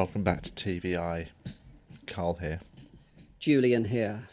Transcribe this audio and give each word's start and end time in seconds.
Welcome 0.00 0.22
back 0.22 0.40
to 0.40 0.50
TVI. 0.50 1.26
Carl 2.06 2.38
here. 2.40 2.60
Julian 3.38 3.84
here. 3.84 4.28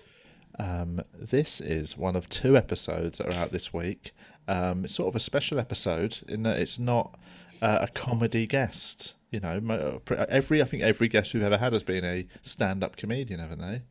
Um, 0.58 1.02
this 1.14 1.60
is 1.60 1.98
one 1.98 2.16
of 2.16 2.30
two 2.30 2.56
episodes 2.56 3.18
that 3.18 3.28
are 3.28 3.38
out 3.38 3.52
this 3.52 3.74
week. 3.74 4.14
Um, 4.48 4.86
it's 4.86 4.96
sort 4.96 5.10
of 5.10 5.18
a 5.18 5.20
special 5.20 5.60
episode 5.60 6.20
in 6.30 6.44
that 6.44 6.58
it's 6.58 6.80
not 6.80 7.20
uh, 7.62 7.80
a 7.82 7.90
comedy 7.90 8.48
guest. 8.48 9.16
You 9.30 9.42
know, 9.42 10.00
every 10.30 10.62
I 10.62 10.66
think 10.66 10.84
every 10.84 11.10
guest 11.10 11.34
we've 11.34 11.44
ever 11.44 11.58
had 11.58 11.74
has 11.74 11.84
been 11.84 12.06
a 12.06 12.26
stand-up 12.42 12.96
comedian, 12.96 13.42
haven't 13.42 13.60
they? 13.60 13.82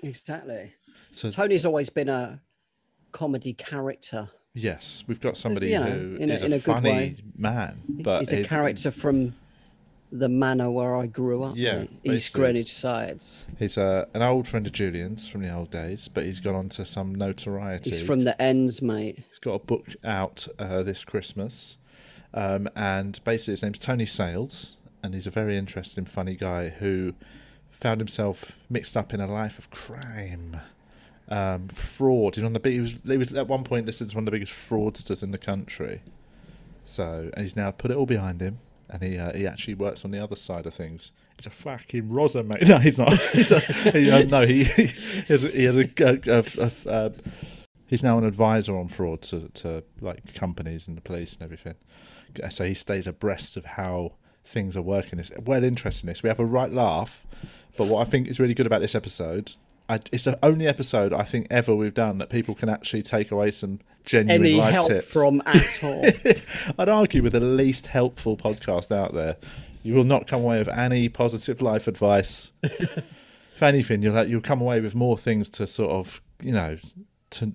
Exactly. 0.00 0.74
So 1.10 1.28
Tony's 1.28 1.66
always 1.66 1.90
been 1.90 2.08
a 2.08 2.40
comedy 3.10 3.52
character. 3.52 4.28
yes, 4.54 5.02
we've 5.08 5.20
got 5.20 5.36
somebody 5.36 5.70
you 5.70 5.80
know, 5.80 5.86
who 5.86 6.16
in 6.20 6.30
a- 6.30 6.34
is 6.34 6.42
a 6.44 6.50
good 6.50 6.62
funny 6.62 6.88
way. 6.88 7.16
man, 7.36 7.80
but 7.88 8.20
He's 8.20 8.32
a 8.32 8.44
character 8.44 8.92
from 8.92 9.34
the 10.14 10.28
manor 10.28 10.70
where 10.70 10.94
I 10.94 11.06
grew 11.06 11.42
up. 11.42 11.56
Yeah. 11.56 11.86
East. 12.04 12.32
Greenwich 12.34 12.72
sides. 12.72 13.46
He's 13.58 13.76
uh, 13.76 14.06
an 14.14 14.22
old 14.22 14.46
friend 14.46 14.64
of 14.64 14.72
Julian's 14.72 15.28
from 15.28 15.42
the 15.42 15.52
old 15.52 15.70
days, 15.70 16.06
but 16.06 16.24
he's 16.24 16.38
gone 16.38 16.54
on 16.54 16.68
to 16.70 16.86
some 16.86 17.14
notoriety. 17.14 17.90
He's 17.90 18.00
from 18.00 18.22
the 18.22 18.40
ends, 18.40 18.80
mate. 18.80 19.24
He's 19.28 19.40
got 19.40 19.54
a 19.54 19.58
book 19.58 19.88
out 20.04 20.46
uh, 20.58 20.84
this 20.84 21.04
Christmas, 21.04 21.78
um, 22.32 22.68
and 22.76 23.22
basically 23.24 23.52
his 23.54 23.62
name's 23.64 23.80
Tony 23.80 24.06
Sales, 24.06 24.76
and 25.02 25.14
he's 25.14 25.26
a 25.26 25.32
very 25.32 25.58
interesting, 25.58 26.04
funny 26.04 26.36
guy 26.36 26.68
who 26.68 27.14
found 27.72 28.00
himself 28.00 28.56
mixed 28.70 28.96
up 28.96 29.12
in 29.12 29.20
a 29.20 29.26
life 29.26 29.58
of 29.58 29.68
crime, 29.70 30.60
um, 31.28 31.66
fraud. 31.68 32.36
He's 32.36 32.44
of 32.44 32.52
the 32.52 32.60
big. 32.60 32.74
He 32.74 32.80
was, 32.80 33.00
he 33.04 33.16
was 33.16 33.32
at 33.32 33.48
one 33.48 33.64
point 33.64 33.86
listed 33.86 34.06
as 34.06 34.14
one 34.14 34.22
of 34.22 34.26
the 34.26 34.30
biggest 34.30 34.52
fraudsters 34.52 35.24
in 35.24 35.32
the 35.32 35.38
country. 35.38 36.02
So, 36.84 37.30
and 37.34 37.42
he's 37.42 37.56
now 37.56 37.72
put 37.72 37.90
it 37.90 37.96
all 37.96 38.06
behind 38.06 38.40
him, 38.40 38.58
and 38.88 39.02
he 39.02 39.18
uh, 39.18 39.32
he 39.36 39.46
actually 39.46 39.74
works 39.74 40.04
on 40.04 40.10
the 40.10 40.22
other 40.22 40.36
side 40.36 40.66
of 40.66 40.74
things. 40.74 41.12
He's 41.36 41.46
a 41.46 41.50
fucking 41.50 42.10
rosa, 42.10 42.42
mate. 42.42 42.68
No, 42.68 42.78
he's 42.78 42.98
not. 42.98 43.12
He's 43.32 43.50
a, 43.50 43.58
he, 43.60 44.10
uh, 44.10 44.24
no, 44.24 44.46
he, 44.46 44.64
he 44.64 44.86
has 45.28 45.44
a, 45.44 45.48
he 45.48 45.64
has 45.64 45.76
a, 45.76 45.90
a, 45.98 46.72
a, 46.86 47.12
he's 47.86 48.04
now 48.04 48.18
an 48.18 48.24
advisor 48.24 48.76
on 48.76 48.88
fraud 48.88 49.22
to, 49.22 49.48
to 49.48 49.82
like 50.00 50.34
companies 50.34 50.86
and 50.86 50.96
the 50.96 51.00
police 51.00 51.34
and 51.34 51.42
everything. 51.42 51.74
So 52.50 52.64
he 52.64 52.74
stays 52.74 53.06
abreast 53.06 53.56
of 53.56 53.64
how 53.64 54.14
things 54.44 54.76
are 54.76 54.82
working. 54.82 55.18
It's 55.18 55.32
well 55.42 55.64
interesting. 55.64 56.08
This 56.08 56.22
we 56.22 56.28
have 56.28 56.40
a 56.40 56.44
right 56.44 56.72
laugh, 56.72 57.26
but 57.76 57.88
what 57.88 58.06
I 58.06 58.10
think 58.10 58.28
is 58.28 58.38
really 58.38 58.54
good 58.54 58.66
about 58.66 58.80
this 58.80 58.94
episode, 58.94 59.54
I, 59.88 60.00
it's 60.12 60.24
the 60.24 60.38
only 60.42 60.66
episode 60.66 61.12
I 61.12 61.24
think 61.24 61.46
ever 61.50 61.74
we've 61.74 61.94
done 61.94 62.18
that 62.18 62.30
people 62.30 62.54
can 62.54 62.68
actually 62.68 63.02
take 63.02 63.30
away 63.30 63.50
some 63.50 63.80
genuine 64.04 64.42
Any 64.42 64.54
life 64.56 64.72
help 64.72 64.88
tips. 64.88 65.10
from 65.12 65.42
at 65.46 65.78
all? 65.82 66.04
I'd 66.78 66.88
argue 66.88 67.22
with 67.22 67.32
the 67.32 67.40
least 67.40 67.88
helpful 67.88 68.36
podcast 68.36 68.94
out 68.94 69.14
there. 69.14 69.36
You 69.82 69.94
will 69.94 70.04
not 70.04 70.26
come 70.26 70.42
away 70.42 70.58
with 70.58 70.68
any 70.68 71.08
positive 71.08 71.60
life 71.60 71.86
advice. 71.88 72.52
if 72.62 73.62
anything, 73.62 74.02
you'll 74.02 74.24
you'll 74.24 74.40
come 74.40 74.60
away 74.60 74.80
with 74.80 74.94
more 74.94 75.18
things 75.18 75.50
to 75.50 75.66
sort 75.66 75.90
of 75.90 76.22
you 76.42 76.52
know 76.52 76.78
to 77.30 77.52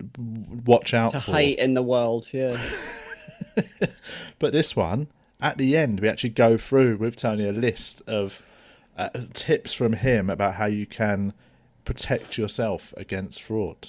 watch 0.64 0.94
out 0.94 1.12
to 1.12 1.20
for. 1.20 1.32
hate 1.32 1.58
in 1.58 1.74
the 1.74 1.82
world, 1.82 2.28
yeah. 2.32 2.56
But 4.38 4.52
this 4.52 4.74
one, 4.74 5.08
at 5.40 5.58
the 5.58 5.76
end, 5.76 6.00
we 6.00 6.08
actually 6.08 6.30
go 6.30 6.56
through 6.56 6.96
with 6.96 7.16
Tony 7.16 7.46
a 7.46 7.52
list 7.52 8.00
of 8.06 8.42
uh, 8.96 9.10
tips 9.34 9.72
from 9.72 9.92
him 9.94 10.30
about 10.30 10.54
how 10.54 10.66
you 10.66 10.86
can 10.86 11.34
protect 11.84 12.38
yourself 12.38 12.94
against 12.96 13.42
fraud, 13.42 13.88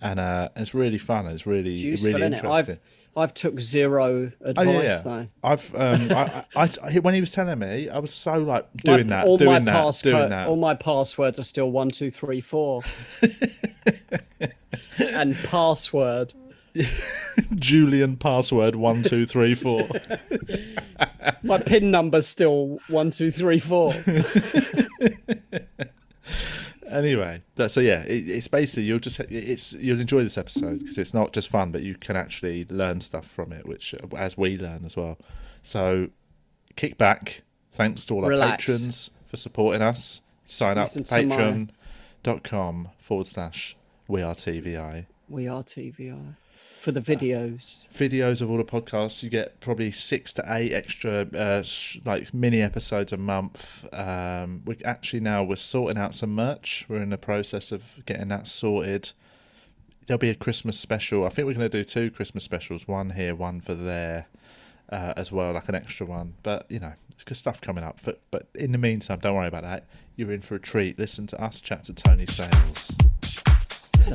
and 0.00 0.20
uh, 0.20 0.48
it's 0.56 0.74
really 0.74 0.98
fun. 0.98 1.26
It's 1.26 1.46
really 1.46 1.72
Useful, 1.72 2.12
really 2.12 2.26
interesting. 2.26 2.50
I've 2.52 2.78
I've 3.16 3.32
took 3.32 3.58
zero 3.60 4.30
advice 4.42 4.66
yeah, 4.66 4.82
yeah. 4.82 5.00
though. 5.02 5.28
I've 5.42 5.74
um, 5.74 6.12
I, 6.12 6.44
I, 6.54 6.68
I, 6.84 6.98
when 6.98 7.14
he 7.14 7.20
was 7.20 7.32
telling 7.32 7.58
me, 7.58 7.88
I 7.88 7.98
was 7.98 8.12
so 8.12 8.36
like 8.38 8.66
My- 8.84 9.02
that, 9.02 9.26
all 9.26 9.38
doing 9.38 9.64
my 9.64 9.72
that, 9.72 10.00
doing 10.02 10.28
that. 10.28 10.48
all 10.48 10.56
my 10.56 10.74
passwords 10.74 11.38
are 11.38 11.44
still 11.44 11.70
one 11.70 11.90
two 11.90 12.10
three 12.10 12.42
four. 12.42 12.82
and 14.98 15.34
password. 15.44 16.34
Julian 17.54 18.16
password 18.16 18.76
one 18.76 19.02
two 19.02 19.24
three 19.24 19.54
four. 19.54 19.88
My 21.42 21.58
pin 21.58 21.90
number's 21.90 22.26
still 22.26 22.78
one 22.88 23.10
two 23.10 23.30
three 23.30 23.58
four. 23.58 23.94
Anyway, 26.90 27.42
that, 27.56 27.70
so 27.70 27.80
yeah, 27.80 28.02
it, 28.02 28.28
it's 28.28 28.48
basically 28.48 28.84
you'll 28.84 28.98
just 28.98 29.20
it's 29.20 29.72
you'll 29.74 30.00
enjoy 30.00 30.22
this 30.22 30.38
episode 30.38 30.80
because 30.80 30.98
it's 30.98 31.14
not 31.14 31.32
just 31.32 31.48
fun, 31.48 31.70
but 31.72 31.82
you 31.82 31.94
can 31.94 32.16
actually 32.16 32.64
learn 32.70 33.00
stuff 33.00 33.26
from 33.26 33.52
it, 33.52 33.66
which 33.66 33.94
as 34.16 34.36
we 34.36 34.56
learn 34.56 34.84
as 34.84 34.96
well. 34.96 35.18
So 35.62 36.08
kick 36.76 36.96
back. 36.98 37.42
Thanks 37.72 38.06
to 38.06 38.14
all 38.14 38.24
our 38.24 38.30
Relax. 38.30 38.64
patrons 38.64 39.10
for 39.26 39.36
supporting 39.36 39.82
us. 39.82 40.22
Sign 40.44 40.78
up 40.78 40.94
Listen 40.94 41.28
my- 41.28 41.34
patreon.com 41.36 42.88
forward 42.98 43.26
slash 43.26 43.76
we 44.08 44.22
are 44.22 44.34
TVI. 44.34 45.06
We 45.28 45.48
are 45.48 45.62
TVI 45.62 46.36
for 46.86 46.92
the 46.92 47.00
videos. 47.00 47.88
videos 47.88 48.40
of 48.40 48.48
all 48.48 48.58
the 48.58 48.64
podcasts. 48.64 49.20
You 49.24 49.28
get 49.28 49.58
probably 49.58 49.90
six 49.90 50.32
to 50.34 50.44
eight 50.46 50.72
extra 50.72 51.26
uh, 51.34 51.64
sh- 51.64 51.98
like 52.04 52.32
mini 52.32 52.62
episodes 52.62 53.12
a 53.12 53.16
month. 53.16 53.92
Um, 53.92 54.62
we 54.64 54.76
actually 54.84 55.18
now 55.18 55.42
we're 55.42 55.56
sorting 55.56 55.98
out 55.98 56.14
some 56.14 56.32
merch. 56.32 56.86
We're 56.88 57.02
in 57.02 57.10
the 57.10 57.18
process 57.18 57.72
of 57.72 58.04
getting 58.06 58.28
that 58.28 58.46
sorted. 58.46 59.10
There'll 60.06 60.20
be 60.20 60.30
a 60.30 60.36
Christmas 60.36 60.78
special. 60.78 61.26
I 61.26 61.30
think 61.30 61.46
we're 61.46 61.54
going 61.54 61.68
to 61.68 61.76
do 61.76 61.82
two 61.82 62.08
Christmas 62.08 62.44
specials. 62.44 62.86
One 62.86 63.10
here, 63.10 63.34
one 63.34 63.60
for 63.60 63.74
there. 63.74 64.28
Uh, 64.88 65.12
as 65.16 65.32
well, 65.32 65.52
like 65.52 65.68
an 65.68 65.74
extra 65.74 66.06
one, 66.06 66.34
but 66.44 66.70
you 66.70 66.78
know, 66.78 66.92
it's 67.10 67.24
good 67.24 67.36
stuff 67.36 67.60
coming 67.60 67.82
up. 67.82 67.98
But 68.04 68.20
but 68.30 68.46
in 68.54 68.70
the 68.70 68.78
meantime, 68.78 69.18
don't 69.18 69.34
worry 69.34 69.48
about 69.48 69.64
that. 69.64 69.88
You're 70.14 70.30
in 70.30 70.38
for 70.38 70.54
a 70.54 70.60
treat. 70.60 70.96
Listen 70.96 71.26
to 71.26 71.42
us 71.42 71.60
chat 71.60 71.82
to 71.84 71.92
Tony 71.92 72.26
Sales. 72.26 72.94
Die 74.06 74.12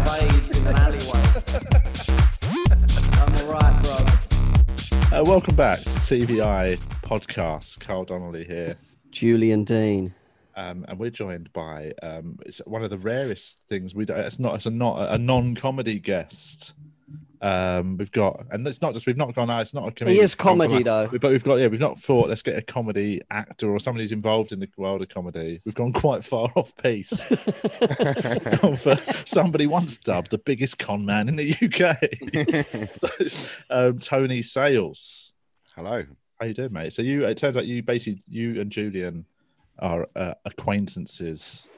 of 0.00 0.08
AIDS 0.08 0.58
in 0.58 0.66
an 0.66 0.76
alleyway. 0.76 1.22
I'm 3.20 3.34
alright, 3.34 3.76
bro. 3.82 5.18
Uh, 5.18 5.22
welcome 5.26 5.54
back 5.54 5.80
to 5.80 5.90
TVI 5.90 6.78
podcast. 7.02 7.78
Carl 7.80 8.06
Donnelly 8.06 8.44
here. 8.44 8.78
Julian 9.10 9.64
Deane. 9.64 10.14
um, 10.56 10.86
and 10.88 10.98
we're 10.98 11.10
joined 11.10 11.52
by 11.52 11.92
um, 12.02 12.38
it's 12.46 12.58
one 12.64 12.82
of 12.82 12.88
the 12.88 12.96
rarest 12.96 13.64
things 13.68 13.94
we 13.94 14.06
do. 14.06 14.14
It's 14.14 14.40
not 14.40 14.54
it's 14.54 14.64
a 14.64 14.70
not 14.70 15.12
a 15.12 15.18
non-comedy 15.18 15.98
guest. 15.98 16.72
Um, 17.44 17.98
we've 17.98 18.10
got, 18.10 18.46
and 18.52 18.66
it's 18.66 18.80
not 18.80 18.94
just 18.94 19.06
we've 19.06 19.18
not 19.18 19.34
gone. 19.34 19.50
Oh, 19.50 19.58
it's 19.58 19.74
not 19.74 19.86
a 19.86 19.92
comedy. 19.92 20.18
is 20.18 20.34
comedy, 20.34 20.82
though. 20.82 21.10
But 21.12 21.30
we've 21.30 21.44
got 21.44 21.56
yeah, 21.56 21.66
we've 21.66 21.78
not 21.78 21.98
thought 21.98 22.30
let's 22.30 22.40
get 22.40 22.56
a 22.56 22.62
comedy 22.62 23.20
actor 23.30 23.70
or 23.70 23.78
somebody 23.78 24.04
who's 24.04 24.12
involved 24.12 24.50
in 24.50 24.60
the 24.60 24.68
world 24.78 25.02
of 25.02 25.10
comedy. 25.10 25.60
We've 25.66 25.74
gone 25.74 25.92
quite 25.92 26.24
far 26.24 26.48
off 26.56 26.74
piece. 26.76 27.26
For 28.78 28.96
somebody 29.26 29.66
once 29.66 29.98
dubbed 29.98 30.30
the 30.30 30.38
biggest 30.38 30.78
con 30.78 31.04
man 31.04 31.28
in 31.28 31.36
the 31.36 31.52
UK, 33.20 33.68
um, 33.70 33.98
Tony 33.98 34.40
Sales. 34.40 35.34
Hello. 35.76 36.02
How 36.40 36.46
you 36.46 36.54
doing, 36.54 36.72
mate? 36.72 36.94
So 36.94 37.02
you, 37.02 37.26
it 37.26 37.36
turns 37.36 37.58
out 37.58 37.66
you 37.66 37.82
basically 37.82 38.22
you 38.26 38.58
and 38.58 38.72
Julian 38.72 39.26
are 39.78 40.08
uh, 40.16 40.32
acquaintances. 40.46 41.68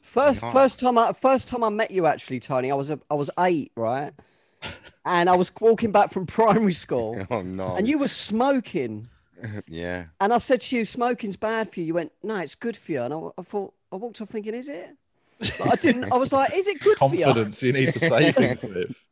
First, 0.00 0.42
first 0.52 0.78
time 0.78 0.96
I 0.96 1.12
first 1.12 1.48
time 1.48 1.64
I 1.64 1.70
met 1.70 1.90
you 1.90 2.06
actually, 2.06 2.38
Tony. 2.38 2.70
I 2.70 2.76
was 2.76 2.92
a, 2.92 3.00
I 3.10 3.14
was 3.14 3.30
eight, 3.40 3.72
right? 3.74 4.12
And 5.04 5.28
I 5.28 5.34
was 5.36 5.50
walking 5.60 5.90
back 5.92 6.12
from 6.12 6.26
primary 6.26 6.74
school, 6.74 7.26
Oh 7.30 7.42
no. 7.42 7.74
and 7.76 7.88
you 7.88 7.98
were 7.98 8.08
smoking. 8.08 9.08
yeah. 9.66 10.04
And 10.20 10.32
I 10.32 10.38
said 10.38 10.60
to 10.62 10.76
you, 10.76 10.84
smoking's 10.84 11.36
bad 11.36 11.72
for 11.72 11.80
you. 11.80 11.86
You 11.86 11.94
went, 11.94 12.12
no, 12.22 12.36
it's 12.36 12.54
good 12.54 12.76
for 12.76 12.92
you. 12.92 13.02
And 13.02 13.12
I, 13.12 13.18
I 13.38 13.42
thought, 13.42 13.74
I 13.90 13.96
walked 13.96 14.20
off 14.20 14.28
thinking, 14.28 14.54
is 14.54 14.68
it? 14.68 14.90
But 15.40 15.72
I 15.72 15.74
didn't. 15.74 16.12
I 16.12 16.16
was 16.18 16.32
like, 16.32 16.54
is 16.54 16.68
it 16.68 16.80
good 16.80 16.96
for 16.98 17.12
you? 17.12 17.24
Confidence 17.24 17.62
you 17.64 17.72
need 17.72 17.88
to 17.92 17.98
say 17.98 18.30
things 18.32 18.62
with. 18.62 19.04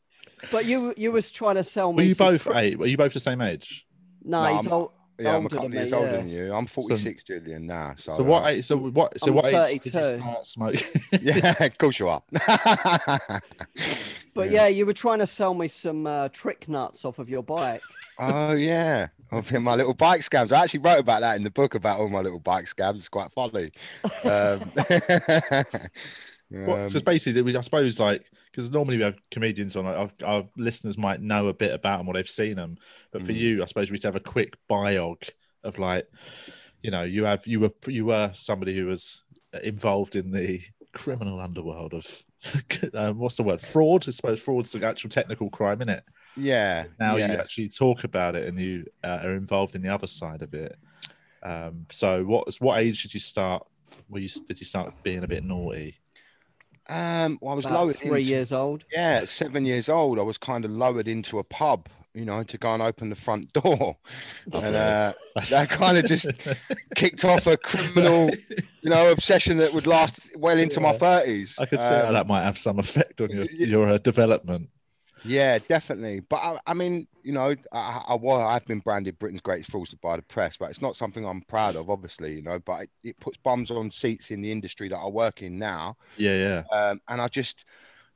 But 0.52 0.64
you, 0.66 0.94
you 0.96 1.10
was 1.10 1.32
trying 1.32 1.56
to 1.56 1.64
sell 1.64 1.92
me. 1.92 1.96
Were 2.04 2.08
you 2.08 2.14
both 2.14 2.42
fr- 2.42 2.52
eight? 2.56 2.78
Were 2.78 2.86
you 2.86 2.96
both 2.96 3.12
the 3.12 3.18
same 3.20 3.40
age? 3.40 3.84
No, 4.22 4.42
No, 4.44 4.56
he's 4.56 4.66
I'm- 4.66 4.72
old, 4.72 4.92
Yeah, 5.20 5.36
I'm 5.36 5.46
a 5.46 5.48
couple 5.48 5.58
than 5.58 5.66
of 5.66 5.70
me. 5.72 5.76
years 5.78 5.92
older 5.92 6.10
yeah. 6.10 6.16
than 6.16 6.28
you. 6.28 6.54
I'm 6.54 6.66
46 6.66 7.22
Julian 7.24 7.66
now. 7.66 7.94
So, 7.96 8.12
So 8.12 8.22
what? 8.22 8.44
uh, 8.44 8.48
Age, 8.48 8.64
so 8.64 8.76
what? 8.76 9.18
So 9.20 9.28
I'm 9.28 9.34
what 9.34 9.44
age 9.46 9.82
did 9.82 9.94
you 9.94 10.00
32. 10.00 10.20
start 10.20 10.46
smoking? 10.46 11.02
yeah, 11.22 11.64
of 11.64 11.78
course 11.78 11.98
you 11.98 12.08
are. 12.08 12.22
But 14.32 14.50
yeah. 14.50 14.68
you 14.68 14.86
were 14.86 14.92
trying 14.92 15.18
to 15.18 15.26
sell 15.26 15.54
me 15.54 15.66
some 15.68 16.06
uh, 16.06 16.28
trick 16.28 16.68
nuts 16.68 17.04
off 17.04 17.18
of 17.18 17.28
your 17.28 17.42
bike. 17.42 17.82
oh 18.18 18.52
yeah. 18.54 19.08
Of 19.32 19.52
my 19.60 19.74
little 19.74 19.94
bike 19.94 20.22
scams. 20.22 20.52
I 20.52 20.62
actually 20.62 20.80
wrote 20.80 20.98
about 21.00 21.20
that 21.20 21.36
in 21.36 21.44
the 21.44 21.50
book 21.50 21.74
about 21.74 21.98
all 22.00 22.08
my 22.08 22.20
little 22.20 22.38
bike 22.40 22.64
scams. 22.66 22.94
It's 22.94 23.08
quite 23.08 23.30
funny. 23.32 23.70
Um, 24.24 24.72
What, 26.50 26.66
so 26.66 26.74
um, 26.74 26.82
it's 26.82 27.02
basically, 27.02 27.56
I 27.56 27.60
suppose, 27.60 28.00
like 28.00 28.24
because 28.50 28.70
normally 28.70 28.96
we 28.96 29.04
have 29.04 29.18
comedians 29.30 29.76
on, 29.76 29.86
our, 29.86 30.08
our 30.24 30.44
listeners 30.56 30.98
might 30.98 31.20
know 31.20 31.48
a 31.48 31.54
bit 31.54 31.72
about 31.72 31.98
them 31.98 32.08
or 32.08 32.14
they've 32.14 32.28
seen 32.28 32.56
them, 32.56 32.76
but 33.12 33.22
for 33.22 33.32
Mm. 33.32 33.36
you, 33.36 33.62
I 33.62 33.66
suppose 33.66 33.90
we 33.90 33.96
should 33.96 34.04
have 34.04 34.16
a 34.16 34.20
quick 34.20 34.56
biog 34.68 35.28
of 35.62 35.78
like, 35.78 36.06
you 36.82 36.90
know, 36.90 37.02
you 37.02 37.24
have 37.24 37.46
you 37.46 37.60
were 37.60 37.72
you 37.86 38.06
were 38.06 38.30
somebody 38.34 38.76
who 38.76 38.86
was 38.86 39.22
involved 39.62 40.16
in 40.16 40.30
the 40.30 40.60
criminal 40.92 41.40
underworld 41.40 41.94
of 41.94 42.24
um, 42.94 43.18
what's 43.18 43.36
the 43.36 43.42
word? 43.42 43.60
Fraud. 43.60 44.08
I 44.08 44.12
suppose 44.12 44.42
fraud's 44.42 44.72
the 44.72 44.84
actual 44.86 45.10
technical 45.10 45.50
crime, 45.50 45.80
isn't 45.82 45.94
it? 45.94 46.04
Yeah. 46.36 46.86
Now 46.98 47.16
yeah. 47.16 47.32
you 47.32 47.38
actually 47.38 47.68
talk 47.68 48.04
about 48.04 48.34
it 48.34 48.48
and 48.48 48.58
you 48.58 48.86
uh, 49.04 49.20
are 49.22 49.34
involved 49.34 49.74
in 49.74 49.82
the 49.82 49.92
other 49.92 50.06
side 50.06 50.42
of 50.42 50.54
it. 50.54 50.76
Um, 51.42 51.86
so, 51.90 52.24
what 52.24 52.54
what 52.60 52.80
age 52.80 53.02
did 53.02 53.14
you 53.14 53.20
start? 53.20 53.66
Were 54.08 54.20
you 54.20 54.28
did 54.46 54.60
you 54.60 54.66
start 54.66 54.94
being 55.02 55.24
a 55.24 55.28
bit 55.28 55.44
naughty? 55.44 55.98
Um, 56.90 57.38
well, 57.40 57.52
I 57.52 57.56
was 57.56 57.66
About 57.66 57.80
lowered 57.80 57.96
three 57.96 58.20
into, 58.20 58.30
years 58.30 58.52
old. 58.52 58.84
Yeah, 58.92 59.24
seven 59.24 59.64
years 59.64 59.88
old, 59.88 60.18
I 60.18 60.22
was 60.22 60.38
kind 60.38 60.64
of 60.64 60.72
lowered 60.72 61.06
into 61.06 61.38
a 61.38 61.44
pub, 61.44 61.88
you 62.14 62.24
know, 62.24 62.42
to 62.42 62.58
go 62.58 62.74
and 62.74 62.82
open 62.82 63.10
the 63.10 63.16
front 63.16 63.52
door, 63.52 63.96
and 64.52 64.74
uh, 64.74 65.12
that 65.50 65.68
kind 65.70 65.98
of 65.98 66.06
just 66.06 66.28
kicked 66.96 67.24
off 67.24 67.46
a 67.46 67.56
criminal, 67.56 68.30
you 68.82 68.90
know, 68.90 69.12
obsession 69.12 69.58
that 69.58 69.72
would 69.72 69.86
last 69.86 70.30
well 70.36 70.58
into 70.58 70.80
my 70.80 70.92
thirties. 70.92 71.56
I 71.60 71.66
could 71.66 71.78
see 71.78 71.86
how 71.86 72.10
that 72.10 72.26
might 72.26 72.42
have 72.42 72.58
some 72.58 72.80
effect 72.80 73.20
on 73.20 73.30
your 73.30 73.44
your 73.44 73.88
uh, 73.88 73.98
development. 73.98 74.68
Yeah, 75.24 75.58
definitely. 75.60 76.20
But 76.20 76.36
I, 76.38 76.58
I 76.66 76.74
mean, 76.74 77.06
you 77.22 77.32
know, 77.32 77.54
I, 77.72 78.02
I, 78.08 78.14
well, 78.14 78.40
I've 78.40 78.64
been 78.66 78.80
branded 78.80 79.18
Britain's 79.18 79.40
greatest 79.40 79.70
fraudster 79.70 80.00
by 80.00 80.16
the 80.16 80.22
press, 80.22 80.56
but 80.56 80.70
it's 80.70 80.82
not 80.82 80.96
something 80.96 81.26
I'm 81.26 81.42
proud 81.42 81.76
of, 81.76 81.90
obviously, 81.90 82.34
you 82.34 82.42
know. 82.42 82.58
But 82.58 82.82
it, 82.82 82.90
it 83.04 83.20
puts 83.20 83.38
bums 83.38 83.70
on 83.70 83.90
seats 83.90 84.30
in 84.30 84.40
the 84.40 84.52
industry 84.52 84.88
that 84.88 84.98
I 84.98 85.08
work 85.08 85.42
in 85.42 85.58
now, 85.58 85.96
Yeah, 86.16 86.36
yeah. 86.36 86.62
um, 86.72 87.00
and 87.08 87.20
I 87.20 87.28
just, 87.28 87.64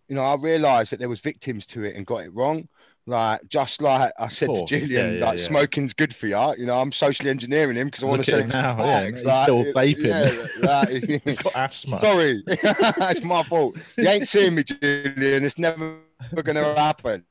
you 0.08 0.14
know, 0.14 0.22
I 0.22 0.36
realised 0.36 0.92
that 0.92 0.98
there 1.00 1.08
was 1.08 1.20
victims 1.20 1.66
to 1.66 1.84
it 1.84 1.96
and 1.96 2.06
got 2.06 2.24
it 2.24 2.34
wrong. 2.34 2.68
Like 3.06 3.46
just 3.48 3.82
like 3.82 4.12
I 4.18 4.28
said 4.28 4.48
to 4.54 4.64
Julian, 4.64 4.90
yeah, 4.90 5.18
yeah, 5.18 5.24
like 5.26 5.38
yeah. 5.38 5.44
smoking's 5.44 5.92
good 5.92 6.14
for 6.14 6.26
you. 6.26 6.54
You 6.56 6.64
know, 6.64 6.80
I'm 6.80 6.90
socially 6.90 7.28
engineering 7.28 7.76
him 7.76 7.88
because 7.88 8.02
I 8.02 8.06
want 8.06 8.24
to 8.24 8.34
at 8.34 8.40
him 8.40 8.48
now, 8.48 8.78
yeah, 8.78 9.00
facts, 9.10 9.22
he's 9.22 9.42
still 9.42 9.64
vaping. 9.74 10.62
yeah, 10.62 10.66
like- 10.66 11.22
He's 11.24 11.36
got 11.38 11.54
asthma. 11.54 12.00
Sorry, 12.00 12.42
it's 12.46 13.22
my 13.22 13.42
fault. 13.50 13.76
You 13.98 14.08
ain't 14.08 14.26
seeing 14.26 14.54
me, 14.54 14.62
Julian. 14.64 15.44
It's 15.44 15.58
never 15.58 15.98
going 16.34 16.56
to 16.56 16.74
happen. 16.74 17.24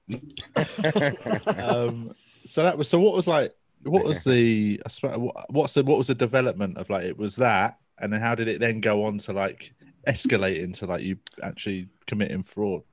um, 1.57 2.13
so 2.45 2.63
that 2.63 2.77
was 2.77 2.87
so. 2.89 2.99
What 2.99 3.13
was 3.15 3.27
like? 3.27 3.53
What 3.83 4.03
was 4.05 4.23
the? 4.23 4.81
I 4.85 4.89
suppose, 4.89 5.17
what- 5.17 5.51
what's 5.51 5.73
the? 5.73 5.83
What 5.83 5.97
was 5.97 6.07
the 6.07 6.15
development 6.15 6.77
of 6.77 6.89
like? 6.89 7.03
It 7.05 7.17
was 7.17 7.35
that, 7.37 7.79
and 7.99 8.11
then 8.13 8.21
how 8.21 8.35
did 8.35 8.47
it 8.47 8.59
then 8.59 8.79
go 8.81 9.05
on 9.05 9.17
to 9.19 9.33
like 9.33 9.73
escalate 10.07 10.61
into 10.61 10.85
like 10.85 11.01
you 11.01 11.17
actually 11.41 11.89
committing 12.05 12.43
fraud? 12.43 12.83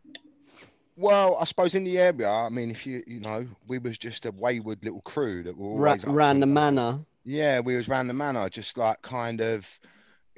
Well, 1.01 1.39
I 1.41 1.45
suppose 1.45 1.75
in 1.75 1.85
the 1.85 1.99
area, 1.99 2.29
I 2.29 2.51
mean, 2.51 2.71
if 2.71 2.87
you 2.87 3.03
you 3.07 3.21
know, 3.21 3.47
we 3.67 3.79
was 3.79 3.97
just 3.97 4.27
a 4.27 4.33
wayward 4.33 4.85
little 4.85 5.01
crew 5.01 5.43
that 5.45 5.57
were 5.57 5.77
Ra- 5.77 5.93
always 5.93 6.05
up 6.05 6.15
ran 6.15 6.41
the 6.41 6.47
manor. 6.47 7.01
Yeah, 7.25 7.61
we 7.61 7.75
was 7.75 7.89
round 7.89 8.11
the 8.11 8.15
manor, 8.15 8.51
just 8.51 8.77
like 8.77 9.01
kind 9.01 9.41
of, 9.41 9.81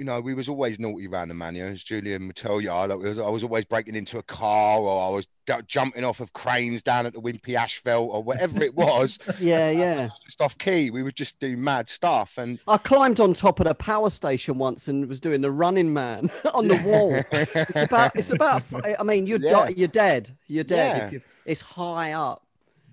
you 0.02 0.06
know, 0.06 0.20
we 0.20 0.34
was 0.34 0.49
always 0.49 0.81
naughty 0.81 1.06
around 1.06 1.28
the 1.28 1.34
manor. 1.34 1.66
As 1.66 1.81
Julian 1.84 2.26
would 2.26 2.34
tell 2.34 2.60
you, 2.60 2.70
I 2.70 2.87
was, 2.87 3.20
I 3.20 3.28
was 3.28 3.44
always 3.44 3.64
breaking 3.64 3.94
into 3.94 4.19
a 4.19 4.22
car, 4.25 4.81
or 4.81 5.06
I 5.06 5.14
was 5.14 5.28
d- 5.46 5.54
jumping 5.69 6.02
off 6.02 6.19
of 6.19 6.32
cranes 6.32 6.82
down 6.82 7.06
at 7.06 7.12
the 7.12 7.20
Wimpey 7.20 7.54
Asphalt, 7.54 8.10
or 8.12 8.20
whatever 8.20 8.60
it 8.64 8.75
was, 8.75 9.20
Yeah, 9.38 9.70
yeah. 9.70 10.08
just 10.25 10.40
off 10.43 10.58
key. 10.58 10.90
We 10.90 11.04
would 11.04 11.14
just 11.14 11.38
do 11.38 11.56
mad 11.56 11.88
stuff, 11.88 12.37
and 12.37 12.58
I 12.66 12.78
climbed 12.78 13.20
on 13.20 13.32
top 13.32 13.60
of 13.60 13.66
the 13.66 13.76
power 13.76 14.10
station 14.10 14.58
once 14.58 14.88
and 14.88 15.06
was 15.08 15.20
doing 15.20 15.40
the 15.40 15.52
running 15.52 15.93
man 15.94 16.32
on 16.52 16.66
the 16.66 16.82
wall. 16.84 17.14
It's 17.31 17.76
about. 17.84 18.16
It's 18.16 18.31
about. 18.31 18.64
I 18.98 19.05
mean, 19.05 19.28
you're 19.28 19.38
Yeah. 19.38 19.69
di- 19.69 19.75
you're 19.76 19.87
dead. 19.87 20.37
You're 20.48 20.64
dead. 20.64 20.96
Yeah. 20.98 21.06
If 21.06 21.12
you, 21.12 21.20
it's 21.46 21.62
high 21.62 22.10
up. 22.12 22.44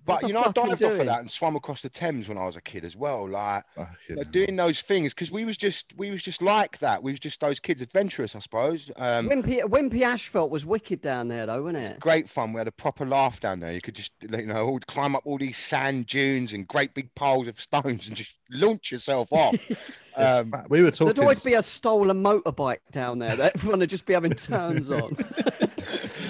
But 0.10 0.28
you 0.28 0.34
know, 0.34 0.42
I 0.42 0.44
fucking 0.52 0.70
dived 0.70 0.84
off 0.84 1.00
of 1.00 1.06
that 1.06 1.20
and 1.20 1.30
swam 1.32 1.56
across 1.56 1.82
the 1.82 1.90
Thames 1.90 2.28
when 2.28 2.38
I 2.38 2.46
was 2.46 2.56
a 2.56 2.62
kid 2.62 2.84
as 2.84 2.96
well. 2.96 3.30
Like, 3.30 3.64
Fucking 3.76 4.16
like 4.18 4.26
hell. 4.26 4.32
doing 4.32 4.56
those 4.56 4.82
things 4.82 5.14
because 5.14 5.32
we 5.32 5.46
was 5.46 5.58
just 5.58 5.94
we 5.98 6.12
was 6.12 6.22
just 6.24 6.42
like 6.42 6.78
that. 6.80 7.02
We 7.02 7.12
was 7.12 7.20
just 7.20 7.40
those 7.40 7.60
kids 7.60 7.82
adventurous, 7.82 8.36
I 8.36 8.40
suppose. 8.40 8.90
Um, 8.96 9.30
Wimpey, 9.30 9.62
Wimpey 9.62 10.02
Asphalt 10.02 10.50
was 10.52 10.66
wicked 10.66 11.02
down 11.02 11.28
there, 11.28 11.46
though, 11.46 11.64
wasn't 11.64 11.84
it? 11.84 12.00
great 12.00 12.30
fun. 12.30 12.54
We 12.54 12.60
had 12.60 12.68
a 12.68 12.72
proper 12.72 13.06
laugh 13.06 13.40
down 13.40 13.60
there. 13.60 13.72
You 13.72 13.82
could 13.82 13.96
just 13.96 14.12
you 14.22 14.46
know 14.46 14.66
all, 14.66 14.80
climb 14.88 15.16
up 15.16 15.24
all 15.26 15.38
these 15.38 15.58
sand 15.58 16.08
dunes 16.08 16.54
and 16.54 16.68
great 16.68 16.94
big 16.94 17.14
piles 17.16 17.48
of 17.48 17.60
stones 17.60 18.08
and 18.08 18.16
just 18.16 18.36
launch 18.50 18.92
yourself 18.92 19.32
off. 19.32 19.56
Um, 20.16 20.52
we 20.70 20.82
were 20.82 20.92
talking. 20.92 21.14
There'd 21.14 21.20
always 21.20 21.44
be 21.46 21.54
a 21.54 21.64
stolen 21.64 22.22
motorbike 22.22 22.80
down 22.92 23.20
there 23.20 23.38
that 23.38 23.52
everyone 23.56 23.80
would 23.80 23.90
just 23.90 24.06
be 24.06 24.14
having 24.14 24.34
turns 24.34 24.92
on. 24.92 25.16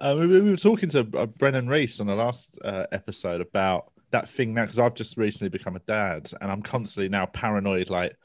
Uh, 0.00 0.16
we, 0.18 0.26
we 0.26 0.50
were 0.50 0.56
talking 0.56 0.88
to 0.88 1.06
uh, 1.14 1.26
Brennan 1.26 1.68
Reece 1.68 2.00
on 2.00 2.06
the 2.06 2.14
last 2.14 2.58
uh, 2.64 2.86
episode 2.90 3.42
about 3.42 3.92
that 4.12 4.28
thing 4.28 4.54
now 4.54 4.64
because 4.64 4.78
I've 4.78 4.94
just 4.94 5.18
recently 5.18 5.50
become 5.50 5.76
a 5.76 5.80
dad 5.80 6.30
and 6.40 6.50
I'm 6.50 6.62
constantly 6.62 7.10
now 7.10 7.26
paranoid 7.26 7.90
like 7.90 8.16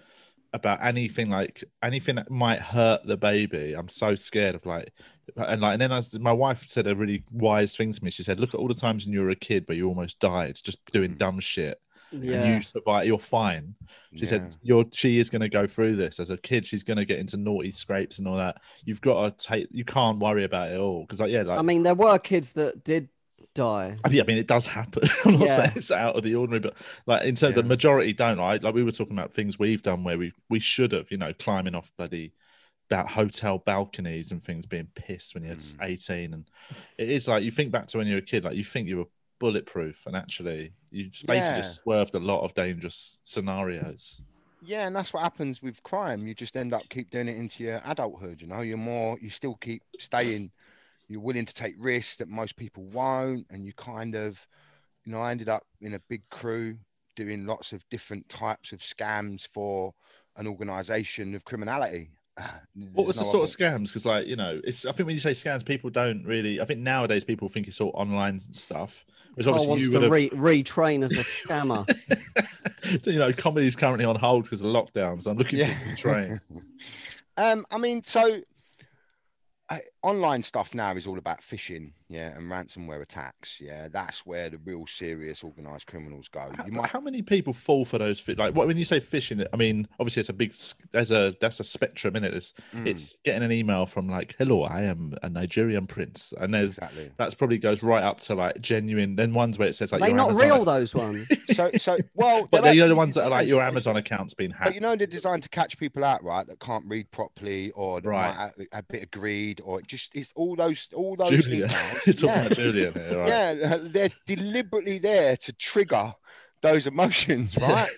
about 0.54 0.80
anything 0.82 1.30
like 1.30 1.66
anything 1.84 2.16
that 2.16 2.32
might 2.32 2.62
hurt 2.62 3.06
the 3.06 3.18
baby. 3.18 3.74
I'm 3.74 3.90
so 3.90 4.16
scared 4.16 4.56
of 4.56 4.66
like 4.66 4.94
and 5.36 5.60
like 5.60 5.74
and 5.74 5.82
then 5.82 5.92
I 5.92 6.02
my 6.20 6.32
wife 6.32 6.64
said 6.68 6.88
a 6.88 6.96
really 6.96 7.26
wise 7.32 7.76
thing 7.76 7.92
to 7.92 8.04
me. 8.04 8.10
She 8.10 8.24
said, 8.24 8.40
"Look 8.40 8.54
at 8.54 8.60
all 8.60 8.70
the 8.70 8.74
times 8.74 9.06
when 9.06 9.14
you 9.14 9.22
were 9.22 9.30
a 9.30 9.36
kid 9.36 9.68
where 9.68 9.78
you 9.78 9.90
almost 9.90 10.20
died 10.20 10.58
just 10.64 10.80
doing 10.94 11.16
dumb 11.16 11.42
shit, 11.42 11.82
and 12.16 12.24
Yeah. 12.26 12.58
you 12.58 12.64
survive. 12.64 13.06
You're 13.08 13.20
fine." 13.20 13.76
She 14.14 14.20
yeah. 14.22 14.26
said, 14.26 14.56
"You're 14.62 14.86
she 14.94 15.20
is 15.20 15.30
going 15.30 15.42
to 15.42 15.50
go 15.50 15.68
through 15.68 15.96
this 15.96 16.20
as 16.20 16.30
a 16.30 16.38
kid. 16.38 16.66
She's 16.66 16.84
going 16.84 16.98
to 16.98 17.06
get 17.06 17.20
into 17.20 17.38
naughty 17.38 17.72
scrapes 17.72 18.20
and 18.20 18.28
all 18.28 18.38
that. 18.38 18.62
You've 18.86 19.02
got 19.02 19.38
to 19.38 19.46
take. 19.48 19.68
You 19.72 19.86
can't 19.86 20.20
worry 20.20 20.44
about 20.44 20.72
it 20.72 20.80
all 20.80 21.02
because 21.02 21.20
like 21.20 21.32
yeah, 21.32 21.44
like 21.44 21.60
I 21.60 21.62
mean, 21.62 21.84
there 21.84 21.96
were 21.96 22.18
kids 22.20 22.54
that 22.54 22.84
did 22.84 23.10
die. 23.54 23.98
I 24.04 24.10
mean, 24.10 24.22
I 24.22 24.24
mean, 24.26 24.38
it 24.38 24.48
does 24.48 24.66
happen. 24.66 25.04
I'm 25.26 25.34
not 25.34 25.42
Yeah. 25.42 25.48
saying 25.48 25.72
it's 25.76 25.92
out 25.92 26.16
of 26.16 26.24
the 26.24 26.36
ordinary, 26.36 26.60
but 26.60 26.76
like 27.06 27.24
in 27.24 27.36
terms, 27.36 27.56
of 27.58 27.64
the 27.64 27.70
majority 27.70 28.12
don't. 28.14 28.38
Like, 28.38 28.64
like 28.64 28.74
we 28.74 28.84
were 28.84 28.92
talking 28.92 29.18
about 29.18 29.34
things 29.34 29.58
we've 29.58 29.82
done 29.84 30.04
where 30.04 30.18
we 30.18 30.34
we 30.50 30.60
should 30.60 30.92
have, 30.92 31.10
you 31.12 31.18
know, 31.18 31.32
climbing 31.34 31.76
off 31.76 31.92
bloody 31.98 32.34
about 32.90 33.08
hotel 33.10 33.58
balconies 33.58 34.32
and 34.32 34.44
things, 34.44 34.66
being 34.68 34.88
pissed 34.94 35.34
when 35.34 35.44
you're 35.44 35.56
Mm. 35.56 35.78
18, 35.82 36.34
and 36.34 36.48
it 37.00 37.10
is 37.10 37.28
like 37.28 37.44
you 37.44 37.50
think 37.50 37.72
back 37.72 37.88
to 37.88 37.98
when 37.98 38.06
you 38.08 38.14
were 38.14 38.20
a 38.20 38.22
kid, 38.22 38.44
like 38.44 38.56
you 38.56 38.64
think 38.64 38.88
you 38.88 38.98
were 38.98 39.06
bulletproof, 39.40 40.06
and 40.06 40.16
actually 40.16 40.74
you 40.92 41.12
basically 41.28 41.36
Yeah. 41.36 41.56
just 41.62 41.82
swerved 41.84 42.16
a 42.16 42.20
lot 42.20 42.44
of 42.44 42.54
dangerous 42.54 43.20
scenarios. 43.24 44.24
yeah, 44.62 44.88
and 44.88 44.96
that's 44.96 45.14
what 45.14 45.24
happens 45.24 45.62
with 45.62 45.84
crime. 45.84 46.26
You 46.28 46.34
just 46.34 46.58
end 46.58 46.74
up 46.74 46.90
keep 46.90 47.12
doing 47.12 47.28
it 47.28 47.38
into 47.38 47.64
your 47.64 47.82
adulthood. 47.86 48.42
You 48.42 48.48
know, 48.48 48.62
you're 48.62 48.78
more, 48.78 49.18
you 49.22 49.30
still 49.30 49.56
keep 49.56 49.84
staying. 50.00 50.52
You're 51.10 51.22
willing 51.22 51.46
to 51.46 51.54
take 51.54 51.76
risks 51.80 52.18
that 52.18 52.30
most 52.30 52.56
people 52.58 52.86
won't, 52.86 53.48
and 53.52 53.66
you 53.66 53.74
kind 53.74 54.16
of, 54.16 54.46
you 55.06 55.12
know, 55.14 55.22
I 55.22 55.32
ended 55.32 55.50
up 55.50 55.64
in 55.82 55.96
a 55.96 56.02
big 56.10 56.24
crew 56.32 56.78
doing 57.16 57.46
lots 57.46 57.74
of 57.74 57.88
different 57.90 58.28
types 58.30 58.74
of 58.74 58.80
scams 58.80 59.48
for 59.54 59.94
an 60.38 60.48
organization 60.48 61.36
of 61.36 61.46
criminality. 61.46 62.12
What 62.94 63.08
was 63.08 63.18
the 63.18 63.24
sort 63.26 63.50
of 63.50 63.56
scams? 63.56 63.88
Because, 63.88 64.06
like, 64.06 64.28
you 64.28 64.36
know, 64.36 64.60
it's. 64.64 64.86
I 64.86 64.92
think 64.92 65.08
when 65.08 65.16
you 65.16 65.20
say 65.22 65.32
scams, 65.32 65.66
people 65.66 65.90
don't 65.90 66.24
really. 66.26 66.60
I 66.60 66.66
think 66.66 66.82
nowadays 66.82 67.24
people 67.24 67.48
think 67.48 67.68
it's 67.68 67.80
all 67.80 67.92
online 67.94 68.40
stuff. 68.40 69.06
Which 69.36 69.48
obviously 69.48 69.70
wants 69.70 69.84
you 69.84 69.92
to 69.92 69.98
would 70.00 70.04
have. 70.04 70.12
re- 70.12 70.64
retrain 70.64 71.04
as 71.04 71.12
a 71.14 71.24
scammer. 71.24 71.86
you 73.06 73.20
know, 73.20 73.32
comedy's 73.34 73.76
currently 73.76 74.06
on 74.06 74.16
hold 74.16 74.44
because 74.44 74.62
of 74.62 74.68
lockdown, 74.68 75.22
so 75.22 75.32
I'm 75.32 75.38
looking 75.38 75.60
Yeah. 75.60 75.78
to 75.90 75.96
train. 75.96 76.42
um, 77.38 77.66
I 77.72 77.78
mean, 77.78 78.04
so 78.04 78.42
uh, 79.70 79.78
online 80.06 80.44
stuff 80.44 80.74
now 80.76 80.96
is 80.96 81.08
all 81.08 81.18
about 81.18 81.42
phishing, 81.42 81.92
yeah, 82.10 82.36
and 82.36 82.50
ransomware 82.52 83.02
attacks. 83.02 83.60
Yeah, 83.60 83.88
that's 83.92 84.26
where 84.26 84.50
the 84.50 84.58
real 84.60 84.86
serious 84.88 85.44
organized 85.44 85.88
criminals 85.88 86.28
go. 86.28 86.52
How, 86.56 86.66
You 86.66 86.72
might 86.72 86.90
how 86.90 87.00
many 87.02 87.22
people 87.22 87.54
fall 87.54 87.86
for 87.86 87.98
those? 87.98 88.20
fi- 88.20 88.34
Like, 88.34 88.56
what 88.56 88.68
when 88.68 88.78
you 88.78 88.86
say 88.86 89.00
phishing? 89.00 89.46
I 89.52 89.58
mean, 89.58 89.88
obviously, 90.00 90.20
it's 90.22 90.30
a 90.30 90.34
big. 90.34 90.54
There's 90.92 91.12
a 91.12 91.36
that's 91.42 91.60
a 91.60 91.64
spectrum 91.64 92.16
in 92.16 92.24
it. 92.24 92.34
It's, 92.34 92.54
Mm, 92.74 92.88
it's 92.88 93.18
getting 93.24 93.44
an 93.44 93.52
email 93.52 93.86
from 93.86 94.08
like, 94.08 94.36
"Hello, 94.38 94.64
I 94.64 94.82
am 94.84 95.16
a 95.24 95.30
Nigerian 95.30 95.88
prince," 95.88 96.34
and 96.40 96.54
there's 96.54 96.78
exactly. 96.78 97.12
that's 97.18 97.36
probably 97.36 97.58
goes 97.58 97.82
right 97.84 98.04
up 98.04 98.20
to 98.22 98.36
like 98.36 98.60
genuine. 98.62 99.16
Then 99.16 99.34
ones 99.34 99.58
where 99.60 99.68
it 99.68 99.74
says 99.76 99.92
like, 99.92 100.02
they're 100.02 100.14
not 100.14 100.30
Amazon 100.30 100.46
real 100.46 100.56
ac- 100.58 100.66
those 100.66 100.96
ones. 100.96 101.28
So, 101.56 101.70
so 101.78 101.98
well, 102.16 102.48
But 102.52 102.64
they're 102.64 102.76
they're 102.76 102.90
the 102.90 102.96
ones 102.96 103.16
that 103.16 103.24
are 103.24 103.30
like 103.30 103.48
your 103.48 103.62
Amazon 103.62 103.96
account's 103.96 104.34
been 104.34 104.52
But 104.52 104.58
hacked. 104.60 104.76
you 104.76 104.82
know 104.82 104.96
they're 104.98 105.08
designed 105.08 105.44
to 105.44 105.50
catch 105.50 105.78
people 105.78 106.04
out, 106.04 106.22
right? 106.22 106.46
That 106.46 106.60
can't 106.60 106.84
read 106.88 107.10
properly, 107.12 107.72
or 107.72 108.02
that 108.02 108.10
Right. 108.10 108.36
might 108.36 108.38
have 108.38 108.54
a 108.74 108.84
bit 108.84 109.04
of 109.04 109.12
greed, 109.12 109.62
or 109.64 109.80
it 109.80 109.88
just 109.96 110.16
it's 110.16 110.34
all 110.36 110.56
those 110.56 110.90
all 110.94 111.16
those 111.16 111.32
emails. 111.32 112.24
yeah. 112.24 112.42
about 112.42 112.52
Julian 112.54 112.94
here, 112.94 113.18
right? 113.18 113.28
yeah, 113.28 113.78
they're 113.82 114.10
deliberately 114.26 115.00
there 115.00 115.38
to 115.38 115.54
trigger 115.54 116.14
those 116.62 116.88
emotions, 116.88 117.58
right? 117.62 117.90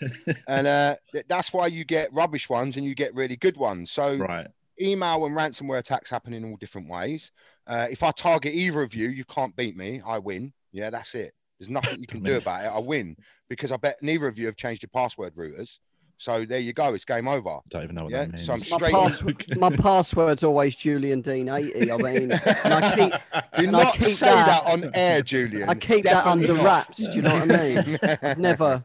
and 0.48 0.68
uh, 0.68 0.96
that's 1.28 1.54
why 1.54 1.68
you 1.68 1.86
get 1.86 2.14
rubbish 2.14 2.50
ones 2.50 2.78
and 2.78 2.86
you 2.86 2.96
get 2.96 3.14
really 3.16 3.36
good 3.36 3.58
ones. 3.58 3.92
So 3.92 4.16
right. 4.16 4.48
email 4.80 5.26
and 5.26 5.36
ransomware 5.36 5.80
attacks 5.80 6.10
happen 6.10 6.34
in 6.34 6.46
all 6.46 6.58
different 6.58 6.90
ways. 6.90 7.32
Uh, 7.66 7.88
if 7.90 8.04
I 8.04 8.12
target 8.12 8.54
either 8.54 8.82
of 8.82 8.94
you, 8.94 9.10
you 9.10 9.26
can't 9.26 9.56
beat 9.56 9.76
me. 9.76 10.02
I 10.06 10.20
win. 10.20 10.54
Yeah, 10.72 10.90
that's 10.90 11.16
it. 11.16 11.34
There's 11.60 11.70
nothing 11.70 12.00
you 12.00 12.08
can 12.08 12.24
do 12.24 12.38
about 12.38 12.66
it. 12.66 12.68
I 12.68 12.80
win 12.80 13.16
because 13.50 13.72
I 13.72 13.78
bet 13.78 13.98
neither 14.02 14.28
of 14.28 14.38
you 14.38 14.46
have 14.46 14.56
changed 14.56 14.84
your 14.84 14.92
password 14.94 15.36
routers. 15.36 15.80
So 16.20 16.46
there 16.46 16.60
you 16.60 16.74
go. 16.74 16.94
It's 16.96 17.06
game 17.06 17.28
over. 17.28 17.60
Don't 17.70 17.84
even 17.84 17.96
know 17.96 18.04
what 18.06 18.12
Yeah, 18.12 18.26
that 18.26 18.34
means. 18.34 18.46
so 18.46 18.54
I'm 18.54 18.82
My, 18.82 18.92
pass- 18.92 19.24
my 19.58 19.70
password's 19.70 20.44
always 20.44 20.76
Julian 20.76 21.22
Deane 21.22 21.48
80. 21.48 21.92
I 21.92 21.98
mean, 21.98 22.32
I 22.34 22.96
keep, 22.96 23.12
Do 23.58 23.68
And 23.68 23.76
I 23.76 23.84
not 23.84 23.94
keep 23.94 24.08
say 24.08 24.26
that- 24.28 24.64
that 24.66 24.72
on 24.72 24.92
air, 24.96 25.22
Julian. 25.22 25.70
I 25.70 25.76
keep 25.76 26.06
that 26.06 26.26
under 26.26 26.54
not. 26.56 26.64
wraps. 26.66 26.98
Do 26.98 27.12
you 27.12 27.22
know 27.22 27.30
what 27.32 27.52
I 27.54 28.26
mean? 28.34 28.38
Never. 28.42 28.84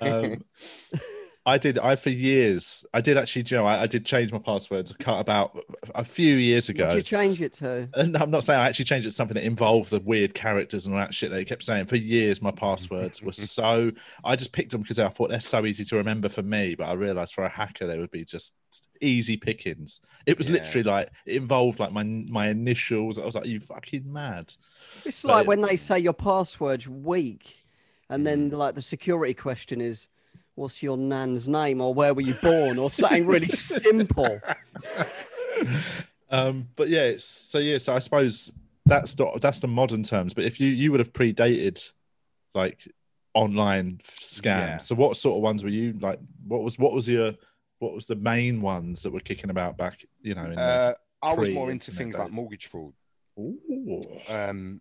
um, 0.00 0.44
I 1.46 1.56
did. 1.56 1.78
I 1.78 1.96
for 1.96 2.10
years. 2.10 2.84
I 2.92 3.00
did 3.00 3.16
actually, 3.16 3.44
Joe. 3.44 3.64
I, 3.64 3.82
I 3.82 3.86
did 3.86 4.04
change 4.04 4.30
my 4.30 4.38
password. 4.38 4.90
Cut 4.98 5.18
about 5.20 5.58
a 5.94 6.04
few 6.04 6.36
years 6.36 6.68
What 6.68 6.74
ago. 6.76 6.88
did 6.90 6.96
you 6.96 7.02
change 7.02 7.40
it 7.40 7.54
to? 7.54 7.88
And 7.94 8.14
I'm 8.16 8.30
not 8.30 8.44
saying 8.44 8.60
I 8.60 8.68
actually 8.68 8.84
changed 8.84 9.06
it 9.06 9.10
to 9.10 9.14
something 9.16 9.34
that 9.36 9.44
involved 9.44 9.90
the 9.90 10.00
weird 10.00 10.34
characters 10.34 10.84
and 10.84 10.94
all 10.94 11.00
that 11.00 11.14
shit. 11.14 11.30
They 11.30 11.46
kept 11.46 11.62
saying 11.62 11.86
for 11.86 11.96
years 11.96 12.42
my 12.42 12.50
passwords 12.50 13.22
were 13.22 13.32
so. 13.32 13.90
I 14.22 14.36
just 14.36 14.52
picked 14.52 14.72
them 14.72 14.82
because 14.82 14.98
I 14.98 15.08
thought 15.08 15.30
they're 15.30 15.40
so 15.40 15.64
easy 15.64 15.84
to 15.86 15.96
remember 15.96 16.28
for 16.28 16.42
me, 16.42 16.74
but 16.74 16.84
I 16.88 16.92
realized 16.92 17.32
for 17.34 17.44
a 17.44 17.48
hacker 17.48 17.86
they 17.86 17.98
would 17.98 18.10
be 18.10 18.24
just 18.24 18.54
easy 19.00 19.38
pickings. 19.38 20.02
It 20.26 20.36
was 20.36 20.48
Yeah. 20.50 20.56
literally 20.56 20.82
like 20.84 21.08
it 21.24 21.36
involved 21.36 21.80
like 21.80 21.90
my 21.92 22.02
my 22.02 22.48
initials. 22.48 23.18
I 23.18 23.24
was 23.24 23.34
like, 23.34 23.46
"You 23.46 23.60
fucking 23.60 24.12
mad." 24.12 24.52
It's 25.06 25.22
But 25.22 25.28
like 25.28 25.44
it- 25.44 25.48
when 25.48 25.62
they 25.62 25.76
say 25.76 25.98
your 25.98 26.12
password's 26.12 26.86
weak, 26.86 27.56
and 28.10 28.20
Mm. 28.20 28.24
then 28.24 28.50
like 28.50 28.74
the 28.74 28.82
security 28.82 29.32
question 29.32 29.80
is, 29.80 30.06
"What's 30.60 30.82
your 30.82 30.96
nan's 30.96 31.48
name?" 31.48 31.80
or 31.80 31.94
"Where 31.94 32.12
were 32.12 32.20
you 32.20 32.34
born?" 32.34 32.78
or 32.78 32.90
something 32.90 33.26
really 33.26 33.48
simple. 33.84 34.40
Um, 36.28 36.68
but 36.76 36.88
yeah, 36.88 37.04
it's 37.04 37.24
so 37.24 37.58
yeah. 37.58 37.78
So 37.78 37.94
I 37.94 37.98
suppose 37.98 38.52
that's 38.86 39.18
not 39.18 39.40
that's 39.40 39.60
the 39.60 39.68
modern 39.68 40.02
terms. 40.02 40.34
But 40.34 40.44
if 40.44 40.60
you 40.60 40.68
you 40.68 40.90
would 40.92 41.00
have 41.00 41.12
predated 41.12 41.90
like 42.54 42.86
online 43.34 44.00
scams. 44.04 44.44
Yeah. 44.44 44.78
So 44.78 44.94
what 44.94 45.16
sort 45.16 45.36
of 45.36 45.42
ones 45.42 45.64
were 45.64 45.70
you 45.70 45.94
like? 46.00 46.20
What 46.46 46.62
was 46.62 46.78
what 46.78 46.92
was 46.92 47.08
your 47.08 47.34
what 47.78 47.94
was 47.94 48.06
the 48.06 48.16
main 48.16 48.60
ones 48.60 49.02
that 49.02 49.12
were 49.12 49.20
kicking 49.20 49.50
about 49.50 49.76
back? 49.76 50.04
You 50.20 50.34
know, 50.34 50.44
in 50.44 50.54
the, 50.54 50.62
Uh, 50.62 50.94
I 51.22 51.34
was 51.34 51.50
more 51.50 51.70
into 51.70 51.90
pre-internet 51.90 51.96
things 51.96 52.16
like 52.16 52.32
mortgage 52.32 52.66
fraud. 52.66 52.92
Ooh. 53.38 54.02
Um, 54.28 54.80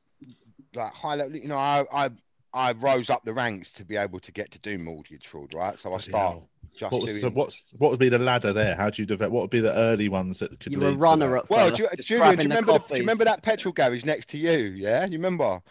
like 0.75 0.93
high 0.93 1.15
level, 1.15 1.35
you 1.35 1.47
know, 1.47 1.57
I, 1.57 1.85
I 1.91 2.09
I 2.53 2.71
rose 2.73 3.09
up 3.09 3.23
the 3.25 3.33
ranks 3.33 3.71
to 3.73 3.85
be 3.85 3.95
able 3.95 4.19
to 4.19 4.31
get 4.31 4.51
to 4.51 4.59
do 4.59 4.77
mortgage 4.77 5.27
fraud, 5.27 5.53
right? 5.53 5.77
So 5.77 5.89
I 5.89 5.91
Bloody 5.91 6.03
start 6.03 6.31
hell. 6.33 6.49
just 6.75 6.91
What 6.91 7.01
was 7.01 7.21
so 7.21 7.29
what's 7.29 7.73
what 7.77 7.91
would 7.91 7.99
be 7.99 8.09
the 8.09 8.19
ladder 8.19 8.53
there? 8.53 8.75
How 8.75 8.89
do 8.89 9.01
you 9.01 9.05
develop? 9.05 9.31
What 9.33 9.41
would 9.41 9.49
be 9.49 9.59
the 9.59 9.73
early 9.73 10.09
ones 10.09 10.39
that 10.39 10.59
could 10.59 10.73
You 10.73 10.79
were 10.79 10.87
lead 10.89 10.95
to 10.95 10.99
runner 10.99 11.29
that? 11.31 11.43
at 11.43 11.49
well, 11.49 11.67
first, 11.67 11.77
do 11.77 11.83
you, 11.83 11.89
Julian, 12.03 12.35
do 12.37 12.43
you 12.43 12.49
remember 12.49 12.73
the, 12.73 12.79
do 12.79 12.85
you 12.95 12.99
remember 13.01 13.25
that 13.25 13.43
petrol 13.43 13.71
garage 13.73 14.03
next 14.05 14.29
to 14.29 14.37
you? 14.37 14.57
Yeah, 14.75 15.05
you 15.05 15.13
remember? 15.13 15.61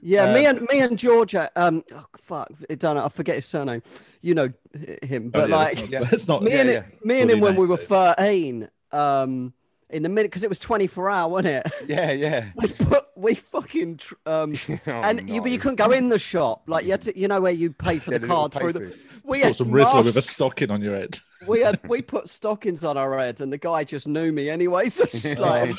Yeah, 0.00 0.32
me 0.32 0.46
Um, 0.46 0.58
and 0.58 0.68
me 0.70 0.80
and 0.80 0.96
Georgia. 0.98 1.50
Um, 1.56 1.82
oh, 1.92 2.04
fuck, 2.18 2.48
I 2.70 2.74
don't. 2.76 2.96
I 2.98 3.08
forget 3.08 3.34
his 3.36 3.46
surname. 3.46 3.82
You 4.22 4.34
know 4.36 4.52
h- 4.74 4.98
him, 5.02 5.32
Oh, 5.34 5.40
but 5.40 5.48
yeah, 5.48 5.56
like 5.56 5.76
let's 5.90 5.92
Yeah. 5.92 6.32
not, 6.34 6.42
me 6.44 6.52
yeah, 6.52 6.60
and 6.60 6.70
yeah. 6.70 6.84
me 7.02 7.20
and 7.20 7.30
him 7.32 7.40
when 7.40 7.56
we 7.56 7.66
were 7.66 7.78
it. 7.80 7.88
thirteen. 7.88 8.68
Um, 8.92 9.52
in 9.90 10.02
the 10.02 10.08
minute 10.08 10.30
because 10.30 10.42
it 10.44 10.48
was 10.48 10.58
twenty 10.58 10.86
four 10.86 11.08
hour, 11.10 11.28
wasn't 11.30 11.66
it? 11.66 11.72
Yeah, 11.88 12.12
yeah. 12.12 12.46
we 12.56 12.68
put 12.68 13.06
we 13.16 13.34
fucking 13.34 13.96
tr- 13.98 14.14
um, 14.26 14.54
Oh, 14.86 14.90
and 15.02 15.28
you 15.28 15.40
but 15.40 15.50
you 15.50 15.58
couldn't 15.58 15.76
go 15.76 15.90
in 15.90 16.08
the 16.08 16.18
shop. 16.18 16.62
Like 16.66 16.84
you 16.84 16.92
had 16.92 17.02
to, 17.02 17.18
you 17.18 17.28
know 17.28 17.40
where 17.40 17.52
you 17.52 17.72
pay 17.72 17.98
for 17.98 18.12
Yeah, 18.12 18.18
the 18.18 18.26
card 18.26 18.52
through 18.52 18.72
the. 18.74 18.78
through. 18.80 18.92
We 19.24 19.38
Got 19.38 19.46
had 19.48 19.56
some 19.56 19.68
Rizzler 19.68 20.04
with 20.04 20.16
a 20.16 20.22
stocking 20.22 20.70
on 20.70 20.80
your 20.80 20.94
head. 20.94 21.18
we 21.46 21.60
had 21.60 21.80
we 21.88 22.00
put 22.02 22.28
stockings 22.30 22.82
on 22.84 22.96
our 22.96 23.18
head, 23.18 23.40
and 23.40 23.52
the 23.52 23.58
guy 23.58 23.84
just 23.84 24.08
knew 24.08 24.32
me 24.32 24.48
anyway. 24.48 24.88
So 24.88 25.04
it's 25.04 25.20
just 25.22 25.38
like 25.38 25.74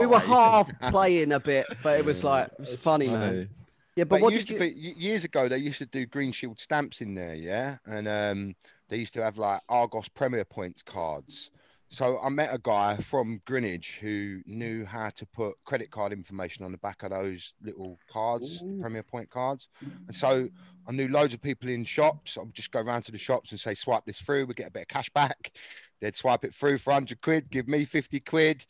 we 0.00 0.06
were 0.06 0.18
half 0.18 0.68
playing 0.90 1.32
a 1.32 1.40
bit, 1.40 1.66
but 1.82 1.98
it 1.98 2.04
was 2.04 2.24
like 2.24 2.48
it 2.48 2.58
was 2.60 2.72
It's 2.74 2.82
funny, 2.82 3.08
man. 3.08 3.48
Yeah, 3.94 4.04
but, 4.04 4.16
But, 4.16 4.22
what 4.22 4.34
used 4.34 4.48
did 4.48 4.54
to 4.54 4.60
be 4.60 4.94
years 4.96 5.24
ago. 5.24 5.48
They 5.48 5.58
used 5.58 5.78
to 5.78 5.86
do 5.86 6.06
Green 6.06 6.32
Shield 6.32 6.58
stamps 6.58 7.00
in 7.02 7.14
there, 7.14 7.34
yeah, 7.34 7.76
and 7.86 8.08
um, 8.08 8.54
they 8.88 8.96
used 8.96 9.12
to 9.14 9.22
have 9.22 9.36
like 9.38 9.60
Argos 9.68 10.08
Premier 10.08 10.44
Points 10.46 10.82
cards. 10.82 11.50
So 11.92 12.18
I 12.22 12.30
met 12.30 12.54
a 12.54 12.58
guy 12.58 12.96
from 12.96 13.42
Greenwich 13.46 13.98
who 14.00 14.40
knew 14.46 14.86
how 14.86 15.10
to 15.10 15.26
put 15.26 15.56
credit 15.66 15.90
card 15.90 16.10
information 16.10 16.64
on 16.64 16.72
the 16.72 16.78
back 16.78 17.02
of 17.02 17.10
those 17.10 17.52
little 17.62 17.98
cards, 18.10 18.62
Ooh. 18.62 18.78
Premier 18.80 19.02
Point 19.02 19.28
cards. 19.28 19.68
And 20.06 20.16
so 20.16 20.48
I 20.88 20.92
knew 20.92 21.08
loads 21.08 21.34
of 21.34 21.42
people 21.42 21.68
in 21.68 21.84
shops. 21.84 22.38
I 22.38 22.44
would 22.44 22.54
just 22.54 22.72
go 22.72 22.80
around 22.80 23.02
to 23.02 23.12
the 23.12 23.18
shops 23.18 23.50
and 23.50 23.60
say, 23.60 23.74
swipe 23.74 24.06
this 24.06 24.18
through, 24.18 24.46
we 24.46 24.54
get 24.54 24.68
a 24.68 24.70
bit 24.70 24.82
of 24.82 24.88
cash 24.88 25.10
back. 25.10 25.52
They'd 26.00 26.16
swipe 26.16 26.46
it 26.46 26.54
through 26.54 26.78
for 26.78 26.92
100 26.92 27.20
quid, 27.20 27.50
give 27.50 27.68
me 27.68 27.84
50 27.84 28.20
quid. 28.20 28.64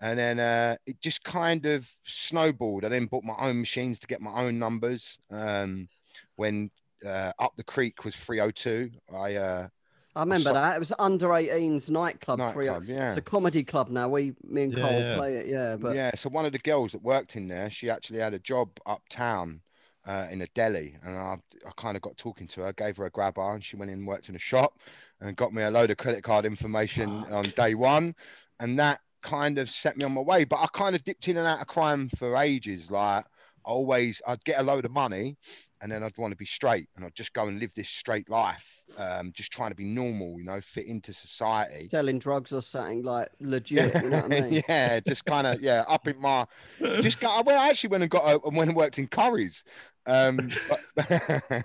And 0.00 0.18
then 0.18 0.40
uh, 0.40 0.76
it 0.84 1.00
just 1.00 1.22
kind 1.22 1.66
of 1.66 1.88
snowballed. 2.02 2.84
I 2.84 2.88
then 2.88 3.06
bought 3.06 3.22
my 3.22 3.36
own 3.38 3.60
machines 3.60 4.00
to 4.00 4.08
get 4.08 4.20
my 4.20 4.32
own 4.32 4.58
numbers. 4.58 5.20
Um, 5.30 5.88
when 6.34 6.72
uh, 7.06 7.30
Up 7.38 7.52
the 7.56 7.62
Creek 7.62 8.04
was 8.04 8.16
302, 8.16 8.90
I 9.14 9.34
uh, 9.36 9.68
I 10.16 10.20
remember 10.20 10.44
saw- 10.44 10.52
that 10.52 10.76
it 10.76 10.78
was 10.78 10.92
under 10.98 11.28
18s 11.28 11.90
nightclub. 11.90 12.38
three- 12.52 12.66
nightclub, 12.66 12.84
yeah. 12.88 13.10
It's 13.10 13.18
a 13.18 13.22
comedy 13.22 13.64
club 13.64 13.88
now. 13.90 14.08
We, 14.08 14.34
me 14.44 14.64
and 14.64 14.72
Yeah, 14.72 14.80
Cole 14.88 15.00
yeah. 15.00 15.16
play 15.16 15.36
it. 15.36 15.46
Yeah, 15.48 15.76
but 15.76 15.94
yeah, 15.96 16.10
so 16.14 16.28
one 16.30 16.46
of 16.46 16.52
the 16.52 16.58
girls 16.58 16.92
that 16.92 17.02
worked 17.02 17.36
in 17.36 17.48
there, 17.48 17.68
she 17.70 17.90
actually 17.90 18.20
had 18.20 18.34
a 18.34 18.38
job 18.38 18.70
uptown 18.86 19.60
uh, 20.06 20.28
in 20.30 20.42
a 20.42 20.46
deli, 20.48 20.96
and 21.02 21.16
I, 21.16 21.38
I 21.66 21.70
kind 21.76 21.96
of 21.96 22.02
got 22.02 22.16
talking 22.16 22.46
to 22.48 22.60
her, 22.62 22.72
gave 22.74 22.96
her 22.98 23.06
a 23.06 23.10
grabber, 23.10 23.40
and 23.54 23.64
she 23.64 23.76
went 23.76 23.90
in 23.90 23.98
and 24.00 24.06
worked 24.06 24.28
in 24.28 24.36
a 24.36 24.38
shop, 24.40 24.78
and 25.20 25.34
got 25.36 25.52
me 25.54 25.62
a 25.62 25.70
load 25.70 25.90
of 25.90 25.96
credit 25.96 26.22
card 26.22 26.44
information 26.44 27.24
on 27.30 27.44
day 27.56 27.74
one, 27.74 28.14
and 28.60 28.78
that 28.78 29.00
kind 29.22 29.58
of 29.58 29.70
set 29.70 29.96
me 29.96 30.04
on 30.04 30.12
my 30.12 30.20
way. 30.20 30.44
But 30.44 30.60
I 30.60 30.66
kind 30.74 30.94
of 30.94 31.02
dipped 31.04 31.26
in 31.28 31.38
and 31.38 31.46
out 31.46 31.60
of 31.62 31.66
crime 31.66 32.10
for 32.18 32.36
ages. 32.36 32.90
Like 32.90 33.24
I 33.24 33.28
always, 33.64 34.20
I'd 34.26 34.44
get 34.44 34.60
a 34.60 34.62
load 34.62 34.84
of 34.84 34.90
money, 34.90 35.36
and 35.80 35.90
then 35.90 36.02
I'd 36.02 36.16
want 36.16 36.32
to 36.32 36.36
be 36.36 36.46
straight, 36.46 36.88
and 36.96 37.04
I'd 37.04 37.14
just 37.14 37.32
go 37.32 37.46
and 37.46 37.58
live 37.60 37.74
this 37.74 37.88
straight 37.88 38.28
life, 38.30 38.82
um, 38.96 39.32
just 39.32 39.52
trying 39.52 39.70
to 39.70 39.76
be 39.76 39.84
normal, 39.84 40.38
you 40.38 40.44
know, 40.44 40.60
fit 40.60 40.86
into 40.86 41.12
society. 41.12 41.88
selling 41.90 42.18
drugs 42.18 42.52
or 42.52 42.62
something 42.62 43.02
like 43.02 43.28
legit. 43.40 43.94
You 44.02 44.10
know 44.10 44.22
what 44.22 44.24
I 44.24 44.28
mean? 44.50 44.62
yeah, 44.68 45.00
just 45.00 45.24
kind 45.24 45.46
of 45.46 45.60
yeah, 45.60 45.84
up 45.88 46.06
in 46.06 46.20
my 46.20 46.46
just 47.00 47.20
got. 47.20 47.38
I 47.38 47.42
went, 47.42 47.58
I 47.58 47.68
actually 47.70 47.90
went 47.90 48.02
and 48.02 48.10
got 48.10 48.24
a, 48.24 48.50
went 48.50 48.68
and 48.68 48.76
worked 48.76 48.98
in 48.98 49.08
Curry's, 49.08 49.64
um, 50.06 50.38
but, 50.96 51.14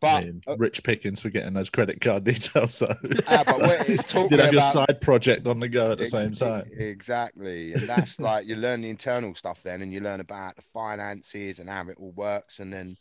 I 0.00 0.06
but, 0.20 0.24
mean, 0.24 0.42
uh, 0.46 0.56
rich 0.56 0.82
pickings 0.84 1.20
for 1.22 1.30
getting 1.30 1.54
those 1.54 1.70
credit 1.70 2.00
card 2.00 2.24
details. 2.24 2.78
though. 2.78 2.94
ah, 3.26 3.42
but 3.44 3.88
it's 3.88 4.10
talking 4.12 4.28
did 4.30 4.40
have 4.40 4.52
your 4.52 4.60
about- 4.62 4.72
side 4.88 5.00
project 5.00 5.46
on 5.46 5.58
the 5.60 5.68
go 5.68 5.92
at 5.92 5.98
the 5.98 6.02
ex- 6.04 6.12
same 6.12 6.32
time. 6.32 6.70
exactly, 6.76 7.72
and 7.72 7.82
that's 7.82 8.18
like 8.20 8.46
you 8.46 8.56
learn 8.56 8.82
the 8.82 8.88
internal 8.90 9.34
stuff 9.34 9.62
then, 9.62 9.82
and 9.82 9.92
you 9.92 10.00
learn 10.00 10.20
about 10.20 10.56
the 10.56 10.62
finances 10.62 11.58
and 11.58 11.68
how 11.68 11.88
it 11.88 11.96
all 11.98 12.12
works, 12.12 12.58
and 12.60 12.72
then 12.72 12.96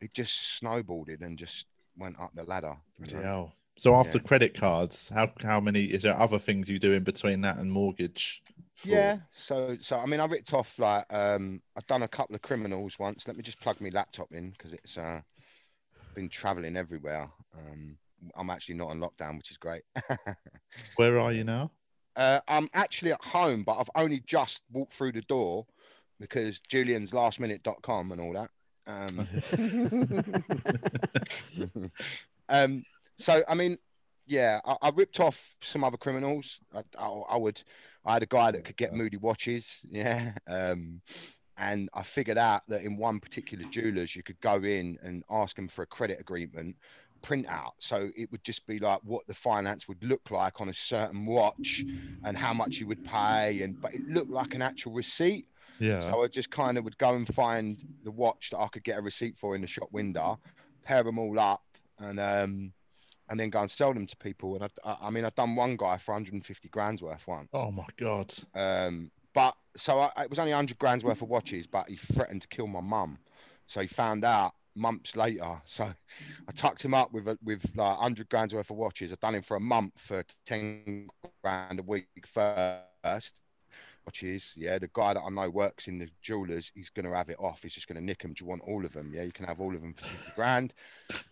it 0.00 0.12
just 0.14 0.58
snowballed 0.58 1.08
and 1.08 1.38
just 1.38 1.66
went 1.96 2.18
up 2.20 2.30
the 2.34 2.44
ladder. 2.44 2.76
you 3.06 3.18
know. 3.20 3.52
So 3.76 3.94
after 3.94 4.18
Yeah. 4.18 4.24
credit 4.24 4.54
cards, 4.58 5.08
how 5.08 5.32
how 5.42 5.58
many 5.60 5.84
is 5.84 6.02
there 6.02 6.18
other 6.18 6.38
things 6.38 6.68
you 6.68 6.78
do 6.78 6.92
in 6.92 7.04
between 7.04 7.40
that 7.42 7.56
and 7.58 7.70
mortgage? 7.72 8.42
fraud? 8.74 8.92
Yeah, 8.92 9.18
so 9.32 9.76
so 9.80 9.96
I 9.96 10.06
mean, 10.06 10.20
I 10.20 10.26
ripped 10.26 10.52
off 10.52 10.78
like 10.78 11.04
um, 11.10 11.60
I've 11.76 11.86
done 11.86 12.02
a 12.02 12.08
couple 12.08 12.34
of 12.34 12.42
criminals 12.42 12.98
once. 12.98 13.26
Let 13.26 13.36
me 13.36 13.42
just 13.42 13.60
plug 13.60 13.80
my 13.80 13.88
laptop 13.90 14.32
in 14.32 14.50
because 14.50 14.72
it's 14.74 14.98
uh, 14.98 15.20
been 16.14 16.28
traveling 16.28 16.76
everywhere. 16.76 17.28
Um, 17.56 17.96
I'm 18.36 18.50
actually 18.50 18.76
not 18.76 18.90
on 18.90 19.00
lockdown, 19.00 19.36
which 19.36 19.50
is 19.50 19.56
great. 19.56 19.82
Where 20.96 21.18
are 21.18 21.32
you 21.32 21.44
now? 21.44 21.70
uh, 22.16 22.40
I'm 22.48 22.68
actually 22.74 23.12
at 23.12 23.24
home, 23.24 23.62
but 23.64 23.78
I've 23.78 23.90
only 23.94 24.22
just 24.26 24.62
walked 24.70 24.92
through 24.92 25.12
the 25.12 25.22
door 25.22 25.66
because 26.20 26.60
Julian's 26.60 27.12
lastminute.com 27.12 28.12
and 28.12 28.20
all 28.20 28.34
that. 28.34 28.50
Um, 28.86 29.26
um, 32.48 32.84
so 33.16 33.42
I 33.48 33.54
mean, 33.54 33.78
yeah, 34.26 34.60
I, 34.64 34.76
I 34.82 34.90
ripped 34.90 35.20
off 35.20 35.56
some 35.60 35.84
other 35.84 35.96
criminals. 35.96 36.60
I, 36.74 36.82
I, 36.98 37.06
I 37.06 37.36
would, 37.36 37.62
I 38.04 38.14
had 38.14 38.22
a 38.22 38.26
guy 38.26 38.50
that 38.50 38.64
could 38.64 38.76
get 38.76 38.92
moody 38.92 39.16
watches, 39.16 39.84
yeah, 39.90 40.32
um, 40.46 41.00
and 41.58 41.88
I 41.94 42.02
figured 42.02 42.38
out 42.38 42.62
that 42.68 42.82
in 42.82 42.96
one 42.96 43.20
particular 43.20 43.64
jewelers 43.70 44.16
you 44.16 44.22
could 44.22 44.40
go 44.40 44.56
in 44.56 44.98
and 45.02 45.22
ask 45.30 45.56
them 45.56 45.68
for 45.68 45.82
a 45.82 45.86
credit 45.86 46.18
agreement 46.20 46.76
print 47.22 47.46
out 47.48 47.74
so 47.78 48.10
it 48.16 48.30
would 48.32 48.42
just 48.42 48.66
be 48.66 48.78
like 48.78 49.00
what 49.04 49.26
the 49.28 49.34
finance 49.34 49.86
would 49.86 50.02
look 50.02 50.30
like 50.30 50.60
on 50.60 50.68
a 50.70 50.74
certain 50.74 51.24
watch 51.24 51.86
and 52.24 52.36
how 52.36 52.52
much 52.52 52.80
you 52.80 52.86
would 52.86 53.02
pay 53.04 53.62
and 53.62 53.76
but 53.80 53.94
it 53.94 54.00
looked 54.08 54.30
like 54.30 54.54
an 54.54 54.62
actual 54.62 54.92
receipt 54.92 55.46
Yeah. 55.78 56.00
so 56.00 56.24
I 56.24 56.26
just 56.28 56.50
kind 56.50 56.78
of 56.78 56.84
would 56.84 56.98
go 56.98 57.14
and 57.14 57.32
find 57.32 57.78
the 58.04 58.10
watch 58.10 58.50
that 58.50 58.58
I 58.58 58.66
could 58.68 58.82
get 58.82 58.98
a 58.98 59.02
receipt 59.02 59.38
for 59.38 59.54
in 59.54 59.60
the 59.60 59.66
shop 59.68 59.88
window, 59.92 60.40
pair 60.84 61.04
them 61.04 61.18
all 61.18 61.38
up, 61.38 61.62
and 62.00 62.18
um, 62.18 62.72
and 63.28 63.38
then 63.38 63.50
go 63.50 63.60
and 63.60 63.70
sell 63.70 63.94
them 63.94 64.06
to 64.06 64.16
people. 64.16 64.56
And 64.56 64.64
I, 64.64 64.90
I, 64.90 64.96
I 65.02 65.10
mean, 65.10 65.24
I've 65.24 65.34
done 65.36 65.54
one 65.54 65.76
guy 65.76 65.96
for 65.98 66.12
150 66.12 66.68
grand's 66.68 67.00
worth 67.02 67.26
once. 67.28 67.48
Oh 67.52 67.70
my 67.70 67.86
god. 67.96 68.32
Um, 68.54 69.12
but 69.32 69.54
so 69.76 69.98
I, 69.98 70.22
it 70.22 70.30
was 70.30 70.38
only 70.38 70.52
100 70.52 70.78
grand's 70.78 71.04
worth 71.04 71.22
of 71.22 71.28
watches, 71.28 71.66
but 71.66 71.88
he 71.88 71.96
threatened 71.96 72.42
to 72.42 72.48
kill 72.48 72.66
my 72.66 72.80
mum. 72.80 73.18
So 73.66 73.80
he 73.80 73.86
found 73.86 74.24
out 74.24 74.52
months 74.74 75.16
later. 75.16 75.60
So 75.64 75.84
I 75.84 76.52
tucked 76.54 76.84
him 76.84 76.94
up 76.94 77.12
with 77.12 77.28
a, 77.28 77.38
with 77.42 77.64
like 77.76 77.90
100 77.90 78.28
grand's 78.28 78.54
worth 78.54 78.70
of 78.70 78.76
watches. 78.76 79.12
I've 79.12 79.20
done 79.20 79.34
him 79.34 79.42
for 79.42 79.56
a 79.56 79.60
month 79.60 79.92
for 79.96 80.22
10 80.46 81.08
grand 81.42 81.80
a 81.80 81.82
week 81.82 82.06
first. 82.26 83.40
Watches, 84.04 84.52
yeah. 84.56 84.78
The 84.78 84.90
guy 84.92 85.14
that 85.14 85.22
I 85.24 85.30
know 85.30 85.48
works 85.48 85.86
in 85.86 85.98
the 86.00 86.08
jewelers. 86.22 86.72
He's 86.74 86.90
gonna 86.90 87.14
have 87.14 87.28
it 87.28 87.38
off. 87.38 87.62
He's 87.62 87.74
just 87.74 87.86
gonna 87.86 88.00
nick 88.00 88.22
them. 88.22 88.32
Do 88.32 88.44
you 88.44 88.48
want 88.48 88.62
all 88.66 88.84
of 88.84 88.92
them? 88.92 89.12
Yeah, 89.14 89.22
you 89.22 89.30
can 89.30 89.46
have 89.46 89.60
all 89.60 89.74
of 89.74 89.80
them 89.80 89.94
for 89.94 90.04
50 90.04 90.32
grand. 90.34 90.74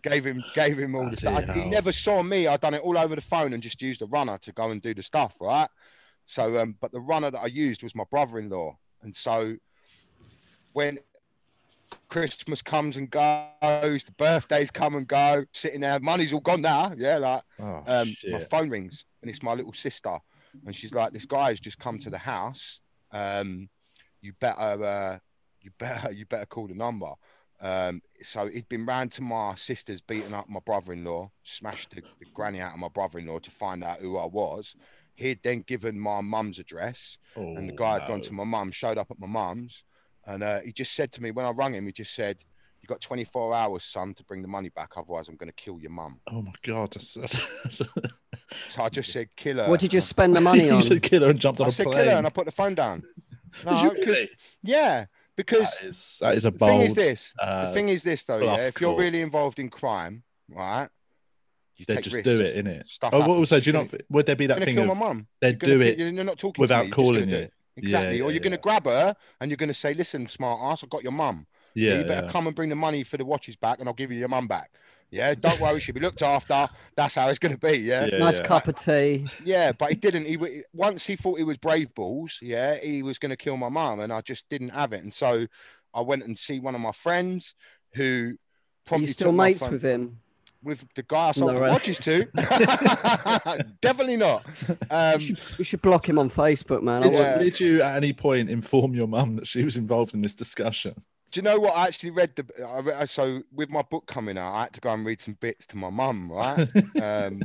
Gave 0.03 0.25
him, 0.25 0.43
gave 0.55 0.79
him 0.79 0.95
all 0.95 1.11
the 1.11 1.17
stuff. 1.17 1.53
He 1.53 1.65
never 1.65 1.91
saw 1.91 2.23
me. 2.23 2.47
I'd 2.47 2.61
done 2.61 2.75
it 2.75 2.83
all 2.83 2.97
over 2.97 3.17
the 3.17 3.23
phone 3.23 3.55
and 3.55 3.63
just 3.63 3.83
used 3.83 4.03
a 4.03 4.07
runner 4.07 4.39
to 4.39 4.53
go 4.53 4.71
and 4.71 4.81
do 4.81 4.95
the 4.95 5.03
stuff, 5.03 5.37
right? 5.41 5.69
So, 6.31 6.59
um, 6.59 6.77
but 6.81 6.93
the 6.93 7.01
runner 7.01 7.29
that 7.29 7.41
I 7.41 7.47
used 7.47 7.83
was 7.83 7.97
my 7.97 8.05
brother-in-law, 8.09 8.79
and 9.03 9.17
so 9.17 9.57
when 10.75 11.01
Christmas 12.09 12.63
comes 12.63 12.97
and 12.97 13.11
goes, 13.11 14.05
the 14.05 14.15
birthdays 14.17 14.71
come 14.71 14.95
and 14.95 15.09
go, 15.09 15.45
sitting 15.53 15.81
there, 15.81 15.99
money's 15.99 16.33
all 16.33 16.39
gone 16.39 16.61
now. 16.61 16.93
Yeah, 16.97 17.19
like 17.19 17.43
Oh, 17.59 17.83
um, 17.85 18.15
my 18.31 18.39
phone 18.39 18.71
rings 18.71 19.05
and 19.23 19.29
it's 19.29 19.43
my 19.43 19.55
little 19.55 19.73
sister, 19.73 20.21
and 20.65 20.75
she's 20.75 20.95
like, 20.95 21.13
"This 21.13 21.27
guy 21.27 21.49
has 21.49 21.59
just 21.59 21.81
come 21.81 21.99
to 21.99 22.11
the 22.11 22.19
house. 22.19 22.79
Um, 23.11 23.69
you 24.21 24.33
better, 24.41 24.61
uh, 24.61 25.19
you 25.61 25.73
better, 25.81 26.13
you 26.15 26.27
better 26.27 26.47
call 26.47 26.69
the 26.69 26.75
number." 26.75 27.13
Um, 27.61 28.03
so 28.23 28.49
he'd 28.49 28.69
been 28.69 28.87
round 28.87 29.11
to 29.13 29.23
my 29.23 29.57
sister's, 29.57 30.01
beating 30.01 30.33
up 30.33 30.49
my 30.49 30.61
brother-in-law, 30.61 31.29
smashed 31.43 31.91
the, 31.91 32.03
the 32.21 32.27
granny 32.35 32.61
out 32.61 32.73
of 32.73 32.79
my 32.79 32.89
brother-in-law 32.89 33.41
to 33.41 33.51
find 33.51 33.83
out 33.83 33.99
who 33.99 34.17
I 34.17 34.27
was. 34.27 34.77
He'd 35.21 35.43
then 35.43 35.61
given 35.67 36.01
my 36.01 36.21
mum's 36.23 36.59
address, 36.59 37.19
and 37.37 37.69
the 37.69 37.73
Oh, 37.75 37.77
guy 37.77 37.93
had 37.99 38.07
gone 38.09 38.21
to 38.23 38.33
my 38.33 38.45
mum, 38.45 38.71
showed 38.73 38.97
up 38.99 39.11
at 39.11 39.19
my 39.21 39.27
mum's, 39.27 39.85
and 40.27 40.43
uh, 40.43 40.61
he 40.61 40.73
just 40.73 40.95
said 40.95 41.13
to 41.13 41.23
me 41.23 41.31
when 41.31 41.45
I 41.45 41.51
rang 41.51 41.75
him, 41.75 41.85
he 41.87 41.93
just 41.93 42.15
said, 42.15 42.39
"You 42.81 42.87
got 42.87 43.03
24 43.03 43.55
hours, 43.55 43.85
son, 43.85 44.15
to 44.15 44.25
bring 44.25 44.41
the 44.41 44.49
money 44.49 44.71
back. 44.71 44.93
Otherwise, 44.97 45.29
I'm 45.29 45.37
going 45.37 45.51
to 45.51 45.55
kill 45.55 45.79
your 45.79 45.91
mum." 45.91 46.21
Oh 46.27 46.41
my 46.41 46.55
god, 46.63 46.93
that's, 46.93 47.13
that's, 47.15 47.63
that's 47.63 47.83
So 48.71 48.83
I 48.83 48.89
just 48.89 49.13
said, 49.13 49.29
"Kill 49.37 49.59
her." 49.59 49.69
What 49.69 49.81
did 49.81 49.93
you 49.93 50.01
spend 50.01 50.35
the 50.35 50.41
money 50.51 50.67
you 50.69 50.73
on? 50.73 50.81
said 50.83 51.03
kill 51.03 51.23
her 51.23 51.29
and 51.31 51.39
jumped 51.39 51.61
on 51.61 51.67
I 51.67 51.69
a 51.69 51.73
said, 51.73 51.85
plane. 51.87 51.97
"Kill 51.99 52.11
her," 52.13 52.17
and 52.19 52.27
I 52.27 52.31
put 52.31 52.47
the 52.47 52.53
phone 52.53 52.75
down. 52.75 53.01
Did 53.53 53.65
No, 53.67 53.91
really? 53.93 54.31
Yeah, 54.63 55.07
because 55.37 55.77
That 55.77 55.85
is, 55.87 56.19
that 56.23 56.35
is 56.35 56.45
a 56.47 56.51
the 56.51 56.59
thing 56.59 56.81
is 56.81 56.95
this. 56.95 57.35
uh, 57.39 57.67
the 57.67 57.73
thing 57.73 57.89
is 57.91 58.03
this, 58.05 58.25
though. 58.25 58.39
Yeah, 58.39 58.69
if 58.69 58.81
you're 58.81 58.97
really 58.97 59.21
involved 59.23 59.59
in 59.59 59.69
crime, 59.69 60.23
right? 60.49 60.89
You 61.81 61.87
they 61.87 61.95
take 61.97 62.05
just 62.05 62.17
risks. 62.17 62.29
do 62.29 62.41
it, 62.41 62.65
innit? 62.65 62.89
Stuff 62.89 63.11
Oh, 63.15 63.19
what 63.21 63.29
happens. 63.29 63.53
also, 63.53 63.61
do 63.61 63.71
you 63.71 63.73
not? 63.73 63.89
Would 64.11 64.27
there 64.27 64.37
be 64.37 64.47
that 64.49 64.63
thing 64.63 64.77
kill 64.77 64.85
my 64.87 64.93
of 64.93 64.99
mum. 64.99 65.27
they 65.41 65.49
You're 65.49 65.57
gonna 65.57 65.73
do 65.73 65.81
ki- 65.81 65.89
it? 65.89 65.99
You're 66.15 66.25
not 66.25 66.39
talking 66.39 66.61
without 66.61 66.83
to 66.83 66.85
me, 66.85 66.87
you're 66.89 66.91
just 66.91 66.97
gonna 66.97 67.09
calling 67.09 67.29
you. 67.31 67.37
it. 67.37 67.53
Exactly. 67.77 68.19
Yeah, 68.19 68.25
or 68.25 68.27
yeah, 68.27 68.35
you're 68.35 68.41
going 68.43 68.53
to 68.53 68.59
grab 68.59 68.85
her 68.85 69.17
and 69.41 69.51
you're 69.51 69.57
going 69.57 69.69
to 69.69 69.75
say, 69.75 69.95
"Listen, 69.95 70.27
smart 70.27 70.61
ass, 70.63 70.85
I've 70.85 70.91
got 70.91 71.03
your 71.03 71.13
mum. 71.13 71.47
Yeah, 71.75 71.99
you 71.99 72.05
better 72.05 72.27
yeah. 72.27 72.33
come 72.33 72.47
and 72.47 72.55
bring 72.55 72.69
the 72.69 72.75
money 72.77 73.05
for 73.05 73.17
the 73.17 73.25
watches 73.25 73.57
back, 73.57 73.79
and 73.79 73.89
I'll 73.89 73.95
give 73.95 74.13
you 74.13 74.19
your 74.19 74.29
mum 74.29 74.47
back." 74.47 74.71
Yeah, 75.13 75.35
don't 75.35 75.59
worry, 75.61 75.81
she'll 75.81 75.95
be 75.95 76.01
looked 76.01 76.23
after. 76.23 76.69
That's 76.95 77.15
how 77.17 77.29
it's 77.31 77.39
going 77.41 77.55
to 77.55 77.59
be. 77.59 77.79
Yeah? 77.79 78.07
Yeah, 78.07 78.19
nice 78.19 78.39
yeah. 78.39 78.47
cup 78.47 78.69
of 78.69 78.79
tea. 78.79 79.27
yeah, 79.45 79.73
but 79.73 79.89
he 79.89 79.97
didn't. 79.97 80.27
He 80.27 80.63
once 80.73 81.07
he 81.07 81.17
thought 81.17 81.39
he 81.39 81.45
was 81.45 81.57
brave 81.57 81.93
balls. 81.95 82.39
Yeah, 82.43 82.77
he 82.77 83.03
was 83.03 83.19
going 83.19 83.31
to 83.31 83.37
kill 83.37 83.57
my 83.57 83.69
mum, 83.71 84.01
and 84.01 84.13
I 84.13 84.21
just 84.21 84.49
didn't 84.51 84.69
have 84.71 84.93
it. 84.93 85.03
And 85.03 85.13
so 85.15 85.47
I 85.95 86.01
went 86.03 86.25
and 86.25 86.39
see 86.39 86.61
one 86.61 86.75
of 86.75 86.81
my 86.81 86.93
friends 86.93 87.55
who 87.95 88.35
Are 88.35 88.37
probably 88.87 89.07
you 89.07 89.13
still 89.13 89.29
took 89.29 89.37
mates 89.37 89.67
with 89.67 89.83
him? 89.83 90.21
With 90.63 90.85
the 90.95 91.03
guy 91.03 91.29
I 91.29 91.33
sold 91.33 91.53
No, 91.53 91.55
the 91.57 91.63
right. 91.63 91.73
watches 91.73 91.99
to. 92.01 92.27
Definitely 93.81 94.17
not. 94.17 94.45
We 94.69 94.75
Um, 94.91 95.21
should, 95.21 95.39
we 95.59 95.65
should 95.65 95.83
block 95.83 96.09
him 96.09 96.19
on 96.19 96.31
Facebook, 96.31 96.83
man. 96.83 97.03
Did, 97.03 97.13
Yeah. 97.13 97.39
did 97.39 97.61
you 97.61 97.83
at 97.83 97.97
any 97.97 98.13
point 98.13 98.49
inform 98.51 98.95
your 98.95 99.07
mum 99.07 99.37
that 99.37 99.47
she 99.47 99.65
was 99.65 99.77
involved 99.77 100.15
in 100.15 100.21
this 100.23 100.35
discussion? 100.35 100.95
Do 101.31 101.39
you 101.39 101.43
know 101.43 101.59
what? 101.61 101.77
I 101.77 101.87
actually 101.87 102.11
read 102.11 102.35
the. 102.35 102.45
I 102.67 102.81
re- 102.81 103.07
so 103.07 103.43
with 103.53 103.71
my 103.71 103.83
book 103.83 104.07
coming 104.07 104.37
out, 104.37 104.53
I 104.55 104.63
had 104.63 104.73
to 104.75 104.81
go 104.81 104.91
and 104.91 105.07
read 105.07 105.21
some 105.21 105.35
bits 105.41 105.67
to 105.69 105.77
my 105.77 105.91
mum, 105.91 106.31
right? 106.31 106.67
Um, 107.01 107.41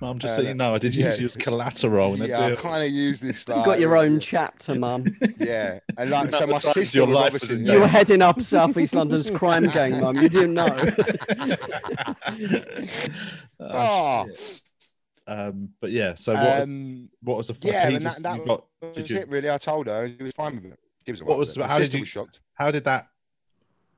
Mum, 0.00 0.18
just 0.18 0.38
uh, 0.38 0.42
so 0.42 0.48
you 0.48 0.54
know, 0.54 0.74
I 0.74 0.78
did 0.78 0.94
use 0.94 1.16
yeah. 1.16 1.20
you 1.20 1.26
as 1.26 1.36
collateral 1.36 2.14
in 2.14 2.28
yeah, 2.28 2.46
I 2.46 2.54
kind 2.56 2.84
of 2.84 2.90
use 2.90 3.20
this. 3.20 3.44
You've 3.46 3.64
got 3.64 3.78
your 3.78 3.96
own 3.96 4.20
chapter, 4.20 4.74
mum. 4.74 5.04
Yeah, 5.38 5.78
and 5.96 6.10
like 6.10 6.34
so, 6.34 6.46
my 6.46 6.58
sister 6.58 6.98
your 6.98 7.06
was 7.06 7.18
life 7.18 7.32
was 7.34 7.42
obviously. 7.44 7.72
You 7.72 7.80
were 7.80 7.86
heading 7.86 8.22
up 8.22 8.40
South 8.42 8.76
East 8.76 8.94
London's 8.94 9.30
crime 9.30 9.64
gang, 9.66 10.00
mum. 10.00 10.16
You 10.16 10.28
didn't 10.28 10.54
know. 10.54 10.66
Oh, 13.60 14.26
Oh. 14.26 14.26
Um, 15.26 15.70
but 15.80 15.90
yeah, 15.90 16.14
so 16.16 16.34
what, 16.34 16.42
was, 16.60 16.68
um, 16.68 17.08
what 17.22 17.36
was 17.38 17.46
the 17.46 17.54
fuss? 17.54 17.72
yeah, 17.72 17.88
and 17.88 18.02
that- 18.02 18.22
that 18.22 18.38
you 18.38 18.44
got, 18.44 18.66
that 18.80 18.94
did 18.94 19.02
was 19.02 19.10
you, 19.10 19.18
it. 19.18 19.28
Really, 19.28 19.50
I 19.50 19.56
told 19.58 19.86
her, 19.86 20.04
and 20.04 20.16
she 20.18 20.22
was 20.22 20.34
fine 20.34 20.56
with 20.56 20.72
it. 20.72 20.78
Was 21.12 21.22
What 21.22 21.38
was- 21.38 21.48
with 21.56 21.56
it. 21.58 21.60
My 21.60 21.72
how 21.72 21.78
did 21.78 21.92
you- 21.94 22.00
was 22.00 22.08
shocked. 22.08 22.40
how 22.54 22.70
did 22.70 22.84
that 22.84 23.08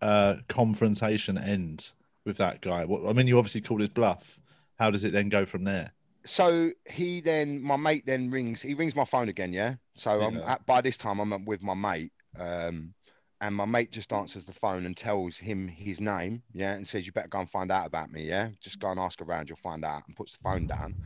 uh, 0.02 0.36
confrontation 0.48 1.38
end 1.38 1.90
with 2.24 2.36
that 2.38 2.60
guy? 2.60 2.84
What, 2.84 3.08
I 3.08 3.12
mean, 3.12 3.26
you 3.26 3.38
obviously 3.38 3.60
called 3.62 3.80
his 3.80 3.88
bluff. 3.88 4.40
How 4.78 4.90
does 4.90 5.04
it 5.04 5.12
then 5.12 5.28
go 5.28 5.44
from 5.46 5.64
there? 5.64 5.92
so 6.28 6.72
he 6.84 7.20
then 7.20 7.62
my 7.62 7.76
mate 7.76 8.04
then 8.04 8.32
rings 8.32 8.60
he 8.60 8.74
rings 8.74 8.96
my 8.96 9.04
phone 9.04 9.28
again 9.28 9.52
yeah 9.52 9.76
so 9.94 10.20
i'm 10.22 10.38
at, 10.38 10.66
by 10.66 10.80
this 10.80 10.96
time 10.96 11.20
i'm 11.20 11.44
with 11.44 11.62
my 11.62 11.72
mate 11.72 12.10
um 12.36 12.92
and 13.40 13.54
my 13.54 13.64
mate 13.64 13.92
just 13.92 14.12
answers 14.12 14.44
the 14.44 14.52
phone 14.52 14.86
and 14.86 14.96
tells 14.96 15.36
him 15.36 15.68
his 15.68 16.00
name 16.00 16.42
yeah 16.52 16.74
and 16.74 16.88
says 16.88 17.06
you 17.06 17.12
better 17.12 17.28
go 17.28 17.38
and 17.38 17.48
find 17.48 17.70
out 17.70 17.86
about 17.86 18.10
me 18.10 18.24
yeah 18.24 18.48
just 18.60 18.80
go 18.80 18.88
and 18.88 18.98
ask 18.98 19.22
around 19.22 19.48
you'll 19.48 19.54
find 19.54 19.84
out 19.84 20.02
and 20.08 20.16
puts 20.16 20.32
the 20.32 20.38
phone 20.42 20.66
down 20.66 20.96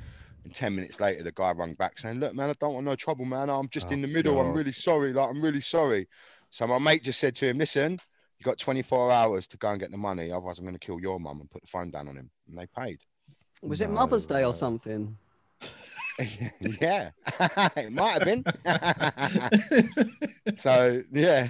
and 0.45 0.55
10 0.55 0.75
minutes 0.75 1.01
later 1.01 1.23
the 1.23 1.33
guy 1.33 1.53
rung 1.53 1.75
back 1.75 1.99
saying 1.99 2.19
look 2.21 2.35
man 2.35 2.51
i 2.51 2.55
don't 2.61 2.75
want 2.75 2.87
no 2.87 2.95
trouble 2.95 3.25
man. 3.25 3.51
I'm 3.51 3.69
just 3.69 3.89
Oh, 3.91 3.93
in 3.95 4.03
the 4.03 4.09
middle. 4.09 4.41
I'm 4.41 4.53
really 4.53 4.73
sorry. 4.73 5.13
Like 5.13 5.29
i'm 5.29 5.43
really 5.43 5.61
sorry. 5.61 6.09
So 6.51 6.67
my 6.67 6.79
mate 6.79 7.05
just 7.05 7.21
said 7.21 7.35
to 7.37 7.47
him 7.49 7.59
listen 7.59 7.99
you 8.39 8.45
got 8.45 8.59
24 8.59 9.13
hours 9.13 9.47
to 9.49 9.57
go 9.59 9.69
and 9.69 9.79
get 9.79 9.91
the 9.91 9.99
money 9.99 10.33
otherwise 10.33 10.59
i'm 10.59 10.65
going 10.65 10.75
to 10.75 10.79
kill 10.79 10.99
your 11.01 11.21
mum 11.21 11.41
and 11.41 11.51
put 11.51 11.61
the 11.63 11.69
phone 11.69 11.91
down 11.91 12.09
on 12.09 12.17
him. 12.17 12.31
And 12.49 12.59
they 12.59 12.67
paid. 12.67 12.99
Was 13.63 13.81
it 13.83 13.91
Mother's 13.91 14.27
Day 14.27 14.45
or 14.45 14.55
something? 14.55 15.17
yeah, 16.81 17.11
it 17.77 17.93
might 17.93 18.13
have 18.13 18.25
been. 18.25 18.45
so 20.57 21.03
yeah, 21.13 21.49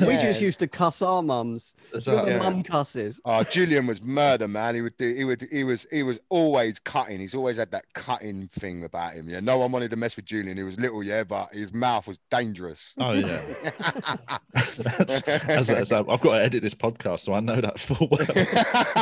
We 0.00 0.14
just 0.16 0.40
used 0.40 0.60
to 0.60 0.68
cuss 0.68 1.02
our 1.02 1.22
mums. 1.22 1.74
Is 1.92 2.06
Your 2.06 2.28
Yeah. 2.28 2.38
mum 2.38 2.62
cusses. 2.62 3.20
oh, 3.24 3.42
Julian 3.42 3.86
was 3.88 4.00
murder, 4.02 4.46
man. 4.46 4.76
He 4.76 4.80
would 4.80 4.96
do. 4.96 5.12
He 5.14 5.24
would. 5.24 5.46
He 5.50 5.64
was. 5.64 5.86
He 5.90 6.02
was 6.04 6.20
always 6.28 6.78
cutting. 6.78 7.18
He's 7.18 7.34
always 7.34 7.56
had 7.56 7.72
that 7.72 7.84
cutting 7.94 8.48
thing 8.52 8.84
about 8.84 9.14
him. 9.14 9.28
Yeah, 9.28 9.40
no 9.40 9.58
one 9.58 9.72
wanted 9.72 9.90
to 9.90 9.96
mess 9.96 10.14
with 10.14 10.26
Julian. 10.26 10.56
He 10.56 10.62
was 10.62 10.78
little, 10.78 11.02
yeah, 11.02 11.24
but 11.24 11.52
his 11.52 11.72
mouth 11.72 12.06
was 12.06 12.18
dangerous. 12.30 12.94
Oh 13.00 13.12
yeah, 13.12 13.42
That's, 14.54 15.20
as, 15.28 15.70
as 15.70 15.92
I, 15.92 15.98
I've 16.00 16.20
got 16.20 16.34
to 16.38 16.42
edit 16.44 16.62
this 16.62 16.74
podcast, 16.74 17.20
so 17.20 17.34
I 17.34 17.40
know 17.40 17.60
that 17.60 17.80
full 17.80 18.08
well. 18.08 18.20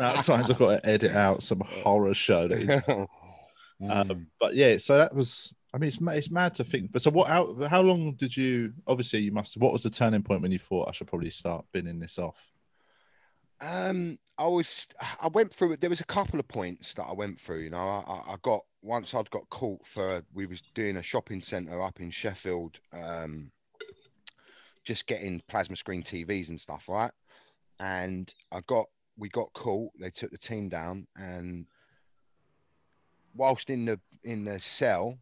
At 0.00 0.22
times 0.22 0.50
I've 0.50 0.58
got 0.58 0.82
to 0.82 0.88
edit 0.88 1.12
out 1.12 1.42
some 1.42 1.60
horror 1.60 2.14
show 2.14 2.48
that 2.48 2.58
is 2.58 2.82
Um, 3.90 4.28
but 4.40 4.54
yeah, 4.54 4.78
so 4.78 4.96
that 4.98 5.14
was. 5.14 5.54
I 5.74 5.78
mean, 5.78 5.88
it's 5.88 5.98
it's 6.00 6.30
mad 6.30 6.54
to 6.54 6.64
think. 6.64 6.92
But 6.92 7.02
so, 7.02 7.10
what? 7.10 7.26
How, 7.26 7.52
how 7.68 7.82
long 7.82 8.12
did 8.12 8.36
you? 8.36 8.72
Obviously, 8.86 9.22
you 9.22 9.32
must. 9.32 9.56
What 9.56 9.72
was 9.72 9.82
the 9.82 9.90
turning 9.90 10.22
point 10.22 10.40
when 10.40 10.52
you 10.52 10.58
thought 10.60 10.88
I 10.88 10.92
should 10.92 11.08
probably 11.08 11.30
start 11.30 11.64
binning 11.72 11.98
this 11.98 12.16
off? 12.16 12.52
Um, 13.60 14.18
I 14.38 14.46
was, 14.46 14.86
I 15.20 15.28
went 15.28 15.52
through. 15.52 15.76
There 15.78 15.90
was 15.90 16.00
a 16.00 16.06
couple 16.06 16.38
of 16.38 16.46
points 16.46 16.94
that 16.94 17.04
I 17.04 17.12
went 17.12 17.40
through. 17.40 17.60
You 17.60 17.70
know, 17.70 17.78
I- 17.78 18.34
I 18.34 18.36
got 18.42 18.60
once 18.82 19.14
I'd 19.14 19.30
got 19.30 19.48
caught 19.50 19.84
for. 19.84 20.22
We 20.32 20.46
was 20.46 20.62
doing 20.74 20.96
a 20.96 21.02
shopping 21.02 21.42
centre 21.42 21.82
up 21.82 22.00
in 22.00 22.10
Sheffield. 22.10 22.78
Um, 22.92 23.50
just 24.84 25.06
getting 25.06 25.42
plasma 25.48 25.74
screen 25.74 26.04
TVs 26.04 26.50
and 26.50 26.60
stuff, 26.60 26.88
right? 26.88 27.10
And 27.80 28.32
I 28.52 28.60
got, 28.68 28.86
we 29.16 29.28
got 29.28 29.52
caught. 29.54 29.90
They 29.98 30.10
took 30.10 30.30
the 30.30 30.38
team 30.38 30.68
down, 30.68 31.08
and 31.16 31.66
whilst 33.34 33.70
in 33.70 33.86
the 33.86 33.98
in 34.22 34.44
the 34.44 34.60
cell, 34.60 35.18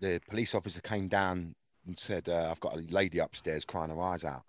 the 0.00 0.20
police 0.28 0.54
officer 0.54 0.80
came 0.80 1.08
down 1.08 1.54
and 1.86 1.98
said, 1.98 2.28
uh, 2.28 2.50
"I've 2.50 2.60
got 2.60 2.74
a 2.76 2.80
lady 2.90 3.18
upstairs 3.18 3.64
crying 3.64 3.90
her 3.90 4.00
eyes 4.02 4.24
out." 4.24 4.44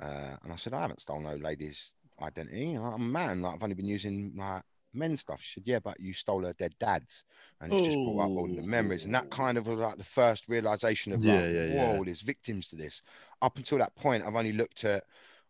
Uh, 0.00 0.36
and 0.42 0.52
I 0.52 0.56
said, 0.56 0.74
I 0.74 0.82
haven't 0.82 1.00
stolen 1.00 1.24
no 1.24 1.36
lady's 1.36 1.92
identity. 2.22 2.74
I'm 2.74 2.84
a 2.94 2.98
man. 2.98 3.42
Like, 3.42 3.54
I've 3.54 3.62
only 3.62 3.74
been 3.74 3.86
using 3.86 4.32
like 4.36 4.62
men's 4.92 5.20
stuff. 5.20 5.40
She 5.42 5.54
said, 5.60 5.66
Yeah, 5.66 5.78
but 5.80 5.98
you 6.00 6.12
stole 6.12 6.44
her 6.44 6.52
dead 6.54 6.74
dad's. 6.80 7.24
And 7.60 7.72
it's 7.72 7.80
just 7.80 8.02
brought 8.02 8.20
up 8.26 8.32
all 8.36 8.48
the 8.48 8.62
memories. 8.62 9.04
And 9.04 9.14
that 9.14 9.30
kind 9.30 9.58
of 9.58 9.66
was 9.66 9.78
like 9.78 9.96
the 9.98 10.04
first 10.04 10.48
realization 10.48 11.12
of 11.12 11.24
like, 11.24 11.44
Yeah, 11.44 11.48
yeah, 11.48 11.66
yeah. 11.66 12.00
whoa, 12.00 12.04
there's 12.04 12.22
victims 12.22 12.68
to 12.68 12.76
this. 12.76 13.02
Up 13.42 13.56
until 13.56 13.78
that 13.78 13.94
point, 13.96 14.24
I've 14.26 14.36
only 14.36 14.52
looked 14.52 14.84
at 14.84 15.04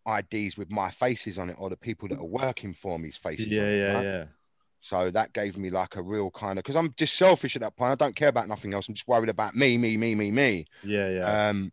IDs 0.07 0.57
with 0.57 0.71
my 0.71 0.91
faces 0.91 1.39
on 1.39 1.51
it 1.51 1.57
or 1.59 1.69
the 1.71 1.77
people 1.77 2.09
that 2.09 2.19
are 2.19 2.25
working 2.25 2.73
for 2.73 2.99
me's 2.99 3.17
faces. 3.17 3.59
on 3.59 3.67
Yeah, 3.67 3.71
it, 3.71 3.77
yeah, 3.77 3.93
right? 3.93 4.07
yeah. 4.07 4.25
So 4.87 5.11
that 5.11 5.33
gave 5.33 5.57
me 5.57 5.69
like 5.71 5.97
a 5.97 6.03
real 6.03 6.31
kind 6.31 6.59
of 6.59 6.63
because 6.65 6.77
I'm 6.77 6.95
just 6.97 7.17
selfish 7.17 7.57
at 7.57 7.63
that 7.63 7.77
point. 7.77 7.91
I 7.91 7.97
don't 7.97 8.15
care 8.15 8.29
about 8.29 8.47
nothing 8.47 8.73
else. 8.73 8.89
I'm 8.89 8.95
just 8.95 9.09
worried 9.09 9.29
about 9.29 9.57
me, 9.57 9.77
me, 9.77 9.97
me, 9.97 10.15
me, 10.15 10.31
me 10.31 10.65
Yeah, 10.85 11.09
yeah. 11.11 11.49
um, 11.49 11.73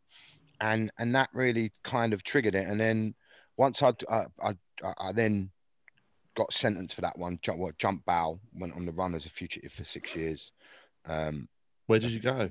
and 0.62 0.90
and 0.98 1.14
that 1.14 1.30
really 1.34 1.72
kind 1.84 2.14
of 2.14 2.24
triggered 2.24 2.56
it. 2.56 2.68
And 2.68 2.80
then 2.80 3.14
once 3.56 3.84
I'd, 3.84 4.04
I, 4.10 4.26
I, 4.42 4.54
I 4.98 5.12
then 5.12 5.52
got 6.36 6.52
sentenced 6.52 6.96
for 6.96 7.02
that 7.02 7.16
one. 7.20 7.38
Jump, 7.44 7.60
what, 7.60 7.78
jump 7.78 8.04
bow 8.06 8.40
went 8.56 8.76
on 8.76 8.88
the 8.88 8.92
run 8.94 9.14
as 9.14 9.28
a 9.28 9.30
fugitive 9.30 9.72
for 9.72 9.84
six 9.84 10.16
years. 10.16 10.52
Um, 11.06 11.48
Where 11.86 12.00
did 12.00 12.10
you 12.12 12.20
go? 12.20 12.50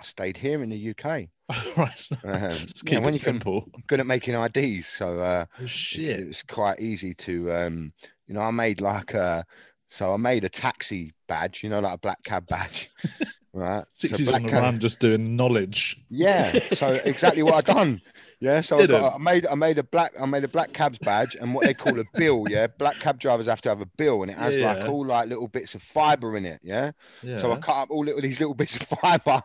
I 0.00 0.02
stayed 0.02 0.36
here 0.36 0.62
in 0.64 0.70
the 0.70 0.90
UK. 0.90 1.04
right, 1.76 1.96
so- 1.98 2.16
Um, 2.24 2.40
let's 2.40 2.82
yeah, 2.84 2.96
keep 2.96 3.04
when 3.04 3.10
it 3.10 3.14
you 3.14 3.18
simple. 3.20 3.64
I'm 3.74 3.84
good 3.86 4.00
at 4.00 4.06
making 4.06 4.34
IDs, 4.34 4.88
so 4.88 5.20
uh, 5.20 5.46
Oh 5.60 5.64
it- 5.64 5.70
shit! 5.70 6.18
it 6.20 6.26
was 6.26 6.42
quite 6.42 6.80
easy 6.80 7.14
to, 7.14 7.52
um, 7.52 7.92
you 8.26 8.34
know, 8.34 8.40
I 8.40 8.50
made 8.50 8.80
like 8.80 9.14
a, 9.14 9.44
so 9.90 10.14
I 10.14 10.16
made 10.16 10.44
a 10.44 10.48
taxi 10.48 11.12
badge, 11.26 11.64
you 11.64 11.68
know, 11.68 11.80
like 11.80 11.94
a 11.94 11.98
black 11.98 12.22
cab 12.22 12.46
badge, 12.46 12.88
right? 13.52 13.84
So 13.90 14.06
Sixties 14.08 14.28
black 14.28 14.40
on 14.42 14.46
the 14.46 14.52
cab- 14.52 14.62
run, 14.62 14.78
just 14.78 15.00
doing 15.00 15.34
knowledge. 15.36 16.00
Yeah, 16.08 16.58
so 16.74 16.92
exactly 17.04 17.42
what 17.42 17.54
I've 17.54 17.64
done. 17.76 18.00
Yeah, 18.42 18.62
so 18.62 18.80
I, 18.80 18.86
got, 18.86 19.14
I 19.16 19.18
made 19.18 19.46
I 19.46 19.54
made 19.54 19.76
a 19.78 19.82
black 19.82 20.12
I 20.18 20.24
made 20.24 20.44
a 20.44 20.48
black 20.48 20.72
cabs 20.72 20.98
badge 20.98 21.36
and 21.38 21.52
what 21.54 21.66
they 21.66 21.74
call 21.74 21.98
a 22.00 22.04
bill. 22.14 22.46
Yeah, 22.50 22.68
black 22.68 22.96
cab 22.96 23.18
drivers 23.18 23.46
have 23.46 23.60
to 23.62 23.68
have 23.68 23.82
a 23.82 23.86
bill 23.86 24.22
and 24.22 24.30
it 24.30 24.38
has 24.38 24.56
Yeah. 24.56 24.72
like 24.72 24.88
all 24.88 25.04
like 25.04 25.28
little 25.28 25.46
bits 25.46 25.74
of 25.74 25.82
fibre 25.82 26.36
in 26.38 26.46
it. 26.46 26.58
Yeah, 26.62 26.92
Yeah. 27.22 27.36
so 27.36 27.52
I 27.52 27.56
cut 27.58 27.76
up 27.76 27.90
all 27.90 28.02
little, 28.04 28.20
these 28.22 28.40
little 28.40 28.54
bits 28.54 28.76
of 28.76 28.82
fibre 29.02 29.42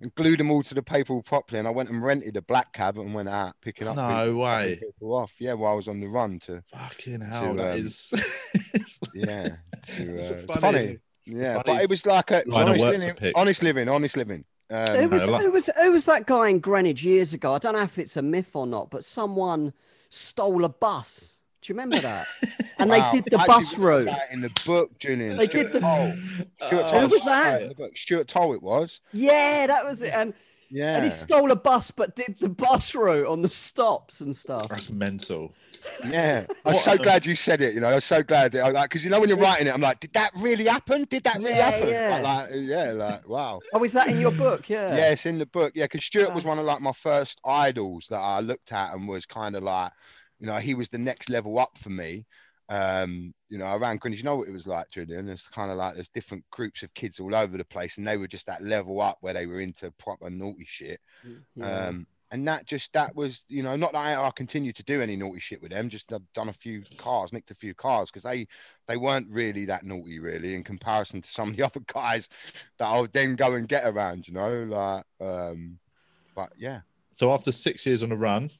and 0.00 0.14
glued 0.14 0.38
them 0.38 0.52
all 0.52 0.62
to 0.62 0.72
the 0.74 0.82
paper 0.84 1.20
properly. 1.22 1.58
And 1.58 1.66
I 1.66 1.72
went 1.72 1.88
and 1.90 2.00
rented 2.00 2.36
a 2.36 2.42
black 2.42 2.72
cab 2.72 2.96
and 2.96 3.12
went 3.12 3.28
out 3.28 3.54
picking 3.60 3.88
up. 3.88 3.96
No 3.96 4.26
people, 4.26 4.40
way. 4.40 4.78
people 4.80 5.14
off. 5.16 5.34
Yeah, 5.40 5.54
while 5.54 5.72
I 5.72 5.74
was 5.76 5.88
on 5.88 5.98
the 5.98 6.06
run 6.06 6.38
to 6.40 6.62
Fucking 6.72 7.20
hell, 7.22 7.54
that 7.54 7.72
um, 7.72 7.78
is. 7.80 8.12
yeah 9.14 9.56
to, 9.82 10.16
It's 10.18 10.30
uh, 10.30 10.44
funny- 10.46 10.60
funny. 10.60 10.98
Yeah, 11.26 11.54
funny 11.54 11.64
but 11.66 11.82
it 11.82 11.90
was 11.90 12.06
like 12.06 12.30
a 12.30 12.42
honest 12.52 12.84
living, 12.84 13.32
honest 13.34 13.62
living, 13.64 13.88
honest 13.88 14.16
living. 14.16 14.44
Um, 14.70 14.96
Who 14.96 15.08
was, 15.08 15.22
I 15.22 15.42
who 15.42 15.50
was 15.50 15.70
who 15.80 15.92
was 15.92 16.04
that 16.04 16.26
guy 16.26 16.48
in 16.48 16.58
Greenwich 16.58 17.02
years 17.02 17.32
ago? 17.32 17.54
I 17.54 17.58
don't 17.58 17.74
know 17.74 17.82
if 17.82 17.98
it's 17.98 18.16
a 18.16 18.22
myth 18.22 18.50
or 18.54 18.66
not, 18.66 18.90
but 18.90 19.02
someone 19.04 19.72
stole 20.10 20.64
a 20.64 20.68
bus. 20.68 21.36
Do 21.62 21.72
you 21.72 21.78
remember 21.78 21.98
that? 22.00 22.26
And 22.80 22.90
wow, 22.90 23.10
they 23.10 23.20
did 23.20 23.30
the 23.32 23.38
I 23.40 23.46
bus 23.48 23.76
route. 23.76 24.08
in 24.30 24.40
the 24.40 24.50
book, 24.64 24.96
Julian. 25.00 25.36
They 25.36 25.46
Stuart 25.46 25.64
did 25.64 25.72
the- 25.72 25.80
Toll. 25.80 26.12
Stuart 26.68 26.88
Toll 26.90 27.00
Who 27.00 27.06
was 27.08 27.24
that? 27.24 27.62
in 27.62 27.68
the 27.70 27.74
book. 27.74 27.96
Stuart 27.96 28.28
Toll 28.28 28.54
it 28.54 28.62
was. 28.62 29.00
Yeah, 29.12 29.66
that 29.66 29.84
was 29.84 30.00
it. 30.04 30.12
And 30.14 30.32
Yeah. 30.70 30.96
and 30.96 31.04
he 31.04 31.10
stole 31.10 31.50
a 31.50 31.56
bus, 31.56 31.90
but 31.90 32.14
did 32.14 32.36
the 32.38 32.48
bus 32.50 32.94
route 32.94 33.26
on 33.26 33.42
the 33.42 33.48
stops 33.48 34.20
and 34.20 34.36
stuff. 34.36 34.68
That's 34.68 34.90
mental. 34.90 35.54
Yeah, 36.08 36.46
I'm 36.64 36.74
so 36.74 36.92
a- 36.92 36.98
glad 36.98 37.26
you 37.26 37.34
said 37.36 37.60
it. 37.60 37.74
You 37.74 37.80
know, 37.80 37.88
I'm 37.92 38.00
so 38.00 38.22
glad 38.22 38.52
that 38.52 38.64
I 38.64 38.70
like 38.70 38.90
because 38.90 39.04
you 39.04 39.10
know 39.10 39.20
when 39.20 39.28
you're 39.28 39.38
writing 39.38 39.66
it, 39.66 39.74
I'm 39.74 39.80
like, 39.80 40.00
did 40.00 40.12
that 40.12 40.30
really 40.36 40.66
happen? 40.66 41.04
Did 41.10 41.24
that 41.24 41.38
really 41.38 41.50
Yeah, 41.50 41.70
happen? 41.70 41.88
yeah. 41.88 42.20
Like, 42.22 42.50
like, 42.50 42.60
yeah, 42.62 42.92
like 42.92 43.28
wow. 43.28 43.60
Oh, 43.72 43.82
is 43.84 43.92
that 43.92 44.08
in 44.08 44.20
your 44.20 44.32
book? 44.32 44.68
Yeah. 44.68 44.96
Yeah, 44.96 45.10
it's 45.10 45.26
in 45.26 45.38
the 45.38 45.46
book. 45.46 45.72
Yeah, 45.74 45.84
because 45.84 46.04
Stuart 46.04 46.34
was 46.34 46.44
Ah. 46.44 46.48
one 46.48 46.58
of 46.58 46.64
like 46.64 46.80
my 46.80 46.92
first 46.92 47.40
idols 47.44 48.06
that 48.10 48.18
I 48.20 48.40
looked 48.40 48.72
at 48.72 48.94
and 48.94 49.08
was 49.08 49.26
kind 49.26 49.56
of 49.56 49.62
like, 49.62 49.92
you 50.38 50.46
know, 50.46 50.56
he 50.58 50.74
was 50.74 50.88
the 50.88 50.98
next 50.98 51.28
level 51.30 51.58
up 51.58 51.76
for 51.76 51.90
me. 51.90 52.26
Um, 52.70 53.32
you 53.48 53.56
know, 53.56 53.74
around 53.74 54.00
Greenwich, 54.00 54.18
you 54.20 54.24
know 54.24 54.36
what 54.36 54.48
it 54.48 54.52
was 54.52 54.66
like, 54.66 54.90
Julian. 54.90 55.28
It's 55.30 55.48
kind 55.48 55.70
of 55.70 55.78
like 55.78 55.94
there's 55.94 56.10
different 56.10 56.44
groups 56.50 56.82
of 56.82 56.92
kids 56.92 57.18
all 57.18 57.34
over 57.34 57.56
the 57.56 57.64
place, 57.64 57.96
and 57.96 58.06
they 58.06 58.18
were 58.18 58.28
just 58.28 58.46
that 58.46 58.62
level 58.62 59.00
up 59.00 59.16
where 59.22 59.32
they 59.32 59.46
were 59.46 59.60
into 59.60 59.90
proper 59.92 60.28
naughty 60.28 60.66
shit. 60.66 61.00
Yeah. 61.56 61.86
Um, 61.86 62.06
and 62.30 62.46
that 62.46 62.66
just 62.66 62.92
that 62.92 63.14
was 63.16 63.42
you 63.48 63.62
know 63.62 63.74
not 63.76 63.92
that 63.92 64.04
I, 64.04 64.26
I 64.26 64.30
continue 64.30 64.72
to 64.72 64.82
do 64.82 65.00
any 65.00 65.16
naughty 65.16 65.40
shit 65.40 65.62
with 65.62 65.70
them 65.72 65.88
just 65.88 66.12
I've 66.12 66.20
done 66.34 66.48
a 66.48 66.52
few 66.52 66.82
cars 66.98 67.32
nicked 67.32 67.50
a 67.50 67.54
few 67.54 67.74
cars 67.74 68.10
because 68.10 68.22
they 68.22 68.46
they 68.86 68.96
weren't 68.96 69.28
really 69.30 69.64
that 69.66 69.84
naughty 69.84 70.18
really 70.18 70.54
in 70.54 70.62
comparison 70.62 71.22
to 71.22 71.30
some 71.30 71.50
of 71.50 71.56
the 71.56 71.62
other 71.66 71.80
guys 71.92 72.28
that 72.78 72.86
I 72.86 73.00
would 73.00 73.12
then 73.12 73.34
go 73.36 73.54
and 73.54 73.66
get 73.68 73.86
around 73.86 74.28
you 74.28 74.34
know 74.34 74.64
like 74.64 75.04
um 75.20 75.78
but 76.34 76.52
yeah 76.58 76.80
So 77.14 77.32
after 77.32 77.50
six 77.52 77.86
years 77.86 78.02
on 78.02 78.12
a 78.12 78.16
run, 78.16 78.50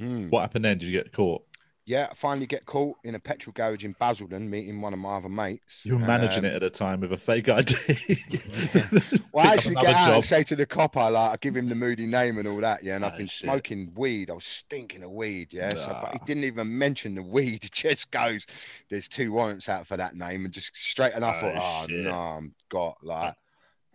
Mm. 0.00 0.30
what 0.30 0.40
happened 0.40 0.64
then? 0.64 0.78
Did 0.78 0.88
you 0.88 0.92
get 0.98 1.12
caught? 1.12 1.44
Yeah 1.90 2.06
I 2.10 2.14
finally 2.14 2.46
get 2.46 2.64
caught 2.66 2.96
in 3.04 3.14
a 3.14 3.18
petrol 3.18 3.52
garage 3.52 3.84
in 3.84 3.94
Basildon 3.98 4.48
meeting 4.48 4.80
one 4.80 4.92
of 4.92 4.98
my 5.00 5.16
other 5.16 5.28
mates 5.28 5.84
You 5.84 5.94
were 5.98 6.06
managing 6.06 6.44
Um, 6.44 6.50
it 6.50 6.54
at 6.54 6.62
a 6.62 6.70
time 6.70 7.00
with 7.00 7.12
a 7.12 7.16
fake 7.16 7.48
ID. 7.48 7.74
Well, 9.32 9.44
Pick 9.44 9.50
I 9.50 9.52
up 9.52 9.58
actually 9.58 9.70
another 9.72 9.86
get 9.86 9.96
out 9.96 10.06
job. 10.06 10.14
and 10.16 10.24
say 10.24 10.42
to 10.44 10.56
the 10.56 10.66
cop, 10.66 10.96
I 10.96 11.08
like, 11.08 11.30
I 11.32 11.36
give 11.40 11.54
him 11.56 11.68
the 11.68 11.74
moody 11.74 12.06
name 12.06 12.38
and 12.38 12.46
all 12.48 12.60
that, 12.60 12.82
yeah. 12.82 12.96
And 12.96 13.04
I've 13.04 13.14
Oh, 13.14 13.18
been 13.18 13.26
shit. 13.28 13.44
smoking 13.44 13.92
weed. 13.94 14.28
I 14.30 14.34
was 14.34 14.44
stinking 14.44 15.02
of 15.04 15.10
weed, 15.12 15.52
yeah. 15.52 15.74
So, 15.74 15.96
but 16.02 16.12
he 16.12 16.18
didn't 16.26 16.44
even 16.44 16.66
mention 16.78 17.14
the 17.14 17.22
weed. 17.22 17.62
He 17.62 17.68
just 17.72 18.10
goes, 18.10 18.46
"There's 18.88 19.06
two 19.08 19.30
warrants 19.32 19.68
out 19.68 19.86
for 19.86 19.96
that 19.96 20.14
name," 20.16 20.44
and 20.44 20.52
just 20.54 20.70
straight. 20.76 21.12
And 21.14 21.24
I 21.24 21.32
thought, 21.40 21.54
Oh, 21.56 21.82
oh 21.82 21.86
shit. 21.88 22.04
no, 22.04 22.12
I'm 22.12 22.54
got 22.68 22.96
like, 23.02 23.34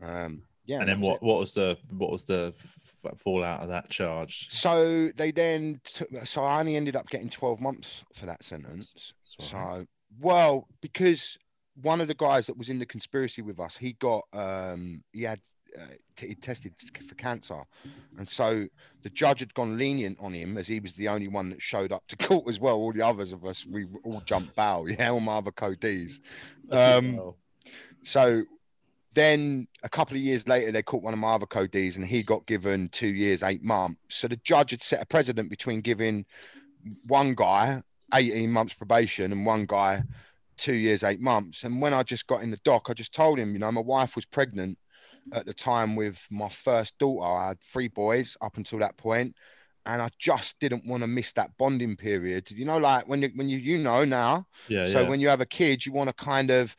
um, 0.02 0.44
yeah. 0.66 0.80
and 0.80 0.88
then 0.90 1.02
what? 1.02 1.16
it. 1.16 1.24
What 1.24 1.40
was 1.40 1.54
the 1.54 1.78
what 1.92 2.12
was 2.12 2.24
the 2.26 2.54
f- 3.06 3.20
fallout 3.20 3.62
of 3.62 3.70
that 3.70 3.90
charge? 3.90 4.48
So 4.50 5.10
they 5.16 5.32
then, 5.32 5.80
took, 5.84 6.10
so 6.26 6.44
I 6.44 6.60
only 6.60 6.76
ended 6.76 6.96
up 6.96 7.08
getting 7.10 7.30
12 7.30 7.60
months 7.60 8.04
for 8.14 8.26
that 8.26 8.44
sentence. 8.44 9.14
That's 9.40 9.54
all 9.54 9.60
right. 9.60 9.80
So, 9.80 9.86
well, 10.20 10.68
because 10.82 11.38
one 11.82 12.02
of 12.02 12.08
the 12.08 12.16
guys 12.16 12.48
that 12.48 12.58
was 12.58 12.70
in 12.70 12.80
the 12.80 12.86
conspiracy 12.86 13.42
with 13.42 13.60
us, 13.60 13.78
he 13.78 13.94
got, 13.94 14.24
um, 14.34 15.04
he 15.12 15.24
had, 15.24 15.40
uh, 15.78 15.86
t- 16.16 16.28
he 16.28 16.36
tested 16.36 16.74
for 17.08 17.16
cancer, 17.16 17.62
and 18.18 18.30
so 18.30 18.66
the 19.04 19.10
judge 19.10 19.42
had 19.42 19.54
gone 19.54 19.78
lenient 19.78 20.18
on 20.22 20.34
him 20.34 20.58
as 20.58 20.68
he 20.68 20.80
was 20.80 20.94
the 20.94 21.10
only 21.10 21.28
one 21.28 21.50
that 21.50 21.62
showed 21.62 21.92
up 21.92 22.04
to 22.08 22.16
court 22.28 22.48
as 22.48 22.60
well. 22.60 22.78
All 22.78 22.94
the 22.94 23.02
others 23.02 23.34
of 23.34 23.44
us, 23.44 23.66
we 23.66 23.86
all 24.06 24.22
jumped 24.26 24.56
bail. 24.56 24.86
Yeah, 24.90 25.12
all 25.12 25.20
my 25.20 25.38
other 25.38 25.52
codees. 25.52 26.22
That's 26.70 26.86
Um. 26.86 27.34
So 28.04 28.44
then 29.16 29.68
a 29.84 29.90
couple 29.90 30.16
of 30.18 30.22
years 30.24 30.48
later, 30.48 30.72
they 30.72 30.84
caught 30.84 31.04
one 31.04 31.14
of 31.14 31.20
my 31.20 31.34
other 31.34 31.46
codees 31.48 31.98
and 31.98 32.06
he 32.06 32.24
got 32.24 32.46
given 32.46 32.90
two 32.90 33.08
years, 33.08 33.44
eight 33.44 33.64
months. 33.64 34.00
So 34.10 34.28
the 34.28 34.38
judge 34.44 34.72
had 34.72 34.84
set 34.84 35.02
a 35.02 35.06
precedent 35.06 35.50
between 35.50 35.82
giving 35.82 36.26
one 37.06 37.34
guy 37.36 37.82
18 38.14 38.52
months 38.52 38.74
probation 38.74 39.32
and 39.32 39.46
one 39.46 39.66
guy 39.66 40.04
two 40.58 40.76
years, 40.76 41.04
eight 41.04 41.22
months. 41.22 41.64
And 41.64 41.82
when 41.82 41.94
I 41.94 42.04
just 42.04 42.28
got 42.28 42.44
in 42.44 42.52
the 42.52 42.60
dock, 42.64 42.88
I 42.90 42.94
just 42.94 43.14
told 43.14 43.40
him, 43.40 43.54
you 43.54 43.60
know, 43.60 43.72
my 43.72 43.82
wife 43.82 44.16
was 44.16 44.26
pregnant 44.26 44.78
at 45.34 45.46
the 45.46 45.54
time 45.54 45.96
with 45.96 46.26
my 46.32 46.50
first 46.50 46.98
daughter. 47.00 47.26
I 47.28 47.50
had 47.50 47.62
three 47.62 47.90
boys 47.90 48.38
up 48.42 48.58
until 48.58 48.80
that 48.80 48.98
point, 48.98 49.36
And 49.86 50.02
I 50.02 50.10
just 50.20 50.60
didn't 50.60 50.88
want 50.88 51.04
to 51.04 51.08
miss 51.08 51.34
that 51.34 51.58
bonding 51.58 51.98
period. 51.98 52.52
You 52.52 52.66
know, 52.66 52.78
like 52.78 53.08
when 53.08 53.22
you 53.22 53.30
when 53.36 53.50
you 53.50 53.58
you 53.60 53.78
know 53.80 54.06
now, 54.06 54.48
Yeah, 54.68 54.88
so 54.88 55.04
yeah. 55.04 55.10
when 55.10 55.20
you 55.20 55.28
have 55.30 55.42
a 55.42 55.46
kid, 55.46 55.86
you 55.86 55.94
want 55.94 56.10
to 56.10 56.16
kind 56.26 56.52
of 56.52 56.76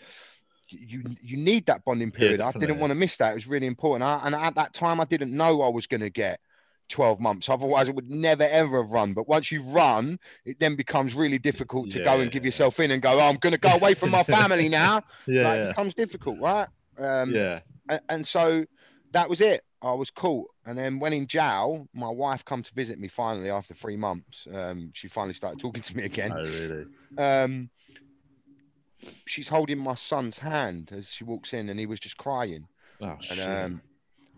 you 0.68 1.02
you 1.22 1.36
need 1.36 1.66
that 1.66 1.84
bonding 1.84 2.10
period. 2.10 2.40
I 2.40 2.52
didn't 2.52 2.78
want 2.78 2.90
to 2.90 2.94
miss 2.94 3.16
that. 3.18 3.32
It 3.32 3.34
was 3.34 3.46
really 3.46 3.66
important. 3.66 4.02
I, 4.04 4.20
and 4.24 4.34
at 4.34 4.54
that 4.56 4.72
time, 4.74 5.00
I 5.00 5.04
didn't 5.04 5.34
know 5.36 5.62
I 5.62 5.68
was 5.68 5.86
going 5.86 6.00
to 6.00 6.10
get 6.10 6.40
12 6.88 7.20
months. 7.20 7.48
Otherwise, 7.48 7.88
I 7.88 7.92
would 7.92 8.10
never 8.10 8.44
ever 8.44 8.82
have 8.82 8.90
run. 8.90 9.12
But 9.12 9.28
once 9.28 9.50
you 9.50 9.62
run, 9.62 10.18
it 10.44 10.58
then 10.60 10.76
becomes 10.76 11.14
really 11.14 11.38
difficult 11.38 11.90
to 11.90 12.00
go 12.00 12.20
and 12.20 12.30
give 12.30 12.44
Yeah. 12.44 12.48
yourself 12.48 12.80
in 12.80 12.90
and 12.90 13.02
go, 13.02 13.18
oh, 13.18 13.28
I'm 13.28 13.36
going 13.36 13.52
to 13.54 13.58
go 13.60 13.74
away 13.74 13.94
from 13.94 14.10
my 14.10 14.22
family 14.36 14.68
now. 14.68 15.02
yeah, 15.26 15.48
like, 15.48 15.60
it 15.60 15.68
becomes 15.68 15.94
difficult, 15.94 16.38
right? 16.40 16.68
Um, 16.98 17.34
yeah. 17.34 17.60
and, 17.88 18.00
and 18.08 18.26
so 18.26 18.64
that 19.12 19.28
was 19.28 19.40
it. 19.40 19.62
I 19.82 19.92
was 19.92 20.10
caught, 20.10 20.48
and 20.64 20.76
then 20.76 20.98
when 20.98 21.12
in 21.12 21.26
jail, 21.26 21.86
my 21.92 22.08
wife 22.08 22.44
come 22.44 22.62
to 22.62 22.74
visit 22.74 22.98
me 22.98 23.08
finally 23.08 23.50
after 23.50 23.74
three 23.74 23.96
months. 23.96 24.48
Um, 24.52 24.90
she 24.94 25.06
finally 25.06 25.34
started 25.34 25.60
talking 25.60 25.82
to 25.82 25.96
me 25.96 26.04
again. 26.04 26.32
Oh, 26.32 26.42
really? 26.42 26.84
Um, 27.18 27.70
she's 29.26 29.48
holding 29.48 29.78
my 29.78 29.94
son's 29.94 30.38
hand 30.38 30.92
as 30.92 31.10
she 31.10 31.24
walks 31.24 31.52
in, 31.54 31.68
and 31.68 31.78
he 31.80 31.86
was 31.86 32.00
just 32.00 32.16
crying. 32.16 32.68
Oh, 33.00 33.16
And 33.30 33.40
shit. 33.40 33.48
um, 33.48 33.82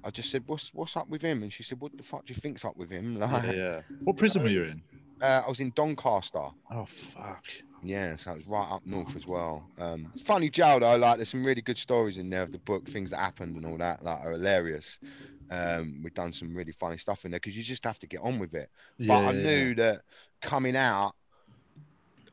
I 0.05 0.11
just 0.11 0.31
said, 0.31 0.45
"What's 0.47 0.73
what's 0.75 0.97
up 0.97 1.09
with 1.09 1.23
him?" 1.23 1.43
And 1.43 1.53
she 1.53 1.63
said, 1.63 1.81
"What 1.81 1.97
the 1.97 2.03
fuck 2.05 2.27
do 2.27 2.35
you 2.35 2.41
think's 2.41 2.65
up 2.65 2.77
with 2.77 2.91
him?" 2.91 3.17
Like, 3.21 3.45
yeah, 3.45 3.53
yeah. 3.53 3.83
What 4.05 4.17
prison 4.17 4.43
were 4.43 4.49
you 4.49 4.65
in? 4.65 4.83
uh, 5.21 5.43
I 5.45 5.49
was 5.49 5.61
in 5.61 5.73
Doncaster. 5.75 6.49
Oh, 6.71 6.85
fuck. 6.87 7.45
Yeah, 7.81 8.17
so 8.17 8.33
it 8.33 8.39
was 8.39 8.47
right 8.49 8.69
up 8.71 8.85
north 8.87 9.15
as 9.17 9.27
well. 9.27 9.71
Um, 9.79 10.13
funny 10.25 10.51
jail 10.51 10.81
though. 10.81 10.97
Like, 10.97 11.17
there's 11.17 11.29
some 11.29 11.45
really 11.45 11.63
good 11.63 11.79
stories 11.79 12.19
in 12.19 12.29
there 12.31 12.43
of 12.43 12.51
the 12.53 12.59
book, 12.59 12.89
things 12.89 13.11
that 13.11 13.19
happened 13.19 13.57
and 13.57 13.67
all 13.67 13.79
that. 13.79 14.03
Like, 14.03 14.21
are 14.21 14.33
hilarious. 14.33 14.99
Um, 15.51 16.01
we've 16.03 16.15
done 16.15 16.33
some 16.33 16.55
really 16.55 16.73
funny 16.73 16.99
stuff 16.99 17.25
in 17.25 17.31
there 17.31 17.41
because 17.41 17.57
you 17.57 17.63
just 17.63 17.85
have 17.85 17.99
to 18.01 18.07
get 18.07 18.21
on 18.21 18.39
with 18.39 18.55
it. 18.55 18.69
Yeah, 18.99 19.17
but 19.17 19.25
I 19.25 19.33
yeah, 19.33 19.43
knew 19.45 19.75
that 19.77 20.03
coming 20.43 20.77
out, 20.77 21.15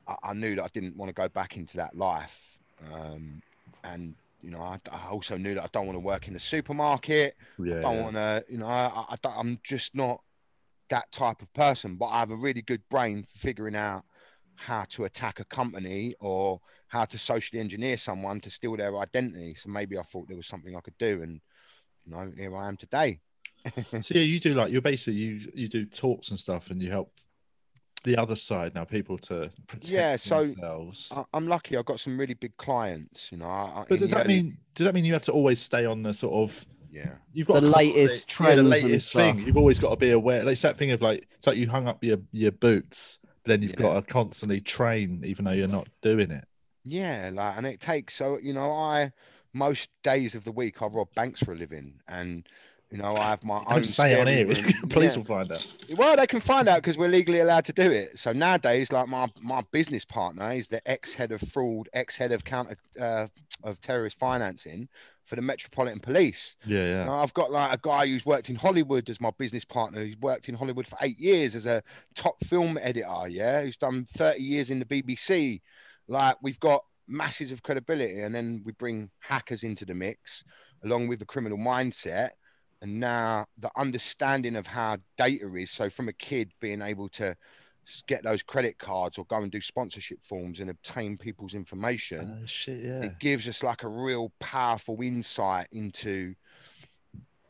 I, 0.07 0.15
I 0.23 0.33
knew 0.33 0.55
that 0.55 0.63
I 0.63 0.69
didn't 0.73 0.95
want 0.97 1.09
to 1.09 1.13
go 1.13 1.29
back 1.29 1.57
into 1.57 1.77
that 1.77 1.95
life. 1.95 2.59
Um, 2.93 3.41
and 3.83 4.15
you 4.41 4.51
know, 4.51 4.59
I, 4.59 4.79
I 4.91 5.09
also 5.09 5.37
knew 5.37 5.55
that 5.55 5.63
I 5.63 5.67
don't 5.71 5.87
want 5.87 5.95
to 5.97 6.05
work 6.05 6.27
in 6.27 6.33
the 6.33 6.39
supermarket. 6.39 7.35
Yeah. 7.57 7.79
I 7.79 7.81
don't 7.81 8.03
want 8.03 8.15
to, 8.15 8.45
you 8.47 8.59
know, 8.59 8.67
I, 8.67 9.05
I, 9.09 9.15
I'm 9.35 9.59
just 9.63 9.95
not 9.95 10.21
that 10.89 11.11
type 11.11 11.41
of 11.41 11.51
person. 11.53 11.95
But 11.95 12.07
I 12.07 12.19
have 12.19 12.31
a 12.31 12.35
really 12.35 12.61
good 12.61 12.81
brain 12.89 13.23
for 13.23 13.39
figuring 13.39 13.75
out 13.75 14.03
how 14.55 14.85
to 14.89 15.05
attack 15.05 15.39
a 15.39 15.45
company 15.45 16.15
or 16.19 16.59
how 16.87 17.05
to 17.05 17.17
socially 17.17 17.59
engineer 17.59 17.97
someone 17.97 18.39
to 18.41 18.51
steal 18.51 18.77
their 18.77 18.97
identity. 18.97 19.55
So 19.55 19.69
maybe 19.69 19.97
I 19.97 20.03
thought 20.03 20.27
there 20.27 20.37
was 20.37 20.47
something 20.47 20.75
I 20.75 20.81
could 20.81 20.97
do, 20.97 21.21
and 21.21 21.41
you 22.05 22.11
know, 22.11 22.31
here 22.37 22.55
I 22.55 22.67
am 22.67 22.77
today. 22.77 23.19
So 24.03 24.13
yeah, 24.13 24.21
you 24.21 24.39
do 24.39 24.53
like 24.53 24.71
you're 24.71 24.81
basically 24.81 25.19
you 25.19 25.51
you 25.55 25.67
do 25.67 25.85
talks 25.85 26.29
and 26.29 26.37
stuff, 26.37 26.69
and 26.69 26.79
you 26.79 26.91
help 26.91 27.11
the 28.05 28.15
other 28.17 28.35
side 28.35 28.73
now 28.75 28.85
people 28.85 29.17
to 29.17 29.51
protect 29.67 29.89
Yeah, 29.89 30.15
so, 30.15 30.45
themselves. 30.45 31.11
I, 31.15 31.23
I'm 31.33 31.47
lucky. 31.47 31.75
I've 31.77 31.85
got 31.85 31.99
some 31.99 32.17
really 32.17 32.33
big 32.35 32.55
clients. 32.57 33.31
You 33.31 33.39
know, 33.39 33.45
I, 33.47 33.81
I- 33.81 33.85
but 33.89 33.99
does 33.99 34.11
that 34.11 34.25
early- 34.25 34.35
mean 34.35 34.57
does 34.73 34.85
that 34.85 34.93
mean 34.93 35.05
you 35.05 35.13
have 35.13 35.21
to 35.23 35.31
always 35.33 35.61
stay 35.61 35.85
on 35.85 36.03
the 36.03 36.13
sort 36.13 36.33
of 36.49 36.65
Yeah. 36.91 37.15
you've 37.33 37.47
got 37.47 37.55
The 37.55 37.67
to 37.67 37.73
constantly- 37.73 38.01
latest 38.01 38.25
yeah, 38.29 38.35
trends 38.35 38.55
the 38.55 38.59
and 38.61 38.69
latest 38.69 39.13
thing. 39.13 39.35
stuff. 39.35 39.47
You've 39.47 39.57
always 39.57 39.79
got 39.79 39.89
to 39.91 39.95
be 39.97 40.11
aware. 40.11 40.43
Like 40.43 40.53
it's 40.53 40.61
that 40.61 40.77
thing 40.77 40.91
of 40.91 41.01
like 41.01 41.27
it's 41.37 41.47
like 41.47 41.57
you 41.57 41.67
hung 41.67 41.87
up 41.87 42.03
your 42.03 42.19
your 42.31 42.51
boots, 42.51 43.19
but 43.43 43.49
then 43.51 43.61
you've 43.61 43.71
Yeah. 43.73 43.81
got 43.81 43.93
to 44.05 44.11
constantly 44.13 44.61
train 44.61 45.23
even 45.25 45.45
though 45.45 45.51
you're 45.51 45.67
not 45.67 45.87
doing 46.01 46.31
it. 46.31 46.45
Yeah, 46.83 47.31
like, 47.33 47.57
and 47.57 47.65
it 47.65 47.79
takes 47.79 48.13
so 48.15 48.37
you 48.41 48.53
know, 48.53 48.71
I 48.71 49.11
most 49.53 49.89
days 50.03 50.35
of 50.35 50.43
the 50.43 50.51
week 50.51 50.81
I 50.81 50.87
rob 50.87 51.07
banks 51.15 51.39
for 51.41 51.53
a 51.53 51.55
living, 51.55 51.95
and 52.07 52.45
You 52.91 52.99
know, 52.99 53.15
I 53.15 53.29
have 53.29 53.43
my 53.43 53.57
own. 53.57 53.65
Don't 53.67 53.83
say 53.83 54.13
it 54.13 54.19
on 54.19 54.27
here. 54.27 54.45
Police 54.89 55.13
Yeah. 55.13 55.17
will 55.17 55.25
find 55.25 55.51
out. 55.51 55.67
Well, 55.97 56.15
they 56.15 56.27
can 56.27 56.39
find 56.39 56.67
out 56.69 56.77
because 56.77 56.97
we're 56.97 57.07
legally 57.09 57.39
allowed 57.39 57.65
to 57.65 57.73
do 57.73 57.91
it. 57.91 58.17
So 58.19 58.31
nowadays, 58.31 58.91
like 58.91 59.07
my 59.07 59.27
my 59.41 59.63
business 59.71 60.05
partner 60.05 60.51
is 60.53 60.67
the 60.67 60.87
ex 60.89 61.11
head 61.13 61.31
of 61.31 61.41
fraud, 61.41 61.89
ex 61.93 62.15
head 62.15 62.31
of 62.31 62.43
counter 62.43 62.77
uh, 62.99 63.27
of 63.63 63.81
terrorist 63.81 64.17
financing 64.19 64.87
for 65.25 65.35
the 65.35 65.41
Metropolitan 65.41 65.99
Police. 65.99 66.55
Yeah, 66.67 66.85
yeah. 66.85 67.03
Now, 67.05 67.23
I've 67.23 67.33
got 67.33 67.51
like 67.51 67.73
a 67.73 67.79
guy 67.81 68.05
who's 68.05 68.27
worked 68.27 68.51
in 68.51 68.55
Hollywood 68.55 69.09
as 69.09 69.19
my 69.19 69.31
business 69.39 69.65
partner. 69.65 70.03
He's 70.03 70.17
worked 70.17 70.47
in 70.47 70.53
Hollywood 70.55 70.85
for 70.85 70.97
eight 71.01 71.19
years 71.19 71.55
as 71.55 71.65
a 71.65 71.81
top 72.13 72.35
film 72.45 72.77
editor. 72.79 73.27
Yeah, 73.27 73.63
who's 73.63 73.77
done 73.77 74.05
thirty 74.05 74.43
years 74.43 74.69
in 74.69 74.77
the 74.79 74.85
BBC. 74.85 75.61
Like 76.07 76.37
we've 76.43 76.59
got 76.59 76.83
masses 77.07 77.51
of 77.51 77.63
credibility, 77.63 78.21
and 78.21 78.33
then 78.33 78.61
we 78.63 78.71
bring 78.73 79.09
hackers 79.19 79.63
into 79.63 79.85
the 79.85 79.95
mix, 79.95 80.43
along 80.83 81.07
with 81.07 81.17
the 81.17 81.25
criminal 81.25 81.57
mindset, 81.57 82.29
and 82.85 82.99
now 82.99 83.45
the 83.57 83.71
understanding 83.77 84.55
of 84.55 84.67
how 84.67 84.97
data 85.17 85.51
is. 85.55 85.71
So 85.71 85.89
from 85.89 86.07
a 86.07 86.13
kid 86.13 86.51
being 86.61 86.83
able 86.83 87.09
to 87.09 87.35
get 88.07 88.23
those 88.23 88.43
credit 88.43 88.77
cards 88.77 89.17
or 89.17 89.25
go 89.25 89.37
and 89.37 89.51
do 89.51 89.59
sponsorship 89.59 90.19
forms 90.23 90.59
and 90.59 90.69
obtain 90.69 91.17
people's 91.17 91.55
information 91.55 92.37
Oh 92.41 92.45
shit, 92.45 92.83
yeah. 92.83 93.01
it 93.03 93.17
gives 93.19 93.47
us 93.49 93.63
like 93.63 93.81
a 93.83 93.87
real 93.87 94.31
powerful 94.39 95.01
insight 95.01 95.67
into 95.71 96.35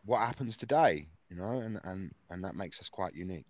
what 0.06 0.20
happens 0.20 0.56
today 0.58 1.08
you 1.30 1.36
know 1.38 1.60
and 1.60 1.80
and 1.86 2.12
and 2.30 2.44
that 2.44 2.56
makes 2.56 2.80
us 2.80 2.90
quite 2.90 3.14
unique 3.14 3.46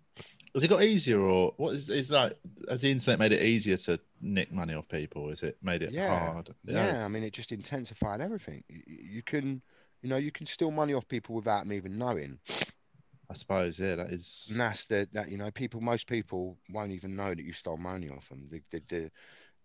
Has 0.54 0.62
it 0.64 0.68
got 0.68 0.82
easier, 0.82 1.20
or 1.20 1.52
what 1.56 1.74
is 1.74 1.90
is 1.90 2.10
like? 2.10 2.38
Has 2.70 2.80
the 2.80 2.90
internet 2.90 3.18
made 3.18 3.32
it 3.32 3.42
easier 3.42 3.76
to 3.78 3.98
nick 4.20 4.50
money 4.52 4.74
off 4.74 4.88
people? 4.88 5.28
is 5.30 5.42
it 5.42 5.56
made 5.62 5.82
it 5.82 5.92
Yeah. 5.92 6.08
hard? 6.32 6.54
yeah, 6.64 6.84
it's- 6.84 7.00
i 7.04 7.08
mean 7.08 7.22
it 7.24 7.32
just 7.32 7.52
intensified 7.52 8.20
everything 8.20 8.62
you 8.68 9.22
can 9.22 9.60
you 10.06 10.10
know 10.12 10.18
you 10.18 10.30
can 10.30 10.46
steal 10.46 10.70
money 10.70 10.94
off 10.94 11.08
people 11.08 11.34
without 11.34 11.64
them 11.64 11.72
even 11.72 11.98
knowing 11.98 12.38
I 13.28 13.34
suppose, 13.34 13.80
yeah, 13.80 13.96
that 13.96 14.12
is. 14.12 14.46
and 14.52 14.60
that's 14.60 14.84
the 14.86 15.08
that 15.12 15.28
you 15.32 15.36
know 15.36 15.50
people 15.50 15.80
most 15.80 16.06
people 16.06 16.56
won't 16.70 16.92
even 16.92 17.16
know 17.16 17.30
that 17.34 17.44
you 17.44 17.52
stole 17.52 17.76
money 17.76 18.08
off 18.08 18.28
them 18.28 18.46
the, 18.48 18.62
the, 18.70 18.82
the 18.88 19.10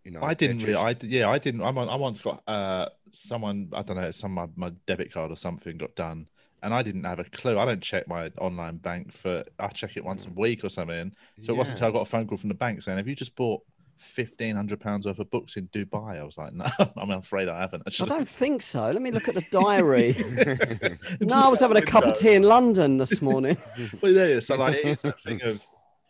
you 0.03 0.09
know 0.09 0.23
I 0.23 0.33
didn't 0.33 0.59
really. 0.59 0.73
just- 0.73 0.83
I 0.85 0.93
d- 0.93 1.07
yeah, 1.07 1.29
I 1.29 1.37
didn't. 1.37 1.61
I'm 1.61 1.77
on, 1.77 1.87
I 1.87 1.93
once 1.95 2.21
got 2.21 2.41
uh 2.47 2.87
someone. 3.11 3.69
I 3.71 3.83
don't 3.83 3.97
know. 3.97 4.09
Some 4.09 4.31
my, 4.31 4.47
my 4.55 4.71
debit 4.87 5.13
card 5.13 5.29
or 5.29 5.35
something 5.35 5.77
got 5.77 5.93
done, 5.93 6.25
and 6.63 6.73
I 6.73 6.81
didn't 6.81 7.03
have 7.03 7.19
a 7.19 7.23
clue. 7.25 7.59
I 7.59 7.65
don't 7.65 7.83
check 7.83 8.07
my 8.07 8.31
online 8.39 8.77
bank 8.77 9.11
for. 9.11 9.43
I 9.59 9.67
check 9.67 9.95
it 9.95 10.03
once 10.03 10.25
a 10.25 10.31
week 10.31 10.63
or 10.63 10.69
something. 10.69 11.13
So 11.41 11.53
it 11.53 11.57
wasn't 11.57 11.77
Mm. 11.77 11.83
Until 11.83 11.87
I 11.89 11.91
got 11.99 12.07
a 12.07 12.09
phone 12.09 12.25
call 12.27 12.37
from 12.39 12.47
the 12.49 12.55
bank 12.55 12.81
saying, 12.81 12.97
"Have 12.97 13.07
you 13.07 13.13
just 13.15 13.35
bought 13.35 13.61
fifteen 14.01 14.55
hundred 14.55 14.79
pounds 14.79 15.05
worth 15.05 15.19
of 15.19 15.29
books 15.29 15.55
in 15.55 15.67
Dubai?" 15.67 16.19
I 16.19 16.23
was 16.23 16.37
like, 16.37 16.53
"No, 16.53 16.65
I'm 16.97 17.11
afraid 17.11 17.47
I 17.47 17.59
haven't." 17.61 17.83
I, 17.85 18.03
I 18.03 18.07
don't 18.07 18.27
think 18.27 18.61
so. 18.61 18.91
Let 18.91 19.01
me 19.01 19.11
look 19.11 19.27
at 19.27 19.35
the 19.35 19.45
diary. 19.51 20.15
No, 21.21 21.35
I 21.35 21.47
was 21.47 21.59
having 21.59 21.77
a 21.77 21.81
cup 21.81 22.03
of 22.03 22.17
tea 22.17 22.33
in 22.33 22.43
London 22.43 22.97
this 22.97 23.21
morning. 23.21 23.57
Well, 24.01 24.11
yeah, 24.11 24.39
so 24.39 24.55
like 24.55 24.75
it's 24.75 25.03
a 25.03 25.11
thing 25.11 25.41
of, 25.43 25.61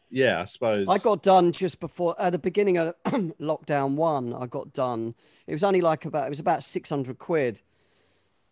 yeah, 0.10 0.42
I 0.42 0.46
suppose. 0.46 0.88
I 0.90 0.98
got 0.98 1.22
done 1.24 1.52
just 1.52 1.80
before 1.80 2.16
at 2.20 2.32
the 2.32 2.40
beginning 2.40 2.78
of 2.78 2.96
lockdown 3.06 3.96
one. 3.96 4.34
I 4.34 4.48
got 4.48 4.74
done. 4.74 5.16
It 5.48 5.54
was 5.54 5.64
only 5.64 5.82
like 5.82 6.06
about 6.06 6.28
it 6.28 6.30
was 6.30 6.40
about 6.40 6.64
six 6.64 6.90
hundred 6.90 7.18
quid, 7.20 7.62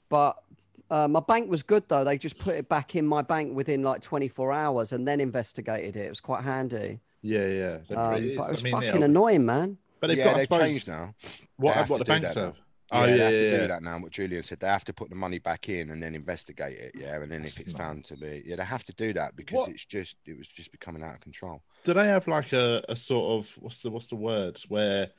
but 0.09 0.37
uh, 0.89 1.07
my 1.07 1.19
bank 1.19 1.49
was 1.49 1.63
good 1.63 1.83
though. 1.87 2.03
They 2.03 2.17
just 2.17 2.39
put 2.39 2.55
it 2.55 2.67
back 2.67 2.95
in 2.95 3.05
my 3.05 3.21
bank 3.21 3.55
within 3.55 3.83
like 3.83 4.01
twenty 4.01 4.27
four 4.27 4.51
hours 4.51 4.91
and 4.91 5.07
then 5.07 5.19
investigated 5.19 5.95
it. 5.95 6.05
It 6.05 6.09
was 6.09 6.19
quite 6.19 6.43
handy. 6.43 6.99
Yeah, 7.21 7.45
yeah. 7.47 7.77
They're 7.87 7.99
Um, 7.99 8.11
but 8.13 8.23
it 8.23 8.39
I 8.39 8.51
was 8.51 8.63
mean, 8.63 8.73
yeah, 8.81 8.87
fucking 8.91 9.03
annoying, 9.03 9.45
man. 9.45 9.77
But 9.99 10.07
they've 10.07 10.17
yeah, 10.17 10.23
got, 10.25 10.29
I 10.31 10.33
they've 10.35 10.43
suppose, 10.43 10.69
changed 10.69 10.87
now 10.87 11.13
what 11.57 11.73
They 11.73 11.79
have 11.79 11.89
what 11.89 11.97
to 11.97 12.03
the 12.03 12.05
do 12.05 12.11
banks 12.21 12.33
that 12.35 12.39
now. 12.39 12.45
have. 12.47 12.55
Yeah, 12.91 12.99
oh 13.01 13.05
they 13.05 13.11
have 13.11 13.19
yeah, 13.19 13.29
to 13.39 13.43
yeah. 13.51 13.57
do 13.59 13.67
that 13.67 13.83
now. 13.83 13.99
What 13.99 14.11
Julian 14.11 14.43
said, 14.43 14.59
they 14.61 14.67
have 14.67 14.85
to 14.85 14.93
put 14.93 15.09
the 15.09 15.15
money 15.15 15.37
back 15.39 15.69
in 15.69 15.91
and 15.91 16.01
then 16.01 16.15
investigate 16.15 16.77
it. 16.79 16.95
Yeah, 16.97 17.21
and 17.21 17.31
then 17.31 17.43
if 17.45 17.55
That's 17.55 17.67
it's 17.67 17.77
found 17.77 18.05
to 18.05 18.17
be, 18.17 18.43
yeah, 18.45 18.55
they 18.55 18.63
have 18.63 18.83
to 18.85 18.93
do 18.93 19.13
that 19.13 19.35
because 19.35 19.57
What- 19.59 19.69
it's 19.69 19.85
just 19.85 20.15
it 20.25 20.37
was 20.37 20.47
just 20.47 20.71
becoming 20.71 21.03
out 21.03 21.15
of 21.15 21.19
control. 21.21 21.61
Do 21.83 21.93
they 21.93 22.07
have 22.07 22.27
like 22.27 22.53
a, 22.53 22.83
a 22.89 22.95
sort 22.95 23.39
of 23.43 23.53
what's 23.59 23.81
the 23.81 23.89
what's 23.91 24.07
the 24.07 24.15
word 24.15 24.57
where 24.69 25.09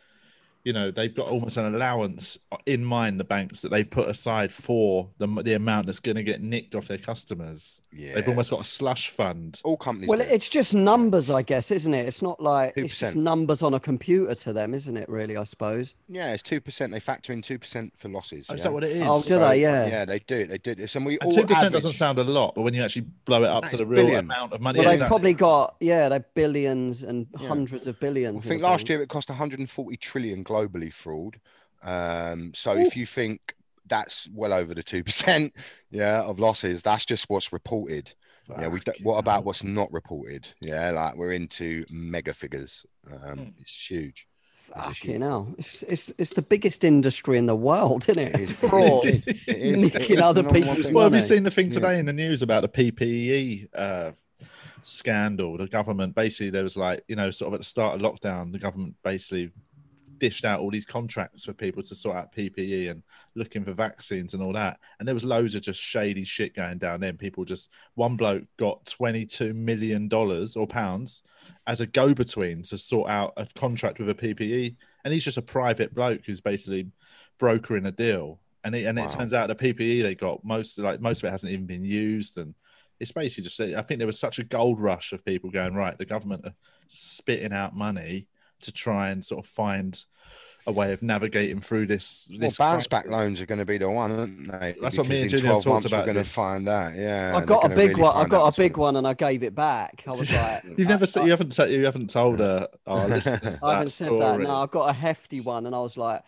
you 0.64 0.72
know 0.72 0.90
they've 0.90 1.14
got 1.14 1.26
almost 1.28 1.56
an 1.56 1.74
allowance 1.74 2.38
in 2.66 2.84
mind 2.84 3.18
the 3.18 3.24
banks 3.24 3.62
that 3.62 3.70
they've 3.70 3.88
put 3.90 4.08
aside 4.08 4.52
for 4.52 5.08
the 5.18 5.26
the 5.42 5.54
amount 5.54 5.86
that's 5.86 6.00
going 6.00 6.16
to 6.16 6.22
get 6.22 6.42
nicked 6.42 6.74
off 6.74 6.88
their 6.88 6.98
customers. 6.98 7.82
Yeah, 7.92 8.14
They've 8.14 8.28
almost 8.28 8.50
got 8.52 8.60
a 8.60 8.64
slush 8.64 9.08
fund. 9.08 9.60
all 9.64 9.76
companies. 9.76 10.08
Well, 10.08 10.18
do. 10.18 10.24
it's 10.24 10.48
just 10.48 10.74
numbers, 10.74 11.28
I 11.28 11.42
guess, 11.42 11.70
isn't 11.72 11.92
it? 11.92 12.06
It's 12.06 12.22
not 12.22 12.40
like 12.40 12.74
it's 12.76 12.98
just 12.98 13.16
numbers 13.16 13.62
on 13.62 13.74
a 13.74 13.80
computer 13.80 14.34
to 14.36 14.52
them, 14.52 14.74
isn't 14.74 14.96
it? 14.96 15.08
Really, 15.08 15.36
I 15.36 15.44
suppose. 15.44 15.94
yeah, 16.08 16.32
it's 16.32 16.42
two 16.42 16.60
percent. 16.60 16.92
They 16.92 17.00
factor 17.00 17.32
in 17.32 17.42
two 17.42 17.58
percent 17.58 17.92
for 17.96 18.08
losses. 18.08 18.46
Oh, 18.48 18.54
is 18.54 18.60
yeah? 18.60 18.64
that 18.64 18.72
what 18.72 18.84
it 18.84 18.92
is? 18.96 19.02
Oh, 19.04 19.22
do 19.22 19.38
they? 19.40 19.60
Yeah. 19.62 19.86
Yeah, 19.86 20.04
they 20.04 20.20
do. 20.20 20.46
They 20.46 20.58
do 20.58 20.74
this, 20.74 20.94
and 20.94 21.04
we 21.04 21.14
And 21.20 21.22
all 21.22 21.32
two 21.36 21.46
percent 21.46 21.72
doesn't 21.72 21.92
sound 21.92 22.18
a 22.18 22.24
lot, 22.24 22.54
but 22.54 22.62
when 22.62 22.74
you 22.74 22.82
actually 22.82 23.06
blow 23.24 23.42
it 23.42 23.48
up 23.48 23.62
That 23.64 23.70
to 23.72 23.76
the 23.78 23.86
real 23.86 24.02
billions. 24.04 24.20
amount 24.28 24.52
of 24.52 24.60
money, 24.60 24.78
Well, 24.78 24.84
yeah, 24.84 24.90
they've 24.90 24.94
exactly. 25.00 25.08
probably 25.10 25.34
got 25.34 25.76
yeah, 25.80 26.08
they're 26.08 26.24
billions 26.34 27.02
and 27.02 27.26
Yeah. 27.40 27.48
hundreds 27.48 27.86
of 27.86 27.96
I 27.96 27.98
billions. 28.00 28.44
in 28.44 28.48
think 28.50 28.62
last 28.62 28.82
bank. 28.82 28.88
year 28.90 29.02
it 29.02 29.08
cost 29.08 29.28
140 29.30 29.96
trillion 29.96 30.42
globally 30.50 30.92
fraud. 30.92 31.40
Um, 31.82 32.52
so 32.54 32.76
if 32.76 32.96
you 32.96 33.06
think 33.06 33.54
that's 33.86 34.28
well 34.32 34.52
over 34.52 34.74
the 34.74 34.82
two 34.82 35.02
percent, 35.04 35.54
yeah, 35.90 36.22
of 36.22 36.38
losses, 36.38 36.82
that's 36.82 37.04
just 37.04 37.28
what's 37.30 37.52
reported. 37.52 38.12
Yeah, 38.58 38.68
we. 38.68 38.80
do 38.80 38.92
what 39.02 39.18
about 39.18 39.44
what's 39.44 39.62
not 39.62 39.92
reported? 39.92 40.48
Yeah, 40.60 40.90
like 40.90 41.14
we're 41.16 41.32
into 41.32 41.84
mega 41.90 42.34
figures. 42.34 42.84
Um, 43.10 43.38
Hmm. 43.38 43.48
It's 43.60 43.86
huge. 43.90 44.26
It's 44.76 44.86
a 44.86 44.92
huge- 44.92 45.54
It's, 45.58 45.82
it's, 45.82 46.12
it's 46.18 46.32
the 46.34 46.42
biggest 46.42 46.84
industry 46.84 47.38
in 47.38 47.46
the 47.46 47.56
world, 47.56 48.08
isn't 48.08 48.22
it? 48.22 48.34
It 48.34 48.40
is- 48.40 48.56
Fraud. 48.70 49.04
it 49.04 49.14
is- 49.26 49.34
it 49.46 49.56
is- 49.56 49.76
Nicking 49.94 50.20
other 50.22 50.42
number 50.42 50.60
people's 50.60 50.82
thing. 50.84 50.94
Well, 50.94 51.04
have 51.04 51.14
you 51.14 51.20
seen 51.20 51.42
the 51.44 51.50
thing 51.50 51.66
Yeah. 51.68 51.72
today 51.74 51.98
in 52.00 52.06
the 52.06 52.12
news 52.12 52.42
about 52.42 52.62
the 52.62 52.68
PPE 52.68 53.68
uh, 53.74 54.12
scandal? 54.82 55.56
The 55.56 55.66
government 55.68 56.14
basically 56.14 56.50
there 56.50 56.62
was 56.62 56.76
like 56.76 57.02
you 57.08 57.16
know 57.16 57.30
sort 57.30 57.48
of 57.48 57.54
at 57.54 57.60
the 57.60 57.64
start 57.64 57.94
of 57.94 58.02
lockdown, 58.02 58.52
the 58.52 58.58
government 58.58 58.96
basically 59.02 59.50
dished 60.20 60.44
out 60.44 60.60
all 60.60 60.70
these 60.70 60.86
contracts 60.86 61.44
for 61.44 61.52
people 61.52 61.82
to 61.82 61.94
sort 61.94 62.16
out 62.16 62.32
PPE 62.32 62.90
and 62.90 63.02
looking 63.34 63.64
for 63.64 63.72
vaccines 63.72 64.34
and 64.34 64.42
all 64.42 64.52
that. 64.52 64.78
And 64.98 65.08
there 65.08 65.14
was 65.14 65.24
loads 65.24 65.56
of 65.56 65.62
just 65.62 65.80
shady 65.80 66.22
shit 66.22 66.54
going 66.54 66.78
down 66.78 67.00
there. 67.00 67.12
People 67.12 67.44
just 67.44 67.72
one 67.94 68.16
bloke 68.16 68.44
got 68.56 68.86
twenty 68.86 69.26
two 69.26 69.52
million 69.52 70.06
dollars 70.06 70.54
or 70.54 70.68
pounds 70.68 71.22
as 71.66 71.80
a 71.80 71.86
go 71.86 72.14
between 72.14 72.62
to 72.62 72.78
sort 72.78 73.10
out 73.10 73.32
a 73.36 73.46
contract 73.56 73.98
with 73.98 74.10
a 74.10 74.14
PPE, 74.14 74.76
and 75.04 75.12
he's 75.12 75.24
just 75.24 75.38
a 75.38 75.42
private 75.42 75.92
bloke 75.94 76.24
who's 76.24 76.40
basically 76.40 76.86
brokering 77.38 77.86
a 77.86 77.92
deal. 77.92 78.38
And 78.62 78.74
it, 78.74 78.84
and 78.84 78.98
it 78.98 79.08
turns 79.08 79.32
out 79.32 79.48
the 79.48 79.54
PPE 79.54 80.02
they 80.02 80.14
got 80.14 80.44
most 80.44 80.78
like 80.78 81.00
most 81.00 81.22
of 81.22 81.28
it 81.28 81.32
hasn't 81.32 81.52
even 81.52 81.66
been 81.66 81.84
used, 81.84 82.36
and 82.38 82.54
it's 83.00 83.12
basically 83.12 83.44
just 83.44 83.58
I 83.58 83.82
think 83.82 83.98
there 83.98 84.06
was 84.06 84.18
such 84.18 84.38
a 84.38 84.44
gold 84.44 84.78
rush 84.78 85.12
of 85.12 85.24
people 85.24 85.50
going 85.50 85.74
right. 85.74 85.96
The 85.96 86.04
government 86.04 86.44
are 86.44 86.54
spitting 86.88 87.52
out 87.52 87.74
money 87.74 88.26
to 88.62 88.72
try 88.72 89.10
and 89.10 89.24
sort 89.24 89.44
of 89.44 89.50
find 89.50 90.02
a 90.66 90.72
way 90.72 90.92
of 90.92 91.02
navigating 91.02 91.60
through 91.60 91.86
this. 91.86 92.30
Well, 92.30 92.40
bounce 92.40 92.56
crisis. 92.56 92.86
back 92.88 93.06
loans 93.06 93.40
are 93.40 93.46
going 93.46 93.58
to 93.58 93.64
be 93.64 93.78
the 93.78 93.88
one, 93.88 94.12
aren't 94.12 94.60
they? 94.60 94.74
That's 94.80 94.98
what 94.98 95.08
me 95.08 95.22
and 95.22 95.32
in 95.32 95.38
Julian 95.38 95.54
talked 95.54 95.66
months 95.66 95.86
about 95.86 96.06
We're 96.06 96.12
going 96.12 96.24
to 96.24 96.30
find 96.30 96.66
that. 96.66 96.94
Yeah, 96.96 97.32
I 97.34 97.38
they're 97.38 97.46
got 97.46 97.64
a 97.64 97.68
big 97.70 97.90
really 97.90 98.02
one. 98.02 98.12
I 98.16 98.20
find 98.20 98.30
got 98.30 98.54
a 98.54 98.60
big 98.60 98.76
one, 98.76 98.96
and 98.96 99.06
I 99.06 99.14
gave 99.14 99.42
it 99.42 99.54
back. 99.54 100.02
I 100.06 100.10
was 100.10 100.34
like, 100.36 100.64
"You've 100.76 100.88
never 100.88 101.04
uh, 101.04 101.06
said 101.06 101.24
you 101.24 101.30
haven't 101.30 101.52
said 101.52 101.70
you 101.70 101.84
haven't 101.84 102.10
told 102.10 102.38
her. 102.40 102.68
Oh, 102.86 102.98
Our 102.98 103.08
listeners 103.08 103.62
I 103.62 103.74
haven't 103.74 103.90
said 103.90 104.06
story. 104.06 104.20
that. 104.20 104.40
No, 104.40 104.56
I 104.56 104.66
got 104.66 104.90
a 104.90 104.92
hefty 104.92 105.40
one, 105.40 105.66
and 105.66 105.74
I 105.74 105.80
was 105.80 105.96
like, 105.96 106.22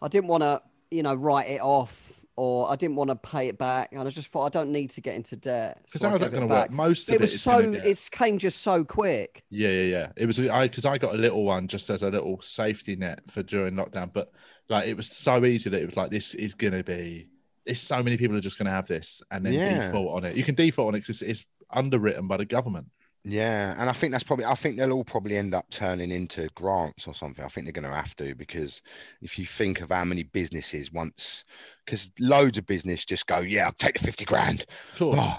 I 0.00 0.08
didn't 0.08 0.28
want 0.28 0.42
to, 0.42 0.62
you 0.90 1.02
know, 1.02 1.14
write 1.14 1.48
it 1.48 1.60
off, 1.60 2.12
or 2.36 2.70
I 2.70 2.76
didn't 2.76 2.96
want 2.96 3.08
to 3.10 3.16
pay 3.16 3.48
it 3.48 3.56
back, 3.58 3.88
and 3.92 4.00
I 4.00 4.10
just 4.10 4.28
thought 4.28 4.44
I 4.44 4.48
don't 4.50 4.70
need 4.70 4.90
to 4.90 5.00
get 5.00 5.14
into 5.14 5.36
debt. 5.36 5.80
Because 5.86 6.02
so 6.02 6.08
I 6.08 6.10
how's 6.10 6.20
that 6.20 6.30
going 6.30 6.46
to 6.46 6.54
work? 6.54 6.70
Most 6.70 7.08
of 7.08 7.14
It 7.14 7.16
it 7.16 7.20
was 7.22 7.40
so. 7.40 7.62
gonna 7.62 7.78
get- 7.78 7.86
It 7.86 8.08
came 8.12 8.38
just 8.38 8.60
so 8.62 8.84
quick. 8.84 9.42
Yeah, 9.50 9.70
yeah, 9.70 9.82
yeah. 9.82 10.12
It 10.16 10.26
was 10.26 10.38
I 10.38 10.68
because 10.68 10.84
I 10.84 10.98
got 10.98 11.14
a 11.14 11.18
little 11.18 11.44
one 11.44 11.66
just 11.68 11.88
as 11.90 12.02
a 12.02 12.10
little 12.10 12.40
safety 12.42 12.94
net 12.96 13.20
for 13.30 13.42
during 13.42 13.74
lockdown, 13.74 14.12
but 14.12 14.30
like 14.68 14.86
it 14.86 14.96
was 14.96 15.10
so 15.10 15.44
easy 15.44 15.70
that 15.70 15.80
it 15.82 15.86
was 15.86 15.96
like 15.96 16.10
this 16.10 16.34
is 16.34 16.54
gonna 16.54 16.84
be. 16.84 17.28
It's 17.64 17.80
so 17.80 18.02
many 18.02 18.16
people 18.16 18.36
are 18.36 18.40
just 18.40 18.58
gonna 18.58 18.70
have 18.70 18.86
this 18.86 19.22
and 19.30 19.44
then 19.44 19.52
Yeah. 19.54 19.86
default 19.86 20.16
on 20.16 20.24
it. 20.24 20.36
You 20.36 20.44
can 20.44 20.54
default 20.54 20.88
on 20.88 20.94
it 20.94 20.98
because 20.98 21.22
it's, 21.22 21.40
it's 21.42 21.48
underwritten 21.70 22.28
by 22.28 22.36
the 22.36 22.44
government. 22.44 22.86
Yeah, 23.28 23.74
and 23.76 23.90
I 23.90 23.92
think 23.92 24.12
that's 24.12 24.22
probably. 24.22 24.44
I 24.44 24.54
think 24.54 24.76
they'll 24.76 24.92
all 24.92 25.02
probably 25.02 25.36
end 25.36 25.52
up 25.52 25.68
turning 25.70 26.12
into 26.12 26.48
grants 26.54 27.08
or 27.08 27.14
something. 27.14 27.44
I 27.44 27.48
think 27.48 27.66
they're 27.66 27.72
going 27.72 27.90
to 27.90 27.92
have 27.92 28.14
to 28.16 28.36
because 28.36 28.82
if 29.20 29.36
you 29.36 29.44
think 29.44 29.80
of 29.80 29.90
how 29.90 30.04
many 30.04 30.22
businesses 30.22 30.92
once, 30.92 31.44
because 31.84 32.12
loads 32.20 32.56
of 32.56 32.66
business 32.66 33.04
just 33.04 33.26
go, 33.26 33.40
yeah, 33.40 33.66
I'll 33.66 33.72
take 33.72 33.94
the 33.94 34.04
fifty 34.04 34.24
grand. 34.24 34.66
Oh, 35.00 35.36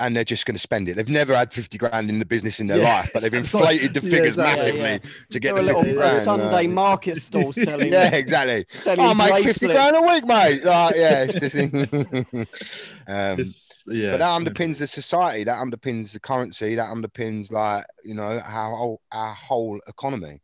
and 0.00 0.16
they're 0.16 0.24
just 0.24 0.46
going 0.46 0.54
to 0.56 0.58
spend 0.60 0.88
it. 0.88 0.96
They've 0.96 1.08
never 1.08 1.34
had 1.36 1.52
fifty 1.52 1.78
grand 1.78 2.10
in 2.10 2.18
the 2.18 2.24
business 2.26 2.58
in 2.58 2.66
their 2.66 2.78
Yeah, 2.78 2.94
life, 2.96 3.10
but 3.12 3.22
they've 3.22 3.32
it's 3.34 3.52
not- 3.54 3.60
inflated 3.62 3.94
the 3.94 4.00
yeah, 4.06 4.10
figures 4.10 4.38
exactly, 4.38 4.72
massively 4.72 4.90
yeah. 5.08 5.24
to 5.30 5.40
get 5.40 5.54
They're 5.54 5.62
the 5.64 5.70
a 5.72 5.72
little 5.72 5.82
fifty 5.82 5.96
a 5.96 6.00
grand. 6.00 6.22
Sunday 6.24 6.66
uh, 6.66 6.70
market 6.70 7.16
stall 7.18 7.52
selling. 7.66 7.92
yeah, 7.92 8.14
exactly. 8.14 8.66
selling 8.82 9.00
I'll 9.00 9.14
make 9.14 9.44
fifty 9.44 9.66
grand 9.68 9.94
a 9.96 10.02
week, 10.02 10.26
mate. 10.26 10.64
Like, 10.64 10.96
yeah, 10.96 11.26
it's 11.28 11.38
just. 11.38 11.56
um, 13.06 13.38
It's, 13.40 13.82
yeah, 13.86 14.12
but 14.12 14.18
that 14.18 14.36
it's- 14.36 14.38
underpins 14.38 14.78
the 14.78 14.86
society 14.86 15.44
that 15.44 15.58
underpins 15.58 16.12
the 16.12 16.20
currency 16.20 16.74
that 16.74 16.88
underpins 16.88 17.50
like 17.52 17.84
you 18.04 18.14
know 18.14 18.40
our 18.44 18.76
whole 18.76 19.00
our 19.12 19.34
whole 19.34 19.80
economy 19.86 20.40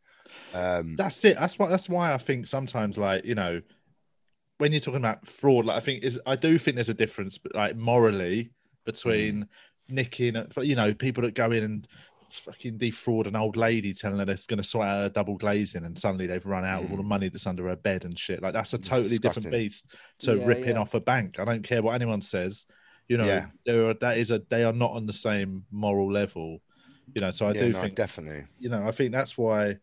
um 0.53 0.95
That's 0.95 1.23
it. 1.25 1.37
That's 1.39 1.57
why. 1.57 1.67
That's 1.67 1.89
why 1.89 2.13
I 2.13 2.17
think 2.17 2.47
sometimes, 2.47 2.97
like 2.97 3.25
you 3.25 3.33
know, 3.35 3.61
when 4.59 4.71
you're 4.71 4.81
talking 4.81 4.99
about 4.99 5.25
fraud, 5.27 5.65
like 5.65 5.77
I 5.77 5.79
think 5.79 6.03
is 6.03 6.19
I 6.25 6.35
do 6.35 6.57
think 6.57 6.75
there's 6.75 6.89
a 6.89 6.93
difference, 6.93 7.37
but 7.37 7.55
like 7.55 7.75
morally 7.75 8.51
between 8.87 9.43
mm. 9.43 9.47
nicking, 9.89 10.35
you 10.63 10.75
know, 10.75 10.93
people 10.93 11.21
that 11.23 11.35
go 11.35 11.51
in 11.51 11.63
and 11.63 11.87
fucking 12.31 12.77
defraud 12.77 13.27
an 13.27 13.35
old 13.35 13.55
lady 13.55 13.93
telling 13.93 14.19
her 14.19 14.25
they're 14.25 14.35
going 14.47 14.57
to 14.57 14.63
sort 14.63 14.87
out 14.87 14.99
her 14.99 15.09
double 15.09 15.37
glazing 15.37 15.85
and 15.85 15.97
suddenly 15.97 16.27
they've 16.27 16.45
run 16.45 16.65
out 16.65 16.83
of 16.83 16.89
all 16.89 16.97
mm. 16.97 17.01
the 17.01 17.07
money 17.07 17.29
that's 17.29 17.47
under 17.47 17.67
her 17.67 17.75
bed 17.75 18.03
and 18.03 18.17
shit. 18.17 18.41
Like 18.41 18.53
that's 18.53 18.73
a 18.73 18.77
It's 18.77 18.87
totally 18.87 19.17
different 19.17 19.51
beast 19.51 19.91
to 20.19 20.35
Yeah, 20.35 20.45
ripping 20.45 20.75
yeah. 20.75 20.81
off 20.81 20.93
a 20.93 20.99
bank. 20.99 21.39
I 21.39 21.45
don't 21.45 21.63
care 21.63 21.81
what 21.81 21.93
anyone 21.93 22.21
says. 22.21 22.65
You 23.07 23.17
know, 23.17 23.25
Yeah. 23.25 23.47
there 23.65 23.89
are, 23.89 23.93
that 23.95 24.17
is 24.17 24.31
a 24.31 24.41
they 24.49 24.63
are 24.63 24.73
not 24.73 24.91
on 24.91 25.05
the 25.05 25.13
same 25.13 25.65
moral 25.71 26.11
level. 26.11 26.61
You 27.13 27.21
know, 27.21 27.31
so 27.31 27.45
I 27.45 27.53
yeah, 27.53 27.61
do 27.61 27.69
no, 27.73 27.81
think 27.81 27.95
definitely. 27.95 28.45
you 28.59 28.69
know 28.69 28.83
I 28.85 28.91
think 28.91 29.11
that's 29.11 29.37
why. 29.37 29.77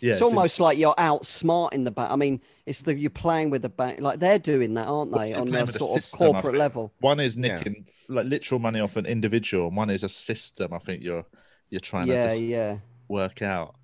Yeah, 0.00 0.12
it's 0.12 0.20
in- 0.20 0.26
almost 0.26 0.60
like 0.60 0.78
you're 0.78 0.94
outsmarting 0.94 1.84
the 1.84 1.90
bank. 1.90 2.10
I 2.10 2.16
mean, 2.16 2.40
it's 2.66 2.82
the 2.82 2.96
you're 2.96 3.10
playing 3.10 3.50
with 3.50 3.62
the 3.62 3.68
bank. 3.68 4.00
Like 4.00 4.20
they're 4.20 4.38
doing 4.38 4.74
that, 4.74 4.86
aren't 4.86 5.12
they? 5.12 5.30
they're 5.32 5.40
On 5.40 5.46
playing 5.48 5.66
the 5.66 5.74
a 5.74 5.78
sort 5.78 5.98
of 5.98 6.04
system, 6.04 6.28
I 6.28 6.32
corporate 6.32 6.56
level. 6.56 6.92
One 7.00 7.20
is 7.20 7.36
Yeah. 7.36 7.56
nicking 7.56 7.86
like 8.08 8.26
literal 8.26 8.60
money 8.60 8.80
off 8.80 8.96
an 8.96 9.06
individual, 9.06 9.68
and 9.68 9.76
one 9.76 9.90
is 9.90 10.02
a 10.04 10.08
system. 10.08 10.72
I 10.72 10.78
think 10.78 11.02
you're 11.02 11.24
you're 11.70 11.80
trying 11.80 12.06
to 12.06 12.12
Yeah, 12.12 12.24
just 12.28 12.42
yeah. 12.42 12.78
work 13.08 13.42
out, 13.42 13.74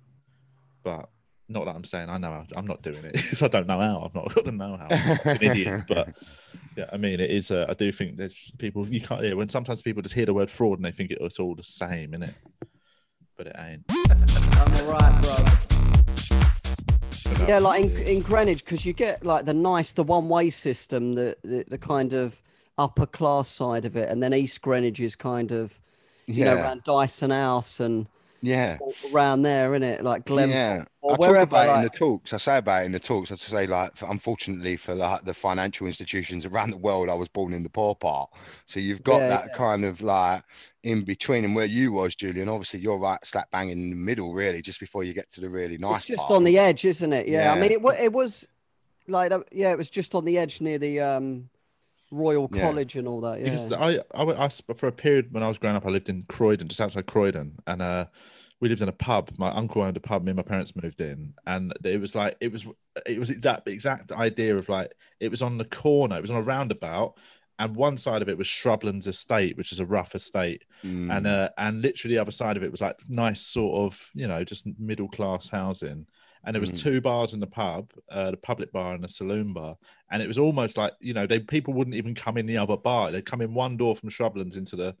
but 0.83 1.09
not 1.47 1.65
that 1.65 1.75
I'm 1.75 1.83
saying 1.83 2.09
I 2.09 2.17
know 2.17 2.31
how, 2.31 2.45
I'm 2.55 2.65
not 2.65 2.81
doing 2.81 3.03
it 3.05 3.13
because 3.13 3.43
I 3.43 3.47
don't 3.47 3.67
know 3.67 3.79
how. 3.79 4.01
I've 4.03 4.15
not 4.15 4.33
got 4.33 4.45
the 4.45 4.51
know 4.51 4.77
how. 4.77 4.87
I'm 4.89 5.35
an 5.35 5.43
idiot, 5.43 5.83
but 5.87 6.13
yeah, 6.75 6.85
I 6.91 6.97
mean 6.97 7.19
it 7.19 7.29
is. 7.29 7.51
Uh, 7.51 7.65
I 7.69 7.73
do 7.73 7.91
think 7.91 8.17
there's 8.17 8.51
people 8.57 8.87
you 8.87 9.01
can't 9.01 9.21
hear 9.21 9.35
when 9.35 9.49
sometimes 9.49 9.81
people 9.81 10.01
just 10.01 10.15
hear 10.15 10.25
the 10.25 10.33
word 10.33 10.49
fraud 10.49 10.79
and 10.79 10.85
they 10.85 10.91
think 10.91 11.11
it's 11.11 11.39
all 11.39 11.53
the 11.55 11.63
same, 11.63 12.11
innit? 12.13 12.33
But 13.37 13.47
it 13.47 13.55
ain't. 13.59 13.83
I'm 13.89 14.73
alright, 14.87 15.21
bro. 15.21 15.74
Yeah, 17.47 17.59
like 17.59 17.83
in, 17.83 17.97
in 18.03 18.21
Greenwich, 18.21 18.63
because 18.63 18.85
you 18.85 18.93
get 18.93 19.25
like 19.25 19.45
the 19.45 19.53
nice, 19.53 19.91
the 19.91 20.03
one-way 20.03 20.49
system, 20.49 21.15
the, 21.15 21.37
the 21.43 21.65
the 21.67 21.77
kind 21.77 22.13
of 22.13 22.41
upper 22.77 23.05
class 23.05 23.49
side 23.49 23.85
of 23.85 23.95
it, 23.95 24.09
and 24.09 24.21
then 24.21 24.33
East 24.33 24.61
Greenwich 24.61 24.99
is 24.99 25.15
kind 25.15 25.51
of 25.51 25.77
you 26.27 26.45
know 26.45 26.55
around 26.55 26.83
Dyson 26.83 27.31
House 27.31 27.79
and 27.79 28.07
yeah. 28.45 28.77
around 29.13 29.41
there, 29.41 29.73
isn't 29.73 29.83
it? 29.83 30.03
Like 30.03 30.25
Glen 30.25 30.49
yeah, 30.49 30.85
or 31.01 31.13
I 31.13 31.15
talk 31.17 31.37
about 31.37 31.69
it 31.69 31.77
in 31.77 31.83
the 31.83 31.89
talks. 31.89 32.33
I 32.33 32.37
say 32.37 32.57
about 32.57 32.83
it 32.83 32.85
in 32.85 32.91
the 32.91 32.99
talks. 32.99 33.31
I 33.31 33.35
say 33.35 33.67
like, 33.67 33.95
for, 33.95 34.09
unfortunately 34.09 34.77
for 34.77 34.95
like 34.95 35.23
the 35.23 35.33
financial 35.33 35.87
institutions 35.87 36.45
around 36.45 36.71
the 36.71 36.77
world, 36.77 37.09
I 37.09 37.13
was 37.13 37.27
born 37.29 37.53
in 37.53 37.63
the 37.63 37.69
poor 37.69 37.95
part. 37.95 38.29
So 38.65 38.79
you've 38.79 39.03
got 39.03 39.21
Yeah, 39.21 39.29
that 39.29 39.53
kind 39.53 39.85
of 39.85 40.01
like 40.01 40.43
in 40.83 41.03
between, 41.03 41.45
and 41.45 41.55
where 41.55 41.65
you 41.65 41.91
was, 41.91 42.15
Julian. 42.15 42.49
Obviously, 42.49 42.79
you're 42.79 42.99
right 42.99 43.23
slap 43.25 43.49
bang 43.51 43.69
in 43.69 43.89
the 43.89 43.95
middle, 43.95 44.33
really, 44.33 44.61
just 44.61 44.79
before 44.79 45.03
you 45.03 45.13
get 45.13 45.29
to 45.31 45.41
the 45.41 45.49
really 45.49 45.77
nice. 45.77 45.97
it's 45.97 46.05
just 46.05 46.19
part. 46.19 46.31
on 46.31 46.43
the 46.43 46.57
edge, 46.57 46.85
isn't 46.85 47.13
it? 47.13 47.27
Yeah. 47.27 47.53
I 47.53 47.59
mean, 47.59 47.71
it 47.71 47.81
was 47.81 47.95
it 47.99 48.13
was 48.13 48.47
like 49.07 49.31
yeah, 49.51 49.71
it 49.71 49.77
was 49.77 49.89
just 49.89 50.15
on 50.15 50.25
the 50.25 50.37
edge 50.37 50.61
near 50.61 50.77
the 50.77 50.99
um 50.99 51.49
Royal 52.11 52.49
Yeah. 52.53 52.61
College 52.61 52.95
and 52.95 53.07
all 53.07 53.21
that. 53.21 53.39
Yeah. 53.39 53.45
Because 53.45 53.71
I, 53.71 53.99
I, 54.13 54.45
I, 54.45 54.49
for 54.49 54.87
a 54.87 54.91
period 54.91 55.33
when 55.33 55.43
I 55.43 55.47
was 55.47 55.57
growing 55.57 55.75
up, 55.75 55.85
I 55.85 55.89
lived 55.89 56.09
in 56.09 56.23
Croydon, 56.27 56.67
just 56.67 56.81
outside 56.81 57.05
Croydon, 57.07 57.57
and 57.67 57.81
uh, 57.81 58.05
we 58.61 58.69
lived 58.69 58.81
in 58.81 58.89
a 58.89 58.93
pub. 58.93 59.31
My 59.37 59.49
uncle 59.51 59.81
owned 59.81 59.97
a 59.97 59.99
pub. 59.99 60.23
Me 60.23 60.31
and 60.31 60.37
my 60.37 60.43
parents 60.43 60.75
moved 60.81 61.01
in, 61.01 61.33
and 61.45 61.73
it 61.83 61.99
was 61.99 62.15
like 62.15 62.37
it 62.39 62.51
was 62.51 62.65
it 63.05 63.19
was 63.19 63.29
that 63.41 63.63
exact 63.67 64.11
idea 64.11 64.55
of 64.57 64.69
like 64.69 64.93
it 65.19 65.29
was 65.31 65.41
on 65.41 65.57
the 65.57 65.65
corner. 65.65 66.17
It 66.17 66.21
was 66.21 66.31
on 66.31 66.37
a 66.37 66.41
roundabout, 66.41 67.15
and 67.59 67.75
one 67.75 67.97
side 67.97 68.21
of 68.21 68.29
it 68.29 68.37
was 68.37 68.47
Shrublands 68.47 69.07
Estate, 69.07 69.57
which 69.57 69.71
is 69.71 69.79
a 69.79 69.85
rough 69.85 70.15
estate, 70.15 70.63
Mm. 70.83 71.15
and 71.15 71.27
uh, 71.27 71.49
and 71.57 71.81
literally 71.81 72.15
the 72.15 72.21
other 72.21 72.31
side 72.31 72.55
of 72.57 72.63
it 72.63 72.71
was 72.71 72.81
like 72.81 72.99
nice 73.09 73.41
sort 73.41 73.91
of 73.91 74.09
you 74.13 74.27
know 74.27 74.43
just 74.43 74.67
middle 74.79 75.09
class 75.09 75.49
housing. 75.49 76.05
And 76.47 76.53
there 76.53 76.61
was 76.61 76.71
Mm. 76.71 76.83
two 76.83 77.01
bars 77.01 77.33
in 77.33 77.39
the 77.39 77.47
pub, 77.47 77.91
uh, 78.07 78.29
the 78.29 78.37
public 78.37 78.71
bar 78.71 78.93
and 78.93 79.03
a 79.03 79.07
saloon 79.07 79.51
bar, 79.51 79.77
and 80.11 80.21
it 80.21 80.27
was 80.27 80.37
almost 80.37 80.77
like 80.77 80.93
you 80.99 81.13
know 81.13 81.25
they 81.27 81.39
people 81.39 81.73
wouldn't 81.73 81.95
even 81.95 82.15
come 82.15 82.37
in 82.37 82.45
the 82.45 82.57
other 82.57 82.77
bar. 82.77 83.11
They'd 83.11 83.25
come 83.25 83.41
in 83.41 83.53
one 83.53 83.77
door 83.77 83.95
from 83.95 84.09
Shrublands 84.09 84.57
into 84.57 84.75
the 84.75 84.95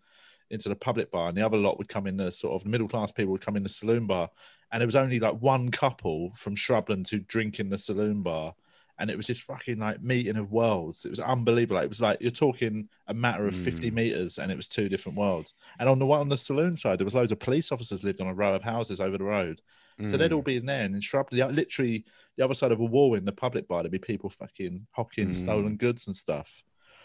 into 0.49 0.69
the 0.69 0.75
public 0.75 1.11
bar, 1.11 1.29
and 1.29 1.37
the 1.37 1.45
other 1.45 1.57
lot 1.57 1.77
would 1.77 1.89
come 1.89 2.07
in 2.07 2.17
the 2.17 2.31
sort 2.31 2.61
of 2.61 2.67
middle 2.67 2.87
class 2.87 3.11
people 3.11 3.31
would 3.31 3.41
come 3.41 3.55
in 3.55 3.63
the 3.63 3.69
saloon 3.69 4.05
bar, 4.07 4.29
and 4.71 4.81
there 4.81 4.87
was 4.87 4.95
only 4.95 5.19
like 5.19 5.41
one 5.41 5.69
couple 5.71 6.33
from 6.35 6.55
Shrublands 6.55 7.09
who 7.09 7.19
drink 7.19 7.59
in 7.59 7.69
the 7.69 7.77
saloon 7.77 8.21
bar, 8.21 8.53
and 8.99 9.09
it 9.09 9.17
was 9.17 9.27
just 9.27 9.41
fucking 9.41 9.79
like 9.79 10.01
meeting 10.01 10.37
of 10.37 10.51
worlds. 10.51 11.03
It 11.05 11.09
was 11.09 11.19
unbelievable. 11.19 11.81
It 11.81 11.89
was 11.89 12.01
like 12.01 12.21
you're 12.21 12.31
talking 12.31 12.89
a 13.07 13.13
matter 13.13 13.47
of 13.47 13.55
fifty 13.55 13.89
Mm. 13.89 13.95
meters, 13.95 14.37
and 14.37 14.51
it 14.51 14.55
was 14.57 14.67
two 14.67 14.87
different 14.89 15.17
worlds. 15.17 15.53
And 15.79 15.89
on 15.89 15.99
the 15.99 16.05
one 16.05 16.21
on 16.21 16.29
the 16.29 16.37
saloon 16.37 16.75
side, 16.75 16.99
there 16.99 17.05
was 17.05 17.15
loads 17.15 17.31
of 17.31 17.39
police 17.39 17.71
officers 17.71 18.03
lived 18.03 18.21
on 18.21 18.27
a 18.27 18.33
row 18.33 18.53
of 18.55 18.63
houses 18.63 18.99
over 18.99 19.17
the 19.17 19.23
road. 19.23 19.61
So 20.05 20.17
they'd 20.17 20.31
Mm. 20.31 20.35
all 20.35 20.41
be 20.41 20.57
in 20.57 20.65
there, 20.65 20.83
and 20.83 20.93
in 20.93 20.99
Shrublands, 21.01 21.55
literally 21.55 22.03
the 22.35 22.43
other 22.43 22.53
side 22.53 22.73
of 22.73 22.81
a 22.81 22.85
wall 22.85 23.15
in 23.15 23.23
the 23.23 23.31
public 23.31 23.65
bar, 23.67 23.81
there'd 23.81 23.91
be 23.93 23.97
people 23.99 24.29
fucking 24.29 24.87
hocking 24.91 25.29
Mm. 25.29 25.35
stolen 25.35 25.77
goods 25.77 26.05
and 26.07 26.15
stuff. 26.15 26.63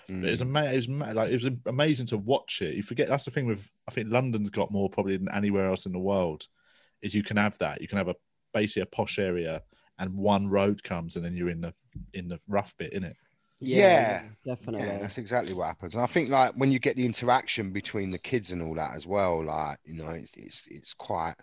But 0.08 0.24
it 0.24 0.30
was 0.32 0.40
Mm. 0.40 0.46
amazing. 0.48 0.72
It 0.72 0.76
was 0.76 0.88
ma- 0.88 1.12
like 1.12 1.30
it 1.30 1.42
was 1.44 1.52
amazing 1.66 2.06
to 2.06 2.18
watch 2.18 2.62
it. 2.62 2.74
You 2.74 2.82
forget 2.82 3.06
that's 3.06 3.26
the 3.26 3.30
thing 3.30 3.46
with 3.46 3.70
I 3.86 3.92
think 3.92 4.08
London's 4.10 4.50
got 4.50 4.72
more 4.72 4.90
probably 4.90 5.16
than 5.16 5.28
anywhere 5.32 5.68
else 5.68 5.86
in 5.86 5.92
the 5.92 6.00
world. 6.00 6.48
Is 7.00 7.14
you 7.14 7.22
can 7.22 7.36
have 7.36 7.56
that. 7.58 7.80
You 7.80 7.86
can 7.86 7.98
have 7.98 8.08
a 8.08 8.16
basically 8.52 8.82
a 8.82 8.86
posh 8.86 9.20
area, 9.20 9.62
and 9.98 10.14
one 10.14 10.48
road 10.48 10.82
comes, 10.82 11.14
and 11.14 11.24
then 11.24 11.36
you're 11.36 11.48
in 11.50 11.60
the 11.60 11.74
in 12.12 12.26
the 12.26 12.40
rough 12.48 12.76
bit, 12.76 12.92
in 12.92 13.04
it. 13.04 13.16
Yeah, 13.60 13.88
Yeah. 13.88 14.22
definitely. 14.44 14.86
Yeah, 14.86 14.98
that's 14.98 15.18
exactly 15.18 15.52
what 15.54 15.66
happens. 15.66 15.94
And 15.94 16.02
I 16.02 16.06
think 16.06 16.30
like 16.30 16.54
when 16.56 16.70
you 16.72 16.78
get 16.78 16.96
the 16.96 17.04
interaction 17.06 17.72
between 17.72 18.10
the 18.10 18.18
kids 18.18 18.52
and 18.52 18.62
all 18.62 18.74
that 18.74 18.94
as 18.94 19.06
well, 19.06 19.44
like 19.44 19.78
you 19.84 19.94
know, 19.94 20.10
it's 20.10 20.36
it's, 20.36 20.66
it's 20.68 20.94
quite. 20.94 21.34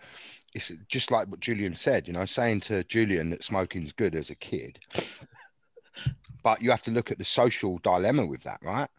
It's 0.54 0.72
just 0.90 1.12
like 1.12 1.28
what 1.28 1.40
Julian 1.40 1.76
said, 1.76 2.08
you 2.08 2.14
know, 2.14 2.26
saying 2.26 2.62
to 2.62 2.84
Julian 2.86 3.30
that 3.32 3.44
smoking's 3.44 3.94
good 3.94 4.16
as 4.16 4.30
a 4.32 4.36
kid, 4.36 4.80
but 6.44 6.62
you 6.62 6.72
have 6.72 6.84
to 6.84 6.92
look 6.92 7.12
at 7.12 7.18
the 7.18 7.26
social 7.26 7.78
dilemma 7.80 8.26
with 8.26 8.42
that, 8.44 8.60
right? 8.64 8.90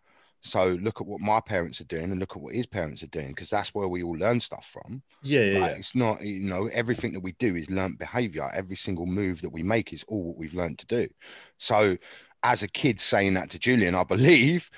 So 0.42 0.78
look 0.80 1.00
at 1.00 1.06
what 1.06 1.20
my 1.20 1.40
parents 1.40 1.80
are 1.80 1.84
doing 1.86 2.04
and 2.04 2.20
look 2.20 2.36
at 2.36 2.42
what 2.42 2.54
his 2.54 2.66
parents 2.66 3.02
are 3.02 3.08
doing 3.08 3.28
because 3.28 3.50
that's 3.50 3.74
where 3.74 3.88
we 3.88 4.02
all 4.04 4.16
learn 4.16 4.38
stuff 4.40 4.66
from. 4.66 5.02
Yeah, 5.22 5.40
yeah, 5.40 5.58
Like, 5.58 5.72
yeah. 5.72 5.78
It's 5.78 5.94
not, 5.96 6.22
you 6.22 6.48
know, 6.48 6.68
everything 6.68 7.12
that 7.14 7.20
we 7.20 7.32
do 7.32 7.56
is 7.56 7.70
learnt 7.70 7.98
behavior. 7.98 8.48
Every 8.54 8.76
single 8.76 9.06
move 9.06 9.40
that 9.42 9.50
we 9.50 9.62
make 9.62 9.92
is 9.92 10.04
all 10.06 10.22
what 10.22 10.36
we've 10.36 10.54
learned 10.54 10.78
to 10.78 10.86
do. 10.86 11.08
So, 11.58 11.96
as 12.42 12.62
a 12.62 12.68
kid 12.68 13.00
saying 13.00 13.34
that 13.34 13.50
to 13.50 13.58
Julian, 13.58 13.94
I 13.94 14.04
believe 14.04 14.70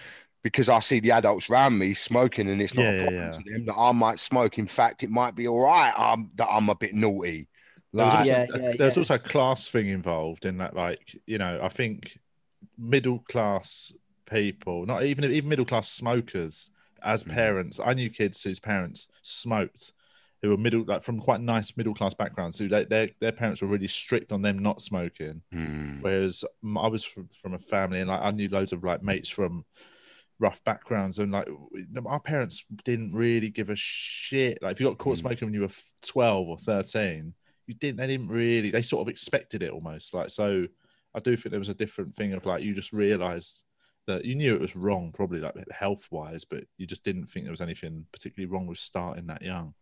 because 0.43 0.69
I 0.71 0.81
see 0.81 1.01
the 1.01 1.11
adults 1.13 1.51
around 1.51 1.79
me 1.79 1.93
smoking 1.95 2.49
and 2.49 2.63
it's 2.63 2.75
not 2.75 2.89
Yeah, 2.89 2.91
a 2.91 2.95
problem 2.95 3.31
yeah. 3.33 3.33
to 3.33 3.43
them 3.45 3.67
that 3.67 3.75
I 3.77 3.93
might 3.93 4.19
smoke. 4.19 4.59
In 4.59 4.67
fact, 4.67 5.03
it 5.03 5.11
might 5.11 5.35
be 5.35 5.47
all 5.47 5.61
right 5.61 5.93
um, 5.99 6.31
that 6.37 6.49
I'm 6.51 6.69
a 6.71 6.75
bit 6.75 6.95
naughty. 6.95 7.49
There 7.93 8.07
was 8.07 8.15
also, 8.15 8.35
Yeah, 8.35 8.47
a- 8.55 8.61
yeah, 8.61 8.73
there's 8.79 8.97
yeah. 8.97 8.99
also 8.99 9.15
a 9.17 9.19
class 9.19 9.69
thing 9.69 9.89
involved 9.89 10.47
in 10.47 10.59
that, 10.59 10.75
like 10.75 11.21
you 11.27 11.39
know, 11.39 11.61
I 11.63 11.69
think 11.69 12.19
middle 12.79 13.21
class 13.21 13.93
people, 14.31 14.87
not 14.87 15.05
even 15.05 15.25
even 15.31 15.49
middle 15.49 15.65
class 15.65 15.89
smokers, 15.91 16.71
as 17.03 17.23
Mhm. 17.25 17.31
parents, 17.35 17.81
I 17.85 17.95
knew 17.95 18.11
kids 18.11 18.43
whose 18.43 18.61
parents 18.61 19.09
smoked, 19.23 19.93
who 20.43 20.49
were 20.51 20.57
middle, 20.57 20.85
like 20.87 21.03
from 21.03 21.21
quite 21.21 21.41
nice 21.41 21.77
middle 21.77 21.95
class 21.95 22.15
backgrounds, 22.15 22.59
who 22.59 22.69
they, 22.69 22.85
their 22.85 23.11
their 23.21 23.33
parents 23.33 23.61
were 23.61 23.69
really 23.69 23.87
strict 23.87 24.33
on 24.33 24.43
them 24.43 24.59
not 24.59 24.81
smoking. 24.83 25.43
hmm, 25.53 26.01
Whereas 26.01 26.45
i 26.65 26.89
was 26.89 27.05
from, 27.05 27.29
from 27.29 27.55
a 27.55 27.59
family, 27.59 28.01
and 28.01 28.09
like 28.09 28.23
I 28.23 28.31
knew 28.31 28.49
loads 28.49 28.73
of 28.73 28.83
like 28.83 29.03
mates 29.03 29.29
from 29.29 29.65
rough 30.39 30.65
backgrounds, 30.65 31.19
and 31.19 31.33
like 31.33 31.49
our 32.07 32.21
parents 32.21 32.65
didn't 32.85 33.13
really 33.13 33.51
give 33.51 33.69
a 33.69 33.77
shit. 33.77 34.63
Like 34.63 34.73
if 34.73 34.81
you 34.81 34.87
got 34.89 34.99
caught 34.99 35.17
Mm. 35.17 35.21
smoking 35.21 35.47
when 35.49 35.55
you 35.55 35.63
were 35.63 35.75
twelve 36.03 36.49
or 36.49 36.57
thirteen, 36.57 37.35
you 37.67 37.75
didn't. 37.75 37.99
They 37.99 38.07
didn't 38.07 38.29
really. 38.29 38.71
They 38.71 38.83
sort 38.83 39.03
of 39.03 39.09
expected 39.09 39.63
it 39.63 39.71
almost. 39.71 40.15
Like 40.15 40.31
so, 40.31 40.67
I 41.15 41.21
do 41.21 41.37
think 41.37 41.51
there 41.51 41.59
was 41.59 41.69
a 41.69 41.75
different 41.75 42.15
thing 42.15 42.33
of 42.33 42.47
like 42.47 42.63
you 42.63 42.73
just 42.75 42.93
realised 42.93 43.65
that 44.07 44.25
you 44.25 44.35
knew 44.35 44.55
it 44.55 44.61
was 44.61 44.75
wrong, 44.75 45.13
probably 45.13 45.41
like 45.41 45.55
health 45.71 46.09
wise, 46.11 46.45
but 46.45 46.65
you 46.79 46.87
just 46.87 47.05
didn't 47.05 47.27
think 47.27 47.45
there 47.45 47.53
was 47.53 47.61
anything 47.61 48.07
particularly 48.11 48.51
wrong 48.51 48.67
with 48.67 48.79
starting 48.79 49.27
that 49.27 49.43
young. 49.43 49.75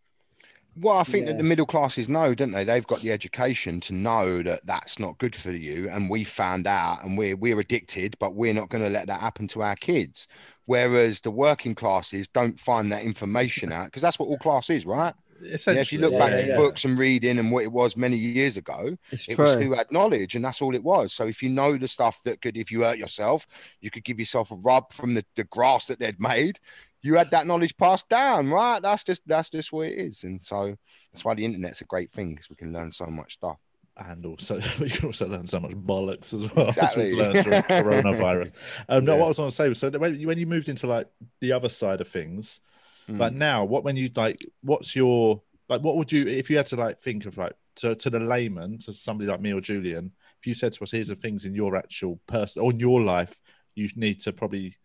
Well, 0.80 0.98
I 0.98 1.02
think 1.02 1.26
that 1.26 1.36
the 1.38 1.42
middle 1.42 1.66
classes 1.66 2.08
know, 2.08 2.34
don't 2.34 2.52
they? 2.52 2.62
They've 2.64 2.86
got 2.86 3.00
the 3.00 3.10
education 3.10 3.80
to 3.82 3.94
know 3.94 4.42
that 4.42 4.64
that's 4.66 4.98
not 4.98 5.18
good 5.18 5.34
for 5.34 5.50
you, 5.50 5.88
and 5.90 6.08
we 6.08 6.24
found 6.24 6.66
out, 6.66 7.02
and 7.04 7.18
we're 7.18 7.36
we're 7.36 7.58
addicted, 7.60 8.16
but 8.20 8.34
we're 8.34 8.54
not 8.54 8.68
going 8.68 8.84
to 8.84 8.90
let 8.90 9.06
that 9.08 9.20
happen 9.20 9.48
to 9.48 9.62
our 9.62 9.76
kids. 9.76 10.28
Whereas 10.66 11.20
the 11.20 11.30
working 11.30 11.74
classes 11.74 12.28
don't 12.28 12.58
find 12.60 12.92
that 12.92 13.02
information 13.02 13.72
out 13.72 13.86
because 13.86 14.02
that's 14.02 14.18
what 14.18 14.28
all 14.28 14.38
class 14.38 14.70
is, 14.70 14.86
right? 14.86 15.14
Yeah, 15.40 15.54
Essentially, 15.54 15.80
if 15.80 15.92
you 15.92 15.98
look 15.98 16.12
Yeah, 16.12 16.18
back 16.18 16.30
yeah, 16.30 16.36
to 16.36 16.46
yeah. 16.46 16.56
books 16.56 16.84
and 16.84 16.98
reading 16.98 17.38
and 17.38 17.50
what 17.52 17.64
it 17.64 17.72
was 17.72 17.96
many 17.96 18.16
years 18.16 18.56
ago, 18.56 18.96
It's 19.10 19.26
it 19.26 19.34
true. 19.34 19.36
was 19.38 19.54
who 19.54 19.74
had 19.74 19.90
knowledge, 19.92 20.34
and 20.34 20.44
that's 20.44 20.62
all 20.62 20.74
it 20.74 20.82
was. 20.84 21.12
So 21.12 21.26
if 21.26 21.42
you 21.42 21.48
know 21.48 21.76
the 21.76 21.88
stuff 21.88 22.22
that 22.24 22.40
could, 22.42 22.56
if 22.56 22.70
you 22.70 22.82
hurt 22.82 22.98
yourself, 22.98 23.46
you 23.80 23.90
could 23.90 24.04
give 24.04 24.20
yourself 24.20 24.50
a 24.50 24.56
rub 24.56 24.92
from 24.92 25.14
the, 25.14 25.24
the 25.36 25.44
grass 25.44 25.86
that 25.86 25.98
they'd 25.98 26.20
made. 26.20 26.58
You 27.02 27.14
had 27.16 27.30
that 27.30 27.46
knowledge 27.46 27.76
passed 27.76 28.08
down, 28.08 28.50
right? 28.50 28.80
That's 28.82 29.04
just 29.04 29.22
that's 29.26 29.50
just 29.50 29.72
what 29.72 29.86
it 29.88 29.98
is, 29.98 30.24
and 30.24 30.40
so 30.42 30.74
that's 31.12 31.24
why 31.24 31.34
the 31.34 31.44
internet's 31.44 31.80
a 31.80 31.84
great 31.84 32.10
thing 32.10 32.30
because 32.30 32.50
we 32.50 32.56
can 32.56 32.72
learn 32.72 32.90
so 32.90 33.06
much 33.06 33.34
stuff. 33.34 33.58
and 33.96 34.24
also 34.26 34.56
you 34.84 34.90
can 34.90 35.06
also 35.06 35.26
learn 35.28 35.46
so 35.46 35.60
much 35.60 35.72
bollocks 35.72 36.32
as 36.34 36.52
well 36.54 36.68
Exactly. 36.68 36.84
as 37.04 37.10
we've 37.10 37.18
learned 37.18 37.44
during 37.44 37.62
coronavirus. 37.62 38.52
Um, 38.88 39.04
no, 39.04 39.12
Yeah. 39.14 39.18
what 39.20 39.24
I 39.26 39.28
was 39.28 39.36
going 39.38 39.50
to 39.50 39.54
say 39.56 39.68
was 39.68 39.78
so 39.78 39.90
when 39.90 40.18
you, 40.20 40.26
when 40.26 40.38
you 40.38 40.46
moved 40.46 40.68
into 40.68 40.86
like 40.86 41.08
the 41.40 41.52
other 41.52 41.68
side 41.68 42.00
of 42.00 42.08
things, 42.08 42.60
Mm. 43.08 43.18
like 43.20 43.32
now, 43.32 43.64
what 43.64 43.84
when 43.84 43.96
you 43.96 44.10
like, 44.16 44.36
what's 44.60 44.94
your 44.94 45.40
like? 45.70 45.80
What 45.80 45.96
would 45.96 46.12
you 46.12 46.26
if 46.26 46.50
you 46.50 46.58
had 46.58 46.66
to 46.66 46.76
like 46.76 46.98
think 46.98 47.24
of 47.24 47.38
like 47.38 47.54
to 47.76 47.94
to 47.94 48.10
the 48.10 48.20
layman, 48.20 48.76
to 48.84 48.92
somebody 48.92 49.30
like 49.30 49.40
me 49.40 49.52
or 49.54 49.62
Julian, 49.62 50.12
if 50.38 50.46
you 50.46 50.52
said 50.52 50.72
to 50.74 50.82
us, 50.82 50.90
here's 50.90 51.08
the 51.08 51.14
things 51.14 51.46
in 51.46 51.54
your 51.54 51.74
actual 51.74 52.20
person 52.26 52.60
or 52.62 52.70
in 52.70 52.78
your 52.78 53.00
life 53.00 53.40
you 53.74 53.88
need 53.96 54.20
to 54.20 54.32
probably 54.34 54.76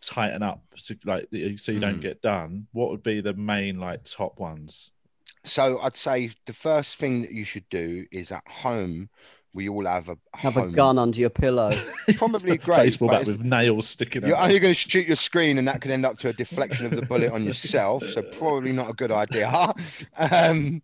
tighten 0.00 0.42
up 0.42 0.62
so, 0.76 0.94
like 1.04 1.26
so 1.56 1.72
you 1.72 1.78
don't 1.80 1.98
Mm. 1.98 2.02
get 2.02 2.22
done, 2.22 2.66
what 2.72 2.90
would 2.90 3.02
be 3.02 3.20
the 3.20 3.34
main 3.34 3.78
like 3.78 4.04
top 4.04 4.38
ones? 4.40 4.90
So 5.44 5.80
I'd 5.80 5.96
say 5.96 6.30
the 6.46 6.52
first 6.52 6.96
thing 6.96 7.22
that 7.22 7.32
you 7.32 7.44
should 7.44 7.68
do 7.68 8.06
is 8.12 8.30
at 8.32 8.46
home. 8.46 9.08
We 9.54 9.68
all 9.68 9.84
have 9.84 10.08
a 10.08 10.16
Have 10.34 10.56
a 10.56 10.68
gun 10.68 10.98
under 10.98 11.20
your 11.20 11.28
pillow. 11.28 11.72
Probably 12.16 12.56
great. 12.68 12.76
Baseball 12.84 13.10
bat 13.10 13.26
with 13.26 13.42
nails 13.44 13.86
sticking 13.86 14.24
You're 14.24 14.36
out. 14.36 14.44
only 14.44 14.58
going 14.60 14.72
to 14.72 14.80
shoot 14.80 15.06
your 15.06 15.16
screen, 15.16 15.58
and 15.58 15.68
that 15.68 15.82
could 15.82 15.90
end 15.90 16.06
up 16.06 16.16
to 16.18 16.28
a 16.30 16.32
deflection 16.32 16.86
of 16.86 16.92
the 16.92 17.02
bullet 17.02 17.30
on 17.32 17.44
yourself. 17.44 18.02
So 18.04 18.22
probably 18.22 18.72
not 18.72 18.88
a 18.88 18.94
good 18.94 19.12
idea. 19.12 19.50
um, 20.18 20.80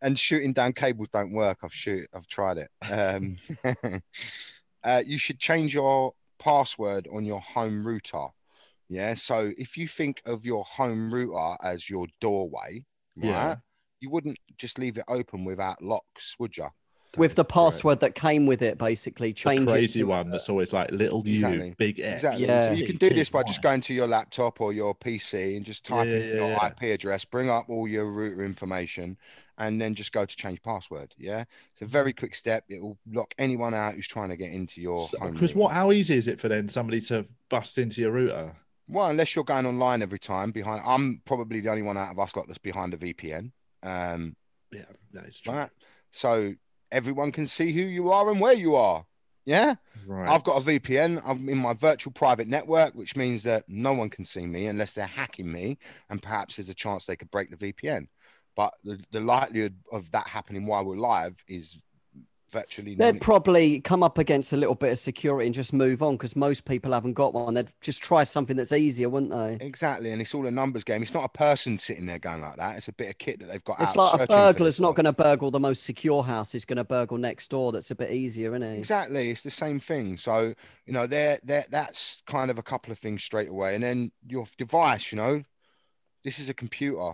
and 0.00 0.18
shooting 0.18 0.54
down 0.54 0.72
cables 0.72 1.08
don't 1.12 1.32
work. 1.32 1.58
I've 1.62 1.74
shoot. 1.74 2.08
I've 2.14 2.26
tried 2.28 2.56
it. 2.58 2.70
Um, 2.90 3.36
uh, 4.84 5.02
you 5.04 5.18
should 5.18 5.38
change 5.38 5.74
your 5.74 6.14
password 6.42 7.08
on 7.12 7.24
your 7.24 7.40
home 7.40 7.86
router. 7.86 8.26
Yeah. 8.88 9.14
So 9.14 9.52
if 9.56 9.76
you 9.76 9.86
think 9.88 10.20
of 10.26 10.44
your 10.44 10.64
home 10.64 11.12
router 11.12 11.56
as 11.62 11.88
your 11.88 12.06
doorway, 12.20 12.84
right, 13.16 13.26
Yeah. 13.28 13.56
you 14.00 14.10
wouldn't 14.10 14.38
just 14.58 14.78
leave 14.78 14.98
it 14.98 15.04
open 15.08 15.44
without 15.44 15.82
locks, 15.82 16.36
would 16.38 16.56
you? 16.56 16.68
with 17.18 17.34
the 17.34 17.42
That 17.44 17.48
is 17.50 17.52
correct. 17.52 17.52
password 17.52 18.00
that 18.00 18.14
came 18.14 18.46
with 18.46 18.62
it, 18.62 18.78
basically. 18.78 19.32
the 19.32 19.34
Change 19.34 19.68
crazy 19.68 20.00
it. 20.00 20.04
to- 20.04 20.08
one 20.08 20.30
that's 20.30 20.48
always 20.48 20.72
like 20.72 20.90
little 20.92 21.22
U, 21.28 21.34
Exactly. 21.34 21.74
big 21.76 22.00
X. 22.00 22.14
Exactly. 22.24 22.46
Yeah. 22.46 22.68
So 22.68 22.72
you 22.72 22.86
can 22.86 22.96
do 22.96 23.10
this 23.10 23.28
by 23.28 23.42
just 23.42 23.60
going 23.60 23.82
to 23.82 23.92
your 23.92 24.08
laptop 24.08 24.62
or 24.62 24.72
your 24.72 24.94
PC 24.94 25.54
and 25.56 25.62
just 25.62 25.84
type 25.84 26.06
Yeah, 26.06 26.14
in 26.14 26.28
yeah, 26.28 26.34
your 26.36 26.48
yeah. 26.52 26.66
IP 26.68 26.82
address, 26.94 27.26
bring 27.26 27.50
up 27.50 27.68
all 27.68 27.86
your 27.86 28.10
router 28.10 28.42
information, 28.42 29.18
and 29.62 29.80
then 29.80 29.94
just 29.94 30.12
go 30.12 30.24
to 30.26 30.36
change 30.36 30.60
password. 30.62 31.14
Yeah. 31.16 31.44
It's 31.72 31.82
a 31.82 31.86
very 31.86 32.12
quick 32.12 32.34
step. 32.34 32.64
It 32.68 32.82
will 32.82 32.98
lock 33.10 33.32
anyone 33.38 33.74
out 33.74 33.94
who's 33.94 34.08
trying 34.08 34.30
to 34.30 34.36
get 34.36 34.52
into 34.52 34.80
your 34.80 34.98
home. 35.20 35.32
Because 35.34 35.54
what? 35.54 35.72
How 35.72 35.92
easy 35.92 36.16
is 36.16 36.26
it 36.28 36.40
for 36.40 36.48
then 36.48 36.68
somebody 36.68 37.00
to 37.02 37.26
bust 37.48 37.78
into 37.78 38.00
your 38.00 38.10
router? 38.10 38.56
Well, 38.88 39.06
unless 39.06 39.34
you're 39.34 39.44
going 39.44 39.66
online 39.66 40.02
every 40.02 40.18
time 40.18 40.50
behind, 40.50 40.82
I'm 40.84 41.22
probably 41.24 41.60
the 41.60 41.70
only 41.70 41.82
one 41.82 41.96
out 41.96 42.10
of 42.10 42.18
us 42.18 42.36
lot 42.36 42.46
that's 42.48 42.58
behind 42.58 42.92
a 42.94 42.96
VPN. 42.96 43.52
Um, 43.82 44.36
Yeah, 44.72 44.84
that 45.12 45.26
is 45.26 45.38
true. 45.38 45.54
right. 45.54 45.70
So 46.10 46.52
everyone 46.90 47.32
can 47.32 47.46
see 47.46 47.72
who 47.72 47.82
you 47.82 48.10
are 48.10 48.28
and 48.30 48.40
where 48.40 48.52
you 48.52 48.74
are. 48.74 49.06
Yeah. 49.44 49.74
Right. 50.06 50.28
I've 50.28 50.44
got 50.44 50.60
a 50.60 50.64
VPN. 50.64 51.22
I'm 51.24 51.48
in 51.48 51.58
my 51.58 51.72
virtual 51.74 52.12
private 52.12 52.48
network, 52.48 52.94
which 52.94 53.16
means 53.16 53.42
that 53.44 53.64
no 53.68 53.92
one 53.92 54.10
can 54.10 54.24
see 54.24 54.46
me 54.46 54.66
unless 54.66 54.92
they're 54.94 55.06
hacking 55.06 55.50
me, 55.50 55.78
and 56.10 56.20
perhaps 56.22 56.56
there's 56.56 56.68
a 56.68 56.74
chance 56.74 57.06
they 57.06 57.16
could 57.16 57.30
break 57.30 57.50
the 57.50 57.72
VPN. 57.72 58.06
But 58.56 58.74
the, 58.84 59.02
the 59.10 59.20
likelihood 59.20 59.76
of 59.90 60.10
that 60.10 60.26
happening 60.26 60.66
while 60.66 60.84
we're 60.84 60.96
live 60.96 61.42
is 61.48 61.78
virtually 62.52 62.94
They'd 62.94 63.12
none. 63.12 63.18
probably 63.18 63.80
come 63.80 64.02
up 64.02 64.18
against 64.18 64.52
a 64.52 64.56
little 64.56 64.74
bit 64.74 64.92
of 64.92 64.98
security 64.98 65.46
and 65.46 65.54
just 65.54 65.72
move 65.72 66.02
on 66.02 66.16
because 66.16 66.36
most 66.36 66.66
people 66.66 66.92
haven't 66.92 67.14
got 67.14 67.32
one. 67.32 67.54
They'd 67.54 67.72
just 67.80 68.02
try 68.02 68.24
something 68.24 68.56
that's 68.56 68.72
easier, 68.72 69.08
wouldn't 69.08 69.32
they? 69.32 69.64
Exactly, 69.64 70.12
and 70.12 70.20
it's 70.20 70.34
all 70.34 70.46
a 70.46 70.50
numbers 70.50 70.84
game. 70.84 71.02
It's 71.02 71.14
not 71.14 71.24
a 71.24 71.28
person 71.28 71.78
sitting 71.78 72.06
there 72.06 72.18
going 72.18 72.42
like 72.42 72.56
that. 72.56 72.76
It's 72.76 72.88
a 72.88 72.92
bit 72.92 73.08
of 73.08 73.18
kit 73.18 73.40
that 73.40 73.46
they've 73.46 73.64
got. 73.64 73.80
It's 73.80 73.90
out 73.92 73.96
like 73.96 74.06
a 74.06 74.18
searching 74.18 74.26
for 74.26 74.52
burglar's 74.52 74.80
not 74.80 74.94
going 74.94 75.06
to 75.06 75.12
burgle 75.12 75.50
the 75.50 75.60
most 75.60 75.82
secure 75.84 76.22
house. 76.22 76.52
He's 76.52 76.66
going 76.66 76.76
to 76.76 76.84
burgle 76.84 77.16
next 77.16 77.48
door. 77.48 77.72
That's 77.72 77.90
a 77.90 77.94
bit 77.94 78.12
easier, 78.12 78.50
isn't 78.54 78.62
it? 78.62 78.78
Exactly, 78.78 79.30
it's 79.30 79.42
the 79.42 79.50
same 79.50 79.80
thing. 79.80 80.18
So 80.18 80.54
you 80.86 80.92
know, 80.92 81.06
there, 81.06 81.38
there, 81.42 81.64
that's 81.70 82.22
kind 82.26 82.50
of 82.50 82.58
a 82.58 82.62
couple 82.62 82.92
of 82.92 82.98
things 82.98 83.24
straight 83.24 83.48
away, 83.48 83.74
and 83.74 83.82
then 83.82 84.12
your 84.26 84.44
device. 84.58 85.10
You 85.10 85.16
know, 85.16 85.42
this 86.22 86.38
is 86.38 86.50
a 86.50 86.54
computer. 86.54 87.12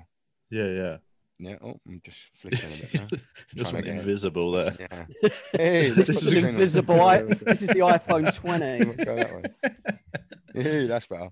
Yeah, 0.51 0.67
yeah. 0.67 0.97
Yeah. 1.39 1.57
Oh, 1.63 1.79
I'm 1.87 2.01
just 2.05 2.19
flicking 2.35 2.59
a 2.59 2.77
bit 2.81 2.95
now. 2.95 3.07
Just 3.55 3.71
Trying 3.71 3.75
went 3.75 3.77
to 3.77 3.83
get 3.83 3.97
it. 3.97 4.01
invisible 4.01 4.51
there. 4.53 4.77
Yeah. 4.81 5.07
Hey, 5.53 5.91
This 5.91 6.09
is 6.09 6.27
at 6.27 6.35
an 6.35 6.43
the 6.43 6.49
invisible. 6.49 7.01
I, 7.01 7.23
this 7.23 7.63
is 7.63 7.69
the 7.69 7.77
iPhone 7.81 8.35
20. 8.35 9.05
Go 9.05 9.15
that 9.17 9.35
way. 9.35 9.73
Yeah, 10.55 10.87
that's 10.87 11.07
better. 11.07 11.31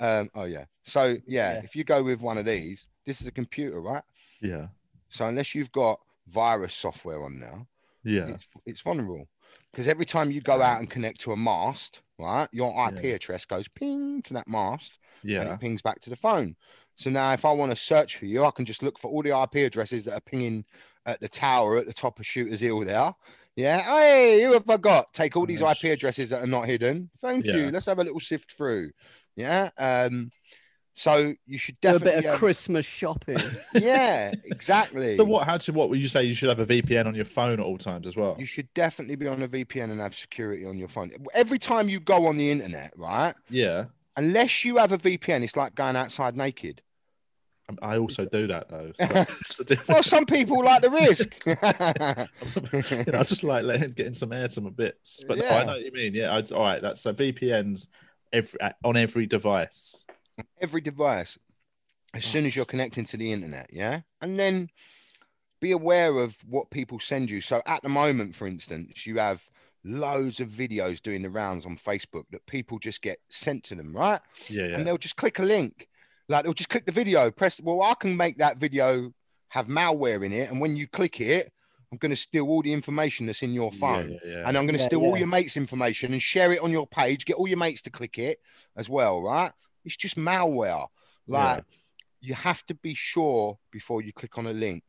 Um, 0.00 0.30
oh 0.34 0.44
yeah. 0.44 0.64
So 0.84 1.16
yeah, 1.26 1.54
Yeah. 1.54 1.60
if 1.62 1.76
you 1.76 1.84
go 1.84 2.02
with 2.02 2.20
one 2.22 2.38
of 2.38 2.44
these, 2.46 2.88
this 3.06 3.20
is 3.20 3.26
a 3.28 3.32
computer, 3.32 3.80
right? 3.80 4.02
Yeah, 4.40 4.68
So 5.10 5.26
unless 5.26 5.54
you've 5.54 5.70
got 5.72 6.00
virus 6.28 6.74
software 6.74 7.22
on 7.22 7.38
there, 7.38 7.66
yeah. 8.04 8.28
it's, 8.34 8.46
it's 8.66 8.80
vulnerable. 8.80 9.28
Because 9.70 9.86
every 9.86 10.04
time 10.04 10.30
you 10.30 10.40
go 10.40 10.60
out 10.60 10.80
and 10.80 10.90
connect 10.90 11.20
to 11.22 11.32
a 11.32 11.36
mast, 11.36 12.02
right, 12.18 12.48
your 12.52 12.70
IP 12.88 13.04
Yeah. 13.04 13.10
address 13.12 13.44
goes 13.44 13.68
ping 13.68 14.22
to 14.22 14.34
that 14.34 14.48
mast 14.48 14.98
and 15.22 15.30
Yeah, 15.30 15.54
it 15.54 15.60
pings 15.60 15.82
back 15.82 16.00
to 16.00 16.10
the 16.10 16.16
phone. 16.16 16.56
So 17.02 17.10
now 17.10 17.32
if 17.32 17.44
I 17.44 17.50
want 17.52 17.70
to 17.72 17.76
search 17.76 18.16
for 18.16 18.26
you, 18.26 18.44
I 18.44 18.50
can 18.52 18.64
just 18.64 18.82
look 18.82 18.98
for 18.98 19.10
all 19.10 19.22
the 19.22 19.30
IP 19.36 19.66
addresses 19.66 20.04
that 20.04 20.14
are 20.14 20.20
pinging 20.20 20.64
at 21.06 21.20
the 21.20 21.28
tower 21.28 21.76
at 21.78 21.86
the 21.86 21.92
top 21.92 22.20
of 22.20 22.26
Shooter's 22.26 22.60
Hill 22.60 22.84
there. 22.84 23.12
Yeah. 23.56 23.80
Hey, 23.80 24.42
who 24.44 24.52
have 24.52 24.70
I 24.70 24.76
got? 24.76 25.12
Take 25.12 25.36
all 25.36 25.44
these 25.44 25.62
IP 25.62 25.84
addresses 25.84 26.30
that 26.30 26.42
are 26.42 26.46
not 26.46 26.66
hidden. 26.66 27.10
Thank 27.20 27.44
Yeah. 27.44 27.56
you. 27.56 27.70
Let's 27.70 27.86
have 27.86 27.98
a 27.98 28.04
little 28.04 28.20
sift 28.20 28.52
through. 28.52 28.92
Yeah. 29.36 29.70
Um, 29.78 30.30
so 30.94 31.32
you 31.46 31.58
should 31.58 31.80
definitely 31.80 31.80
Do 31.80 31.88
a 31.88 31.92
definitely 32.04 32.10
bit 32.10 32.18
of 32.26 32.30
have- 32.32 32.38
Christmas 32.38 32.86
shopping. 32.86 33.38
yeah, 33.74 34.32
exactly. 34.44 35.16
So 35.16 35.24
what? 35.24 35.46
How 35.46 35.56
to? 35.56 35.72
What 35.72 35.88
would 35.90 35.98
you 35.98 36.08
say? 36.08 36.22
You 36.24 36.34
should 36.34 36.50
have 36.50 36.58
a 36.60 36.66
VPN 36.66 37.06
on 37.06 37.14
your 37.14 37.24
phone 37.24 37.54
at 37.54 37.60
all 37.64 37.78
times 37.78 38.06
as 38.06 38.14
well. 38.14 38.36
You 38.38 38.44
should 38.44 38.72
definitely 38.74 39.16
be 39.16 39.26
on 39.26 39.42
a 39.42 39.48
VPN 39.48 39.90
and 39.90 40.00
have 40.00 40.14
security 40.14 40.66
on 40.66 40.76
your 40.78 40.88
phone. 40.88 41.10
Every 41.34 41.58
time 41.58 41.88
you 41.88 41.98
go 41.98 42.26
on 42.26 42.36
the 42.36 42.50
internet, 42.50 42.92
right? 42.96 43.34
Yeah, 43.50 43.86
Unless 44.18 44.66
you 44.66 44.76
have 44.76 44.92
a 44.92 44.98
VPN, 44.98 45.42
it's 45.42 45.56
like 45.56 45.74
going 45.74 45.96
outside 45.96 46.36
naked. 46.36 46.82
Um, 47.68 47.78
I 47.82 47.98
also 47.98 48.24
do 48.24 48.46
that 48.48 48.68
though. 48.68 48.92
So 48.94 49.64
a 49.74 49.78
Well, 49.88 50.02
some 50.02 50.26
people 50.26 50.64
like 50.64 50.82
the 50.82 50.90
risk. 50.90 51.46
you 53.06 53.12
know, 53.12 53.18
I 53.18 53.22
just 53.22 53.44
like 53.44 53.64
letting 53.64 53.90
getting 53.90 54.14
some 54.14 54.32
air, 54.32 54.48
some 54.48 54.68
bits. 54.70 55.24
But 55.26 55.38
no, 55.38 55.48
I 55.48 55.64
know 55.64 55.72
what 55.72 55.82
you 55.82 55.92
mean. 55.92 56.14
Yeah, 56.14 56.34
I, 56.34 56.42
all 56.54 56.62
right. 56.62 56.82
That's 56.82 57.00
so 57.00 57.12
VPNs 57.12 57.88
every 58.32 58.58
on 58.84 58.96
every 58.96 59.26
device. 59.26 60.06
Every 60.60 60.80
device, 60.80 61.38
as 62.14 62.24
soon 62.24 62.46
as 62.46 62.56
you're 62.56 62.64
connecting 62.64 63.04
to 63.06 63.16
the 63.16 63.32
internet, 63.32 63.68
yeah, 63.72 64.00
and 64.20 64.38
then 64.38 64.68
be 65.60 65.72
aware 65.72 66.18
of 66.18 66.36
what 66.48 66.70
people 66.70 66.98
send 66.98 67.30
you. 67.30 67.40
So 67.40 67.62
at 67.66 67.82
the 67.82 67.88
moment, 67.88 68.34
for 68.34 68.46
instance, 68.46 69.06
you 69.06 69.18
have 69.18 69.48
loads 69.84 70.40
of 70.40 70.48
videos 70.48 71.00
doing 71.00 71.22
the 71.22 71.30
rounds 71.30 71.66
on 71.66 71.76
Facebook 71.76 72.24
that 72.30 72.44
people 72.46 72.78
just 72.78 73.02
get 73.02 73.18
sent 73.28 73.64
to 73.64 73.74
them, 73.74 73.96
right? 73.96 74.20
Yeah, 74.48 74.66
yeah, 74.66 74.76
and 74.76 74.86
they'll 74.86 74.98
just 74.98 75.16
click 75.16 75.38
a 75.38 75.44
link. 75.44 75.88
Like 76.32 76.44
they'll 76.44 76.54
just 76.54 76.70
click 76.70 76.86
the 76.86 76.92
video, 76.92 77.30
press. 77.30 77.60
Well, 77.60 77.82
I 77.82 77.94
can 77.94 78.16
make 78.16 78.38
that 78.38 78.56
video 78.56 79.12
have 79.48 79.68
malware 79.68 80.24
in 80.24 80.32
it, 80.32 80.50
and 80.50 80.60
when 80.60 80.76
you 80.76 80.88
click 80.88 81.20
it, 81.20 81.52
I'm 81.92 81.98
going 81.98 82.10
to 82.10 82.16
steal 82.16 82.48
all 82.48 82.62
the 82.62 82.72
information 82.72 83.26
that's 83.26 83.42
in 83.42 83.52
your 83.52 83.70
phone, 83.70 84.12
Yeah, 84.12 84.16
yeah, 84.24 84.30
yeah. 84.36 84.48
and 84.48 84.56
I'm 84.56 84.64
going 84.64 84.74
to 84.74 84.80
Yeah, 84.80 84.86
steal 84.86 85.00
all 85.00 85.16
your 85.16 85.26
mates' 85.26 85.58
information 85.58 86.14
and 86.14 86.22
share 86.22 86.50
it 86.52 86.60
on 86.62 86.70
your 86.70 86.86
page. 86.86 87.26
Get 87.26 87.36
all 87.36 87.46
your 87.46 87.58
mates 87.58 87.82
to 87.82 87.90
click 87.90 88.18
it 88.18 88.38
as 88.76 88.88
well, 88.88 89.20
right? 89.20 89.52
It's 89.84 89.96
just 89.96 90.16
malware. 90.16 90.86
Like 91.28 91.58
Yeah. 91.58 91.62
you 92.22 92.34
have 92.34 92.64
to 92.66 92.74
be 92.76 92.94
sure 92.94 93.58
before 93.70 94.00
you 94.00 94.12
click 94.14 94.38
on 94.38 94.46
a 94.46 94.52
link 94.52 94.84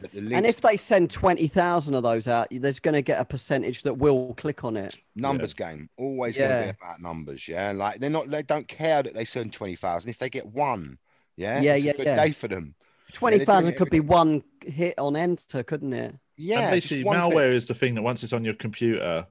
that 0.00 0.12
the 0.12 0.20
link 0.20 0.34
and 0.34 0.46
if 0.46 0.60
they 0.60 0.76
send 0.76 1.10
20,000 1.10 1.94
of 1.94 2.02
those 2.02 2.28
out, 2.28 2.48
there's 2.50 2.80
going 2.80 2.94
to 2.94 3.02
get 3.02 3.20
a 3.20 3.24
percentage 3.24 3.82
that 3.82 3.94
will 3.94 4.34
click 4.34 4.64
on 4.64 4.76
it. 4.76 4.94
numbers 5.14 5.54
game 5.54 5.88
always 5.98 6.36
going 6.36 6.50
to 6.50 6.64
be 6.72 6.78
about 6.80 7.00
numbers 7.00 7.46
yeah 7.48 7.72
like 7.72 7.98
they're 8.00 8.10
not 8.10 8.28
they 8.30 8.42
don't 8.42 8.68
care 8.68 9.02
that 9.02 9.14
they 9.14 9.24
send 9.24 9.52
20,000 9.52 10.10
if 10.10 10.18
they 10.18 10.28
get 10.30 10.46
one 10.46 10.98
yeah 11.36 11.60
Yeah, 11.60 11.74
it's 11.74 11.84
yeah, 11.84 11.90
a 11.92 11.96
good 11.96 12.06
yeah. 12.06 12.24
day 12.24 12.32
for 12.32 12.48
them 12.48 12.74
20,000 13.12 13.72
it 13.72 13.76
could 13.76 13.90
be 13.90 14.00
one 14.00 14.42
hit 14.64 14.94
on 14.98 15.16
enter, 15.16 15.62
couldn't 15.62 15.92
it? 15.92 16.14
yeah 16.36 16.60
and 16.60 16.70
basically, 16.70 17.04
one 17.04 17.18
thing. 17.20 17.30
malware 17.30 17.52
is 17.52 17.66
the 17.66 17.74
thing 17.74 17.94
that 17.94 18.02
once 18.02 18.22
it's 18.22 18.32
on 18.34 18.44
your 18.44 18.54
computer, 18.54 19.26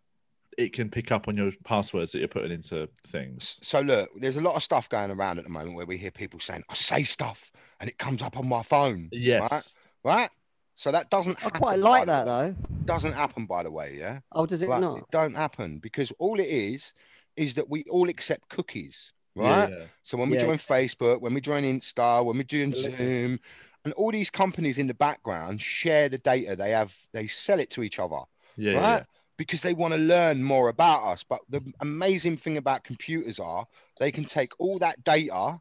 it 0.58 0.72
can 0.74 0.90
pick 0.90 1.12
up 1.12 1.28
on 1.28 1.36
your 1.38 1.52
passwords 1.66 2.12
that 2.14 2.20
you're 2.20 2.28
putting 2.30 2.52
into 2.52 2.88
things. 3.06 3.60
so 3.62 3.82
look 3.82 4.10
there's 4.20 4.38
a 4.38 4.42
lot 4.42 4.56
of 4.56 4.64
stuff 4.64 4.88
going 4.90 5.12
around 5.12 5.38
at 5.38 5.44
the 5.44 5.50
moment 5.50 5.76
where 5.76 5.86
we 5.86 5.98
hear 5.98 6.12
people 6.12 6.40
saying 6.40 6.64
i 6.70 6.74
say 6.74 7.04
stuff 7.04 7.52
and 7.80 7.90
it 7.90 7.98
comes 7.98 8.22
up 8.22 8.38
on 8.38 8.48
my 8.48 8.64
phone 8.64 9.10
Yes. 9.12 9.78
right 10.04 10.30
so 10.76 10.92
that 10.92 11.10
doesn't 11.10 11.38
I 11.44 11.50
quite 11.50 11.80
like 11.80 12.06
that 12.08 12.26
though. 12.26 12.56
doesn't 12.86 13.14
happen 13.14 13.46
by 13.46 13.64
the 13.64 13.72
way 13.72 13.96
yeah 13.98 14.20
Oh, 14.32 14.46
does 14.46 14.62
it 14.62 14.70
Like, 14.70 14.82
not? 14.82 15.00
it 15.00 15.06
don't 15.12 15.36
happen 15.36 15.80
because 15.80 16.12
all 16.20 16.40
it 16.40 16.48
is 16.48 16.94
is 17.36 17.54
that 17.56 17.70
we 17.70 17.84
all 17.90 18.10
accept 18.10 18.50
cookies 18.50 19.14
right 19.36 19.70
yeah. 19.70 19.86
So 20.04 20.18
when 20.18 20.30
we 20.30 20.38
Yeah. 20.38 20.44
join 20.44 20.58
Facebook, 20.58 21.20
when 21.22 21.34
we 21.34 21.42
join 21.42 21.64
Insta, 21.64 22.24
when 22.24 22.38
we 22.38 22.44
join. 22.44 22.74
Zoom, 22.74 23.40
and 23.84 23.94
all 23.96 24.12
these 24.12 24.30
companies 24.30 24.78
in 24.78 24.88
the 24.88 24.94
background 24.94 25.62
share 25.62 26.10
the 26.10 26.18
data 26.20 26.56
they 26.56 26.72
have, 26.72 26.96
they 27.14 27.28
sell 27.28 27.60
it 27.60 27.70
to 27.72 27.84
each 27.84 28.00
other, 28.00 28.20
Yeah, 28.58 28.74
yeah, 28.74 28.80
right? 28.80 29.04
Because 29.38 29.62
they 29.62 29.74
want 29.74 29.94
to 29.94 30.00
learn 30.00 30.44
more 30.44 30.70
about 30.70 31.04
us. 31.04 31.24
But 31.24 31.42
the 31.50 31.62
amazing 31.82 32.38
thing 32.38 32.58
about 32.58 32.84
computers 32.84 33.40
are 33.40 33.66
they 34.00 34.12
can 34.12 34.24
take 34.26 34.54
all 34.60 34.80
that 34.80 35.04
data 35.04 35.60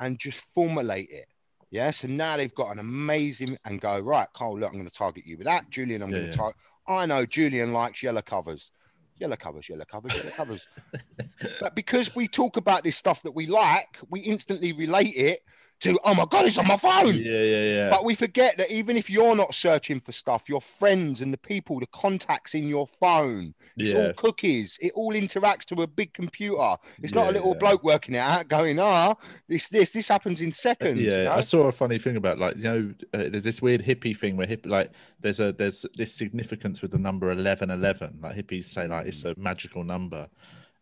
and 0.00 0.18
just 0.18 0.38
formulate 0.52 1.10
it. 1.10 1.26
Yeah. 1.70 1.90
So 1.90 2.08
now 2.08 2.36
they've 2.36 2.54
got 2.54 2.70
an 2.72 2.78
amazing 2.78 3.58
and 3.64 3.80
go, 3.80 3.98
right, 3.98 4.28
Cole. 4.34 4.58
look, 4.58 4.70
I'm 4.70 4.78
going 4.78 4.88
to 4.88 4.90
target 4.90 5.24
you 5.26 5.36
with 5.36 5.46
that. 5.46 5.68
Julian, 5.70 6.02
I'm 6.02 6.10
Yeah, 6.10 6.18
going 6.18 6.30
to 6.30 6.36
target. 6.36 6.56
I 6.86 7.06
know 7.06 7.26
Julian 7.26 7.72
likes 7.72 8.02
yellow 8.02 8.22
covers. 8.22 8.70
Yellow 9.18 9.36
covers, 9.36 9.68
yellow 9.68 9.84
covers, 9.84 10.14
yellow 10.14 10.30
covers. 10.30 10.68
but 11.60 11.74
because 11.74 12.14
we 12.14 12.28
talk 12.28 12.56
about 12.56 12.84
this 12.84 12.96
stuff 12.96 13.22
that 13.22 13.32
we 13.34 13.46
like, 13.46 13.98
we 14.10 14.20
instantly 14.20 14.72
relate 14.72 15.14
it 15.16 15.40
to 15.80 15.98
oh 16.04 16.14
my 16.14 16.24
god, 16.30 16.46
it's 16.46 16.58
on 16.58 16.66
my 16.66 16.76
phone. 16.76 17.14
Yeah, 17.14 17.42
yeah, 17.42 17.64
yeah. 17.64 17.90
But 17.90 18.04
we 18.04 18.14
forget 18.14 18.56
that 18.58 18.70
even 18.70 18.96
if 18.96 19.10
you're 19.10 19.36
not 19.36 19.54
searching 19.54 20.00
for 20.00 20.12
stuff, 20.12 20.48
your 20.48 20.60
friends 20.60 21.22
and 21.22 21.32
the 21.32 21.38
people, 21.38 21.78
the 21.80 21.86
contacts 21.88 22.54
in 22.54 22.66
your 22.68 22.86
phone, 22.86 23.54
it's 23.78 23.92
all 23.92 24.10
cookies. 24.16 24.78
It 24.80 24.92
all 24.94 25.12
interacts 25.12 25.64
to 25.66 25.82
a 25.82 25.86
big 25.86 26.12
computer. 26.14 26.76
It's 27.02 27.14
not 27.14 27.26
Yeah, 27.26 27.30
a 27.30 27.32
little 27.32 27.52
yeah. 27.52 27.58
bloke 27.58 27.82
working 27.84 28.14
it 28.14 28.18
out 28.18 28.48
going, 28.48 28.78
ah, 28.80 29.14
this, 29.48 29.68
this, 29.68 29.92
this 29.92 30.08
happens 30.08 30.40
in 30.40 30.52
seconds. 30.52 31.16
you 31.16 31.22
Yeah, 31.22 31.24
know? 31.24 31.32
I 31.32 31.40
saw 31.40 31.66
a 31.66 31.72
funny 31.72 31.98
thing 31.98 32.16
about 32.16 32.38
like 32.38 32.56
you 32.56 32.62
know, 32.62 32.94
uh, 33.14 33.28
there's 33.28 33.44
this 33.44 33.60
weird 33.62 33.82
hippie 33.82 34.16
thing 34.16 34.36
where 34.36 34.46
hip 34.46 34.64
like 34.66 34.92
there's 35.20 35.40
a 35.40 35.52
there's 35.52 35.84
this 35.94 36.12
significance 36.12 36.80
with 36.82 36.90
the 36.92 36.98
number 36.98 37.30
eleven 37.30 37.70
eleven. 37.70 38.18
Like 38.22 38.36
hippies 38.36 38.64
say 38.64 38.86
like 38.86 39.06
it's 39.06 39.24
a 39.24 39.34
magical 39.36 39.84
number, 39.84 40.28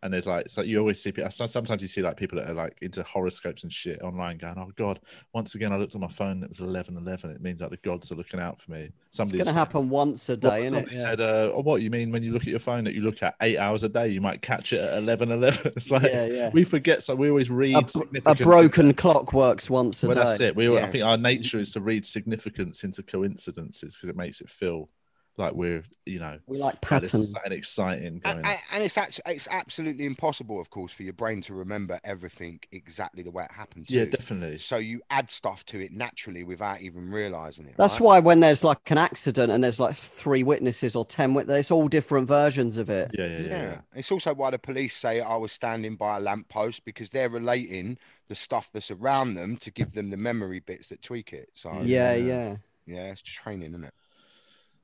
and 0.05 0.12
there's 0.12 0.26
like 0.26 0.50
so 0.50 0.61
you 0.61 0.78
always 0.78 1.02
see 1.02 1.11
people. 1.12 1.30
Sometimes 1.30 1.80
you 1.80 1.88
see 1.88 2.02
like 2.02 2.18
people 2.18 2.38
that 2.38 2.50
are 2.50 2.55
like 2.55 2.76
into 2.82 3.02
horoscopes 3.02 3.62
and 3.62 3.72
shit 3.72 4.02
online 4.02 4.36
going, 4.36 4.55
"Oh 4.59 4.70
God, 4.76 5.00
once 5.32 5.55
again 5.55 5.72
I 5.72 5.78
looked 5.78 5.94
on 5.94 6.02
my 6.02 6.09
phone, 6.09 6.32
and 6.32 6.44
it 6.44 6.50
was 6.50 6.61
eleven 6.61 6.98
eleven. 6.98 7.30
It 7.30 7.40
means 7.40 7.62
like 7.62 7.70
the 7.70 7.78
gods 7.78 8.12
are 8.12 8.14
looking 8.14 8.38
out 8.38 8.61
for 8.61 8.70
me." 8.70 8.90
It's 9.09 9.18
going 9.18 9.44
to 9.44 9.52
happen 9.52 9.88
once 9.88 10.28
a 10.28 10.36
day, 10.36 10.64
isn't 10.64 10.92
it? 10.92 10.98
Said, 10.98 11.20
uh, 11.20 11.52
oh, 11.55 11.62
"What 11.62 11.78
do 11.78 11.84
you 11.84 11.90
mean 11.90 12.12
when 12.12 12.22
you 12.22 12.32
look 12.32 12.42
at 12.42 12.48
your 12.48 12.59
phone 12.59 12.84
that 12.84 12.94
you 12.94 13.00
look 13.00 13.22
at 13.22 13.34
eight 13.40 13.57
hours 13.57 13.82
a 13.82 13.88
day? 13.88 14.09
You 14.09 14.20
might 14.20 14.42
catch 14.42 14.74
it 14.74 14.80
at 14.80 14.98
eleven 14.98 15.32
eleven. 15.32 15.72
It's 15.76 15.90
like 15.90 16.02
Yeah, 16.02 16.26
yeah. 16.26 16.50
we 16.52 16.64
forget, 16.64 17.02
so 17.02 17.14
we 17.14 17.30
always 17.30 17.50
read 17.50 17.74
A, 17.74 18.30
a 18.30 18.34
broken 18.34 18.92
clock 18.92 19.32
works 19.32 19.70
once 19.70 20.02
a 20.05 20.09
well, 20.09 20.16
day. 20.16 20.24
that's 20.24 20.40
it. 20.40 20.55
We, 20.55 20.76
I 20.76 20.86
think 20.86 21.05
our 21.05 21.16
nature 21.16 21.59
is 21.59 21.70
to 21.72 21.80
read 21.80 22.05
significance 22.05 22.84
into 22.84 23.02
coincidences 23.02 23.96
because 23.96 24.11
it 24.11 24.16
makes 24.16 24.42
it 24.42 24.50
feel 24.50 24.90
like 25.37 25.53
we're, 25.53 25.82
you 26.07 26.20
know, 26.20 26.39
We 26.47 26.59
like 26.59 26.74
like 26.74 26.80
this 27.03 27.11
patterns. 27.11 27.14
is 27.14 27.30
something 27.32 27.53
exciting 27.53 28.18
going. 28.20 28.37
And, 28.39 28.47
and- 28.47 28.59
and 28.72 28.85
it's 28.85 28.97
actually 28.97 29.35
it's 29.35 29.49
absolutely 29.51 30.05
impossible, 30.07 30.61
of 30.61 30.70
course, 30.70 30.93
for 30.93 31.03
your 31.03 31.12
brain 31.12 31.41
to 31.43 31.55
remember 31.55 31.99
everything 32.05 32.61
exactly 32.72 33.22
the 33.24 33.30
way 33.32 33.45
it 33.45 33.51
happened. 33.53 33.89
To. 33.89 33.97
yeah, 33.97 34.05
definitely. 34.05 34.59
So 34.59 34.76
you 34.76 35.01
add 35.11 35.30
stuff 35.30 35.64
to 35.66 35.80
it 35.80 35.93
naturally 35.93 36.45
without 36.45 36.80
even 36.82 37.11
realizing 37.11 37.66
it. 37.66 37.74
That's 37.76 37.95
right? 37.95 38.05
why 38.07 38.18
when 38.20 38.41
there's 38.41 38.62
like 38.62 38.89
an 38.91 38.99
accident 38.99 39.51
and 39.51 39.62
there's 39.64 39.80
like 39.80 39.97
three 39.97 40.43
witnesses 40.45 40.95
or 40.95 41.05
ten 41.05 41.35
witnesses, 41.35 41.61
it's 41.61 41.70
all 41.72 41.89
different 41.89 42.28
versions 42.28 42.76
of 42.76 42.89
it. 42.91 43.11
Yeah, 43.18 43.26
yeah, 43.26 43.39
yeah. 43.39 43.47
Yeah. 43.47 43.62
yeah. 43.62 43.80
It's 43.95 44.12
also 44.12 44.35
why 44.35 44.51
the 44.51 44.59
police 44.59 44.95
say 44.97 45.20
I 45.20 45.37
was 45.37 45.51
standing 45.53 45.97
by 45.97 46.18
a 46.18 46.20
lamppost 46.20 46.85
because 46.85 47.11
they're 47.11 47.28
relating 47.28 47.99
the 48.28 48.35
stuff 48.37 48.70
that's 48.72 48.91
around 48.93 49.35
them 49.35 49.57
to 49.59 49.70
give 49.70 49.93
them 49.93 50.11
the 50.11 50.16
memory 50.16 50.61
bits 50.61 50.89
that 50.91 51.03
tweak 51.03 51.32
it. 51.32 51.49
So 51.55 51.72
Yeah, 51.82 52.14
Yeah. 52.14 52.14
yeah. 52.14 52.57
yeah, 52.87 53.11
it's 53.12 53.22
training, 53.22 53.70
isn't 53.70 53.85
it? 53.85 53.95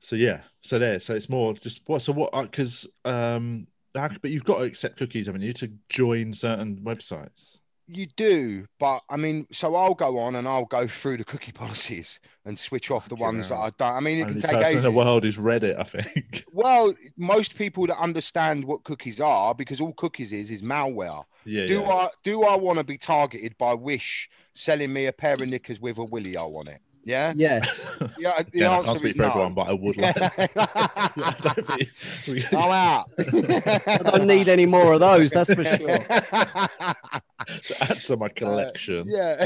So 0.03 0.15
yeah, 0.15 0.41
so 0.61 0.79
there. 0.79 0.99
So 0.99 1.13
it's 1.15 1.29
more 1.29 1.53
just 1.53 1.87
what. 1.87 2.01
So 2.01 2.11
what? 2.11 2.31
Because 2.41 2.87
um, 3.05 3.67
how- 3.95 4.09
but 4.21 4.31
you've 4.31 4.43
got 4.43 4.57
to 4.59 4.63
accept 4.65 4.97
cookies, 4.97 5.27
haven't 5.27 5.41
you, 5.43 5.53
to 5.53 5.71
join 5.89 6.33
certain 6.33 6.77
websites? 6.77 7.59
You 7.93 8.07
do, 8.15 8.65
but 8.79 9.01
I 9.09 9.17
mean, 9.17 9.45
so 9.51 9.75
I'll 9.75 9.93
go 9.93 10.17
on 10.17 10.35
and 10.37 10.47
I'll 10.47 10.65
go 10.65 10.87
through 10.87 11.17
the 11.17 11.25
cookie 11.25 11.51
policies 11.63 12.19
and 12.45 12.57
switch 12.57 12.89
off 12.89 13.09
the 13.09 13.15
ones 13.15 13.49
that. 13.49 13.55
I 13.55 13.69
don't. 13.77 13.93
I 13.93 13.99
mean, 13.99 14.17
it 14.19 14.21
Only 14.23 14.33
can 14.33 14.41
take 14.41 14.51
person 14.51 14.77
in 14.77 14.83
the 14.83 14.89
ages. 14.89 14.95
world 14.97 15.25
is 15.25 15.37
Reddit, 15.37 15.77
I 15.77 15.83
think. 15.83 16.45
Well, 16.53 16.93
most 17.17 17.55
people 17.55 17.85
that 17.87 17.97
understand 17.99 18.63
what 18.65 18.83
cookies 18.83 19.19
are, 19.21 19.53
because 19.53 19.81
all 19.81 19.93
cookies 19.93 20.31
is 20.33 20.49
is 20.51 20.61
malware. 20.63 21.23
yeah, 21.45 21.65
do 21.67 21.81
yeah. 21.81 21.87
I 21.89 22.09
do 22.23 22.43
I 22.43 22.55
want 22.55 22.77
to 22.79 22.83
be 22.85 22.97
targeted 22.97 23.57
by 23.57 23.73
Wish 23.73 24.29
selling 24.55 24.91
me 24.93 25.05
a 25.07 25.13
pair 25.13 25.33
of 25.33 25.41
knickers 25.47 25.79
with 25.81 25.97
a 25.97 26.03
willy 26.05 26.37
o 26.37 26.55
on 26.55 26.67
it? 26.69 26.79
Yeah. 27.03 27.33
Yes. 27.35 27.97
Yeah. 28.19 28.41
The 28.41 28.59
Yeah, 28.59 28.79
I 28.79 28.83
can't 28.83 28.97
speak 28.97 29.15
for 29.15 29.23
no. 29.23 29.29
everyone, 29.29 29.53
but 29.53 29.67
I 29.67 29.73
would 29.73 29.97
like. 29.97 30.15
Yeah, 30.15 30.29
I 30.37 31.35
don't 31.41 31.67
think 31.67 31.89
we- 32.27 32.45
I'm 32.57 32.71
out. 32.71 33.09
I 33.87 33.97
don't 34.03 34.27
need 34.27 34.47
any 34.47 34.65
more 34.65 34.93
of 34.93 34.99
those, 34.99 35.31
that's 35.31 35.53
for 35.53 35.63
sure. 35.63 35.87
to 35.97 37.75
add 37.81 37.97
to 38.05 38.17
my 38.17 38.27
uh, 38.27 38.29
collection. 38.35 39.05
yeah. 39.07 39.45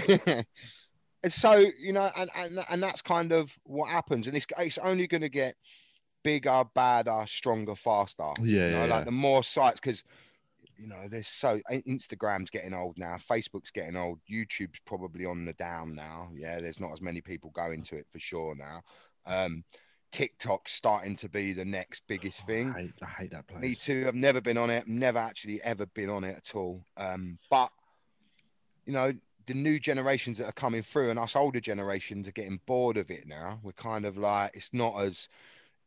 so 1.27 1.65
you 1.79 1.93
know, 1.93 2.09
and, 2.17 2.29
and 2.37 2.59
and 2.69 2.83
that's 2.83 3.01
kind 3.01 3.31
of 3.31 3.55
what 3.63 3.89
happens, 3.89 4.27
and 4.27 4.35
it's 4.35 4.47
it's 4.57 4.77
only 4.79 5.07
going 5.07 5.21
to 5.21 5.29
get 5.29 5.55
bigger, 6.23 6.63
badder, 6.73 7.23
stronger, 7.27 7.75
faster. 7.75 8.31
Yeah, 8.41 8.45
you 8.45 8.71
know, 8.71 8.71
yeah, 8.71 8.79
like 8.81 8.89
yeah. 8.89 9.03
the 9.05 9.11
more 9.11 9.43
sites 9.43 9.79
because. 9.79 10.03
You 10.77 10.87
know, 10.87 11.07
there's 11.09 11.27
so 11.27 11.59
Instagram's 11.71 12.49
getting 12.49 12.73
old 12.73 12.97
now. 12.97 13.15
Facebook's 13.15 13.71
getting 13.71 13.95
old. 13.95 14.19
YouTube's 14.31 14.79
probably 14.85 15.25
on 15.25 15.45
the 15.45 15.53
down 15.53 15.95
now. 15.95 16.29
Yeah, 16.35 16.59
there's 16.59 16.79
not 16.79 16.91
as 16.91 17.01
many 17.01 17.21
people 17.21 17.51
going 17.51 17.83
to 17.83 17.97
it 17.97 18.07
for 18.11 18.19
sure 18.19 18.55
now. 18.55 18.81
Um, 19.25 19.63
TikTok's 20.11 20.73
starting 20.73 21.15
to 21.17 21.29
be 21.29 21.53
the 21.53 21.65
next 21.65 22.03
biggest 22.07 22.45
thing. 22.45 22.73
I 22.75 22.81
hate, 22.81 22.93
I 23.01 23.05
hate 23.05 23.31
that 23.31 23.47
place. 23.47 23.61
Me 23.61 23.75
too. 23.75 24.05
I've 24.07 24.15
never 24.15 24.41
been 24.41 24.57
on 24.57 24.69
it. 24.69 24.87
Never 24.87 25.19
actually 25.19 25.61
ever 25.63 25.85
been 25.87 26.09
on 26.09 26.23
it 26.23 26.37
at 26.37 26.55
all. 26.55 26.85
Um, 26.97 27.37
but 27.49 27.69
you 28.85 28.93
know, 28.93 29.13
the 29.47 29.53
new 29.53 29.79
generations 29.79 30.37
that 30.37 30.45
are 30.45 30.53
coming 30.53 30.81
through, 30.81 31.09
and 31.09 31.19
us 31.19 31.35
older 31.35 31.59
generations 31.59 32.27
are 32.27 32.33
getting 32.33 32.59
bored 32.65 32.97
of 32.97 33.11
it 33.11 33.27
now. 33.27 33.59
We're 33.63 33.73
kind 33.73 34.05
of 34.05 34.17
like, 34.17 34.51
it's 34.53 34.73
not 34.73 34.99
as 35.01 35.29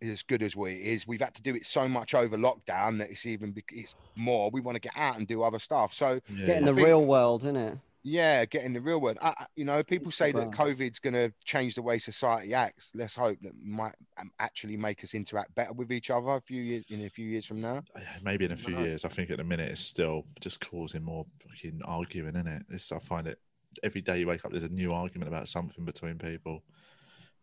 as 0.02 0.22
good 0.22 0.42
as 0.42 0.54
we 0.56 0.74
is, 0.74 1.06
We've 1.06 1.20
had 1.20 1.34
to 1.34 1.42
do 1.42 1.54
it 1.54 1.66
so 1.66 1.88
much 1.88 2.14
over 2.14 2.36
lockdown 2.36 2.98
that 2.98 3.10
it's 3.10 3.26
even 3.26 3.54
it's 3.72 3.94
more. 4.16 4.50
We 4.50 4.60
want 4.60 4.76
to 4.76 4.80
get 4.80 4.92
out 4.96 5.16
and 5.18 5.26
do 5.26 5.42
other 5.42 5.58
stuff. 5.58 5.92
So 5.94 6.20
Yeah, 6.28 6.46
Get 6.46 6.58
in 6.58 6.64
the 6.64 6.74
think- 6.74 6.86
real 6.86 7.04
world, 7.04 7.42
isn't 7.44 7.56
it? 7.56 7.78
yeah, 8.04 8.44
get 8.44 8.62
in 8.62 8.72
the 8.72 8.80
real 8.80 9.00
world. 9.00 9.18
I, 9.20 9.28
I- 9.36 9.46
you 9.56 9.64
know, 9.64 9.82
people 9.82 10.12
say 10.12 10.30
that 10.32 10.50
COVID's 10.52 10.98
going 10.98 11.14
to 11.14 11.32
change 11.44 11.74
the 11.74 11.82
way 11.82 11.98
society 11.98 12.54
acts. 12.54 12.92
Let's 12.94 13.14
hope 13.16 13.38
that 13.42 13.52
might 13.62 13.94
um, 14.20 14.30
actually 14.38 14.76
make 14.76 15.02
us 15.04 15.14
interact 15.14 15.54
better 15.54 15.72
with 15.72 15.90
each 15.92 16.10
other 16.10 16.28
a 16.28 16.40
few 16.40 16.62
years 16.62 16.84
in 16.90 17.04
a 17.04 17.10
few 17.10 17.26
years 17.26 17.44
from 17.44 17.60
now. 17.60 17.82
maybe 18.22 18.44
in 18.44 18.52
a 18.52 18.56
few 18.56 18.74
No. 18.76 18.84
years. 18.84 19.04
I 19.04 19.08
think 19.08 19.30
at 19.30 19.38
the 19.38 19.44
minute 19.44 19.70
it's 19.70 19.80
still 19.80 20.24
just 20.40 20.60
causing 20.60 21.02
more 21.02 21.26
fucking 21.46 21.80
arguing, 21.84 22.36
in 22.36 22.46
it? 22.46 22.62
This 22.68 22.92
I 22.92 22.98
find 23.00 23.26
it 23.26 23.38
every 23.82 24.00
day 24.00 24.20
you 24.20 24.26
wake 24.26 24.44
up, 24.44 24.50
there's 24.52 24.62
a 24.62 24.68
new 24.68 24.92
argument 24.92 25.28
about 25.28 25.46
something 25.48 25.84
between 25.84 26.18
people. 26.18 26.62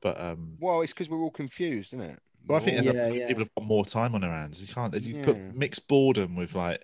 But 0.01 0.19
um, 0.19 0.57
Well, 0.59 0.81
it's 0.81 0.93
because 0.93 1.09
we're 1.09 1.19
all 1.21 1.31
confused, 1.31 1.93
isn't 1.93 2.01
it? 2.05 2.19
Well, 2.47 2.59
I 2.59 2.63
think 2.63 2.77
We're 2.77 2.93
there's 2.93 3.07
a- 3.07 3.09
Yeah, 3.13 3.19
yeah. 3.21 3.27
people 3.27 3.43
have 3.43 3.55
got 3.55 3.65
more 3.67 3.85
time 3.85 4.15
on 4.15 4.21
their 4.21 4.31
hands. 4.31 4.61
You 4.67 4.73
can't 4.73 4.93
you 5.01 5.17
Yeah. 5.17 5.25
put 5.25 5.37
mix 5.55 5.79
boredom 5.79 6.35
with 6.35 6.55
like 6.55 6.83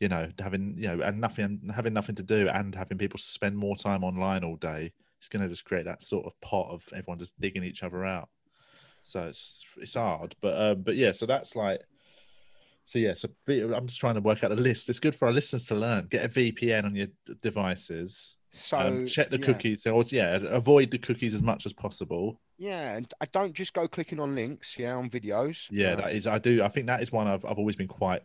you 0.00 0.08
know 0.08 0.28
having 0.38 0.74
you 0.78 0.88
know 0.88 1.00
and 1.02 1.20
nothing 1.20 1.70
having 1.74 1.92
nothing 1.92 2.14
to 2.16 2.22
do 2.22 2.48
and 2.48 2.74
having 2.74 2.98
people 2.98 3.18
spend 3.18 3.56
more 3.56 3.76
time 3.76 4.04
online 4.04 4.44
all 4.44 4.56
day. 4.56 4.92
It's 5.18 5.28
going 5.28 5.42
to 5.42 5.48
just 5.48 5.64
create 5.64 5.84
that 5.86 6.02
sort 6.02 6.26
of 6.26 6.40
pot 6.40 6.70
of 6.70 6.84
everyone 6.94 7.18
just 7.18 7.40
digging 7.40 7.64
each 7.64 7.82
other 7.82 8.04
out. 8.04 8.28
So 9.02 9.26
it's 9.28 9.64
it's 9.76 9.94
hard, 9.94 10.36
but 10.40 10.60
um, 10.60 10.82
but 10.82 10.96
yeah. 10.96 11.12
So 11.12 11.26
that's 11.26 11.56
like 11.56 11.80
so 12.88 12.98
yeah. 12.98 13.12
So 13.14 13.28
v- 13.46 13.62
I'm 13.62 13.86
just 13.86 14.00
trying 14.00 14.14
to 14.14 14.20
work 14.22 14.42
out 14.42 14.50
a 14.50 14.54
list. 14.54 14.88
It's 14.88 14.98
good 15.00 15.14
for 15.14 15.26
our 15.28 15.32
listeners 15.32 15.66
to 15.66 15.74
learn. 15.74 16.06
Get 16.08 16.24
a 16.24 16.28
VPN 16.28 16.84
on 16.84 16.94
your 16.94 17.08
d- 17.26 17.34
devices. 17.42 18.38
so 18.50 18.78
um, 18.78 19.06
check 19.06 19.28
the 19.30 19.38
yeah. 19.38 19.44
cookies. 19.44 19.86
Or 19.86 20.02
yeah, 20.08 20.38
avoid 20.42 20.90
the 20.90 20.98
cookies 20.98 21.34
as 21.34 21.42
much 21.42 21.66
as 21.66 21.72
possible. 21.74 22.40
Yeah, 22.56 22.96
and 22.96 23.12
I 23.20 23.26
don't 23.26 23.52
just 23.52 23.74
go 23.74 23.86
clicking 23.86 24.18
on 24.20 24.34
links. 24.34 24.78
Yeah, 24.78 24.94
on 24.94 25.10
videos. 25.10 25.68
Yeah, 25.70 25.96
that 25.96 26.12
is. 26.14 26.26
I 26.26 26.38
do. 26.38 26.62
I 26.62 26.68
think 26.68 26.86
that 26.86 27.02
is 27.02 27.12
one 27.12 27.26
I've 27.28 27.44
I've 27.44 27.58
always 27.58 27.76
been 27.76 27.88
quite 27.88 28.22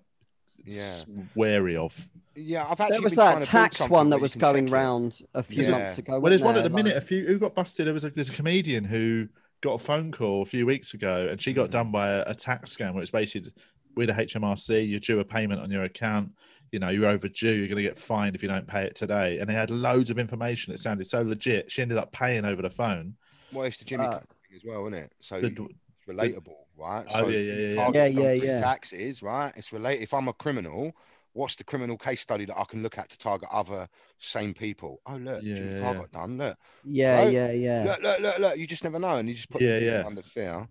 Yeah. 0.66 1.04
wary 1.36 1.76
of. 1.76 2.10
yeah. 2.36 2.64
I've 2.64 2.80
actually 2.80 2.94
There 2.96 3.02
was 3.02 3.16
been 3.16 3.26
that 3.26 3.44
to 3.44 3.48
tax 3.50 3.90
one 3.90 4.10
that 4.12 4.22
was 4.22 4.34
going 4.36 4.68
check 4.68 4.74
round 4.74 5.20
a 5.34 5.44
few 5.44 5.64
Yeah. 5.64 5.72
months 5.72 5.98
ago. 5.98 6.20
Well, 6.20 6.30
there's 6.30 6.42
wasn't 6.42 6.46
one 6.46 6.56
at 6.56 6.62
there? 6.62 6.70
the 6.70 6.76
minute. 6.76 6.94
Like- 6.96 7.04
A 7.04 7.06
few 7.06 7.26
who 7.28 7.38
got 7.38 7.54
busted. 7.54 7.86
There 7.86 7.94
was 7.94 8.06
a 8.06 8.10
there's 8.12 8.30
a 8.30 8.34
comedian 8.34 8.86
who 8.86 9.28
got 9.62 9.74
a 9.74 9.78
phone 9.80 10.12
call 10.12 10.42
a 10.42 10.46
few 10.46 10.66
weeks 10.66 10.94
ago, 10.94 11.28
and 11.30 11.40
she 11.40 11.54
got 11.54 11.70
Mm. 11.70 11.72
done 11.72 11.92
by 11.92 12.10
a, 12.10 12.24
a 12.28 12.36
tax 12.36 12.76
scam 12.76 12.94
where 12.94 13.02
it's 13.02 13.12
basically 13.12 13.52
with 13.96 14.10
a 14.10 14.14
HMRC, 14.14 14.90
you're 14.90 15.00
due 15.00 15.20
a 15.20 15.26
payment 15.26 15.62
on 15.62 15.72
your 15.72 15.84
account. 15.84 16.32
You 16.72 16.80
know, 16.80 16.90
you're 16.90 17.08
overdue. 17.08 17.50
You're 17.54 17.68
going 17.68 17.78
to 17.78 17.84
get 17.84 18.00
fined 18.00 18.36
if 18.36 18.42
you 18.42 18.50
don't 18.50 18.68
pay 18.68 18.84
it 18.86 18.96
today. 18.96 19.38
And 19.38 19.48
they 19.48 19.54
had 19.54 19.70
loads 19.70 20.10
of 20.10 20.18
information. 20.18 20.74
It 20.74 20.80
sounded 20.80 21.08
so 21.08 21.22
legit. 21.22 21.72
She 21.72 21.82
ended 21.82 21.98
up 21.98 22.12
paying 22.12 22.46
over 22.46 22.62
the 22.64 22.70
phone. 22.70 23.16
Well, 23.52 23.66
it's 23.66 23.78
the 23.78 23.86
Jimmy 23.86 24.06
Uh, 24.06 24.18
thing 24.20 24.56
as 24.56 24.64
well, 24.66 24.88
isn't 24.88 25.00
it? 25.04 25.12
So 25.20 25.40
The- 25.40 25.48
it's 25.50 26.08
relatable, 26.08 26.56
right? 26.76 27.06
Oh, 27.10 27.20
so 27.20 27.28
yeah, 27.28 27.38
yeah, 27.38 27.54
yeah, 27.54 27.90
yeah. 27.92 27.92
Yeah, 27.94 28.06
yeah, 28.06 28.32
yeah. 28.44 28.60
Taxes, 28.62 29.22
right? 29.22 29.54
It's 29.56 29.72
related. 29.72 30.02
If 30.02 30.16
I'm 30.16 30.28
a 30.28 30.34
criminal, 30.34 30.96
what's 31.34 31.54
the 31.56 31.64
criminal 31.64 31.96
case 31.96 32.22
study 32.22 32.46
that 32.46 32.58
I 32.58 32.64
can 32.64 32.82
look 32.82 32.98
at 32.98 33.08
to 33.10 33.18
target 33.20 33.50
other 33.52 33.88
same 34.18 34.56
people? 34.56 35.00
Oh, 35.06 35.18
look, 35.18 35.44
Yeah, 35.44 35.54
Jimmy 35.54 35.74
yeah, 35.74 35.80
Carr 35.80 35.94
got 35.94 36.12
done. 36.12 36.38
Look, 36.40 36.58
Yeah, 36.86 37.24
Right? 37.26 37.34
yeah, 37.34 37.52
yeah. 37.52 37.84
look, 37.84 38.02
look, 38.02 38.20
look, 38.20 38.40
look. 38.40 38.58
You 38.58 38.66
just 38.66 38.84
never 38.84 38.98
know, 38.98 39.18
and 39.18 39.30
you 39.30 39.36
just 39.36 39.52
put 39.52 39.62
Yeah, 39.62 39.78
people 39.78 39.94
yeah. 40.00 40.06
under 40.08 40.24
fear. 40.24 40.68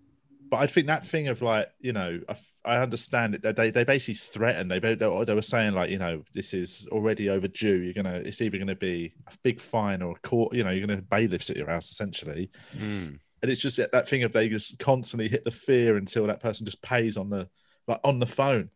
But 0.53 0.59
I 0.59 0.67
think 0.67 0.85
that 0.85 1.03
thing 1.03 1.29
of 1.29 1.41
like, 1.41 1.67
you 1.79 1.93
know, 1.93 2.19
I, 2.29 2.35
I 2.63 2.77
understand 2.77 3.33
it. 3.33 3.41
They- 3.55 3.71
They 3.71 3.83
basically 3.83 4.13
threatened. 4.13 4.69
They 4.69 4.77
they, 4.77 4.93
they 4.93 5.33
were 5.33 5.41
saying 5.41 5.73
like, 5.73 5.89
you 5.89 5.97
know, 5.97 6.21
this 6.35 6.53
is 6.53 6.87
already 6.91 7.27
overdue. 7.27 7.77
You're 7.81 7.95
gonna. 7.95 8.17
It's 8.23 8.39
either 8.39 8.59
gonna 8.59 8.75
be 8.75 9.13
a 9.25 9.33
big 9.41 9.59
fine 9.59 10.03
or 10.03 10.11
a 10.11 10.19
court. 10.27 10.53
You 10.53 10.63
know, 10.63 10.69
you're 10.69 10.85
gonna 10.85 11.01
bailiffs 11.01 11.49
at 11.49 11.57
your 11.57 11.69
house 11.69 11.89
essentially. 11.89 12.51
Mm. 12.77 13.17
and 13.41 13.51
it's 13.51 13.61
just 13.61 13.77
that- 13.77 13.91
that 13.93 14.07
thing 14.07 14.21
of 14.21 14.31
they 14.31 14.47
just 14.47 14.77
constantly 14.77 15.27
hit 15.27 15.43
the 15.43 15.49
fear 15.51 15.97
until 15.97 16.27
that 16.27 16.39
person 16.39 16.67
just 16.67 16.83
pays 16.83 17.17
on 17.17 17.31
the 17.31 17.49
like 17.87 17.99
on 18.03 18.19
the 18.19 18.27
phone 18.27 18.69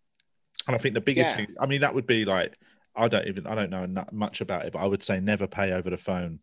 and 0.67 0.75
i 0.75 0.80
think 0.80 0.93
the 0.95 0.99
biggest 1.09 1.32
Yeah. 1.32 1.38
thing 1.45 1.55
i 1.61 1.65
mean 1.67 1.82
that 1.82 1.93
would 1.95 2.07
be 2.07 2.25
like 2.25 2.57
i 2.93 3.07
don't 3.07 3.28
even 3.28 3.47
i 3.47 3.55
don't 3.55 3.69
know 3.69 3.86
much 4.11 4.41
about 4.41 4.65
it 4.65 4.73
but 4.73 4.80
i 4.80 4.86
would 4.86 5.01
say 5.03 5.19
never 5.21 5.47
pay 5.47 5.71
over 5.71 5.89
the 5.89 5.97
phone 6.09 6.39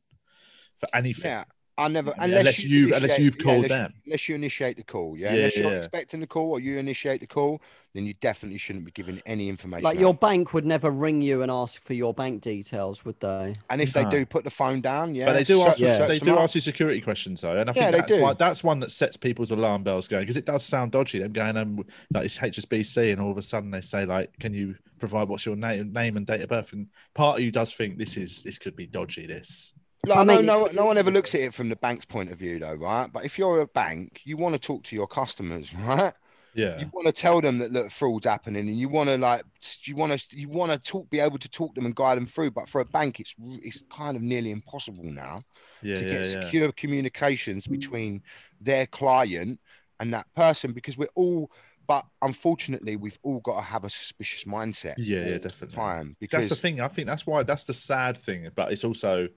for 0.80 0.88
anything 0.94 1.30
Yeah. 1.32 1.44
I 1.76 1.88
never 1.88 2.10
Yeah, 2.10 2.24
unless, 2.24 2.38
unless 2.40 2.64
you 2.64 2.78
you've- 2.78 2.92
unless 2.92 3.18
you've 3.18 3.36
yeah, 3.38 3.42
called 3.42 3.56
unless 3.64 3.70
them. 3.70 3.94
unless 4.06 4.28
you 4.28 4.34
initiate 4.36 4.76
the 4.76 4.84
call, 4.84 5.16
yeah. 5.18 5.30
Yeah, 5.32 5.36
unless 5.38 5.56
you're 5.56 5.70
yeah. 5.72 5.76
expecting 5.78 6.20
the 6.20 6.26
call 6.26 6.50
or 6.50 6.60
you 6.60 6.78
initiate 6.78 7.20
the 7.20 7.26
call, 7.26 7.60
then 7.94 8.06
you 8.06 8.14
definitely 8.20 8.58
shouldn't 8.58 8.84
be 8.84 8.92
giving 8.92 9.20
any 9.26 9.48
information. 9.48 9.82
Like 9.82 9.96
out. 9.96 10.00
your 10.00 10.14
bank 10.14 10.54
would 10.54 10.64
never 10.64 10.90
ring 10.90 11.20
you 11.20 11.42
and 11.42 11.50
ask 11.50 11.82
for 11.84 11.94
your 11.94 12.14
bank 12.14 12.42
details, 12.42 13.04
would 13.04 13.18
they? 13.20 13.54
and 13.70 13.80
if 13.80 13.92
they 13.92 14.04
do, 14.04 14.24
put 14.24 14.44
the 14.44 14.50
phone 14.50 14.80
down. 14.82 15.14
Yeah, 15.14 15.26
But 15.26 15.32
they 15.34 15.44
do 15.44 15.60
ask 15.62 15.80
you, 15.80 15.86
Yeah. 15.86 15.96
search 15.98 16.08
they 16.08 16.18
do 16.20 16.34
up. 16.34 16.40
ask 16.40 16.54
you 16.54 16.60
security 16.60 17.00
questions 17.00 17.40
though, 17.40 17.56
and 17.56 17.68
I 17.68 17.72
think 17.72 17.84
Yeah, 17.86 17.90
that's 17.90 18.12
do. 18.14 18.20
one 18.20 18.36
that's 18.38 18.62
one 18.62 18.78
that 18.80 18.90
sets 18.92 19.16
people's 19.16 19.50
alarm 19.50 19.82
bells 19.82 20.06
going 20.06 20.22
because 20.22 20.36
it 20.36 20.44
does 20.46 20.64
sound 20.64 20.92
dodgy. 20.92 21.18
Them 21.18 21.32
going 21.32 21.56
um 21.56 21.84
like 22.12 22.26
it's 22.26 22.38
HSBC, 22.38 23.10
and 23.12 23.20
all 23.20 23.32
of 23.32 23.38
a 23.38 23.42
sudden 23.42 23.70
they 23.72 23.80
say 23.80 24.04
like, 24.06 24.38
"Can 24.38 24.54
you 24.54 24.76
provide 25.00 25.28
what's 25.28 25.44
your 25.44 25.56
name, 25.56 25.92
name 25.92 26.16
and 26.16 26.24
date 26.26 26.40
of 26.42 26.48
birth?" 26.50 26.72
And 26.72 26.86
part 27.14 27.38
of 27.38 27.44
you 27.44 27.50
does 27.50 27.72
think 27.72 27.98
this 27.98 28.16
is 28.16 28.44
this 28.44 28.58
could 28.58 28.76
be 28.76 28.86
dodgy. 28.86 29.26
This 29.26 29.72
Like, 30.06 30.18
I 30.18 30.22
I 30.22 30.24
know 30.24 30.40
no, 30.40 30.66
no 30.72 30.84
one 30.84 30.98
ever 30.98 31.10
looks 31.10 31.34
at 31.34 31.40
it 31.40 31.54
from 31.54 31.68
the 31.68 31.76
bank's 31.76 32.04
point 32.04 32.30
of 32.30 32.38
view, 32.38 32.58
though, 32.58 32.74
right? 32.74 33.10
But 33.12 33.24
if 33.24 33.38
you're 33.38 33.60
a 33.60 33.66
bank, 33.66 34.20
you 34.24 34.36
want 34.36 34.54
to 34.54 34.58
talk 34.58 34.84
to 34.84 34.96
your 34.96 35.06
customers, 35.06 35.72
right? 35.86 36.12
yeah, 36.54 36.80
You 36.80 36.88
want 36.92 37.06
to 37.06 37.12
tell 37.12 37.40
them 37.40 37.58
that 37.58 37.72
look, 37.72 37.90
fraud's 37.90 38.26
happening, 38.26 38.68
and 38.68 38.78
you 38.78 38.88
want 38.88 39.08
to 39.08 39.18
like, 39.18 39.42
you 39.84 39.96
want 39.96 40.12
to, 40.18 40.38
you 40.38 40.48
want 40.48 40.72
to 40.72 40.78
talk, 40.78 41.08
be 41.10 41.20
able 41.20 41.38
to 41.38 41.48
talk 41.48 41.74
them 41.74 41.86
and 41.86 41.94
guide 41.96 42.16
them 42.16 42.26
through. 42.26 42.52
But 42.52 42.68
for 42.68 42.80
a 42.80 42.84
bank, 42.86 43.20
it's 43.20 43.34
it's 43.40 43.84
kind 43.92 44.16
of 44.16 44.22
nearly 44.22 44.50
impossible 44.50 45.04
now 45.04 45.42
yeah, 45.80 45.96
to 45.96 46.04
yeah, 46.04 46.10
get 46.12 46.26
yeah. 46.26 46.26
secure 46.26 46.72
communications 46.72 47.66
between 47.66 48.22
their 48.60 48.86
client 48.86 49.60
and 50.00 50.14
that 50.14 50.26
person 50.34 50.72
because 50.72 50.98
we're 50.98 51.08
all. 51.14 51.50
But 51.86 52.06
unfortunately, 52.22 52.96
we've 52.96 53.18
all 53.22 53.40
got 53.40 53.56
to 53.56 53.62
have 53.62 53.84
a 53.84 53.90
suspicious 53.90 54.44
mindset. 54.44 54.96
Yeah, 54.96 55.24
yeah, 55.24 55.36
all 55.36 55.38
the 55.38 55.50
definitely. 55.50 55.76
Time 55.76 56.16
That's 56.30 56.48
the 56.48 56.56
thing. 56.56 56.80
I 56.80 56.88
think 56.88 57.06
that's 57.06 57.26
why 57.26 57.42
that's 57.42 57.64
the 57.64 57.74
sad 57.74 58.16
thing. 58.16 58.48
But 58.54 58.72
it's 58.72 58.84
also, 58.84 59.28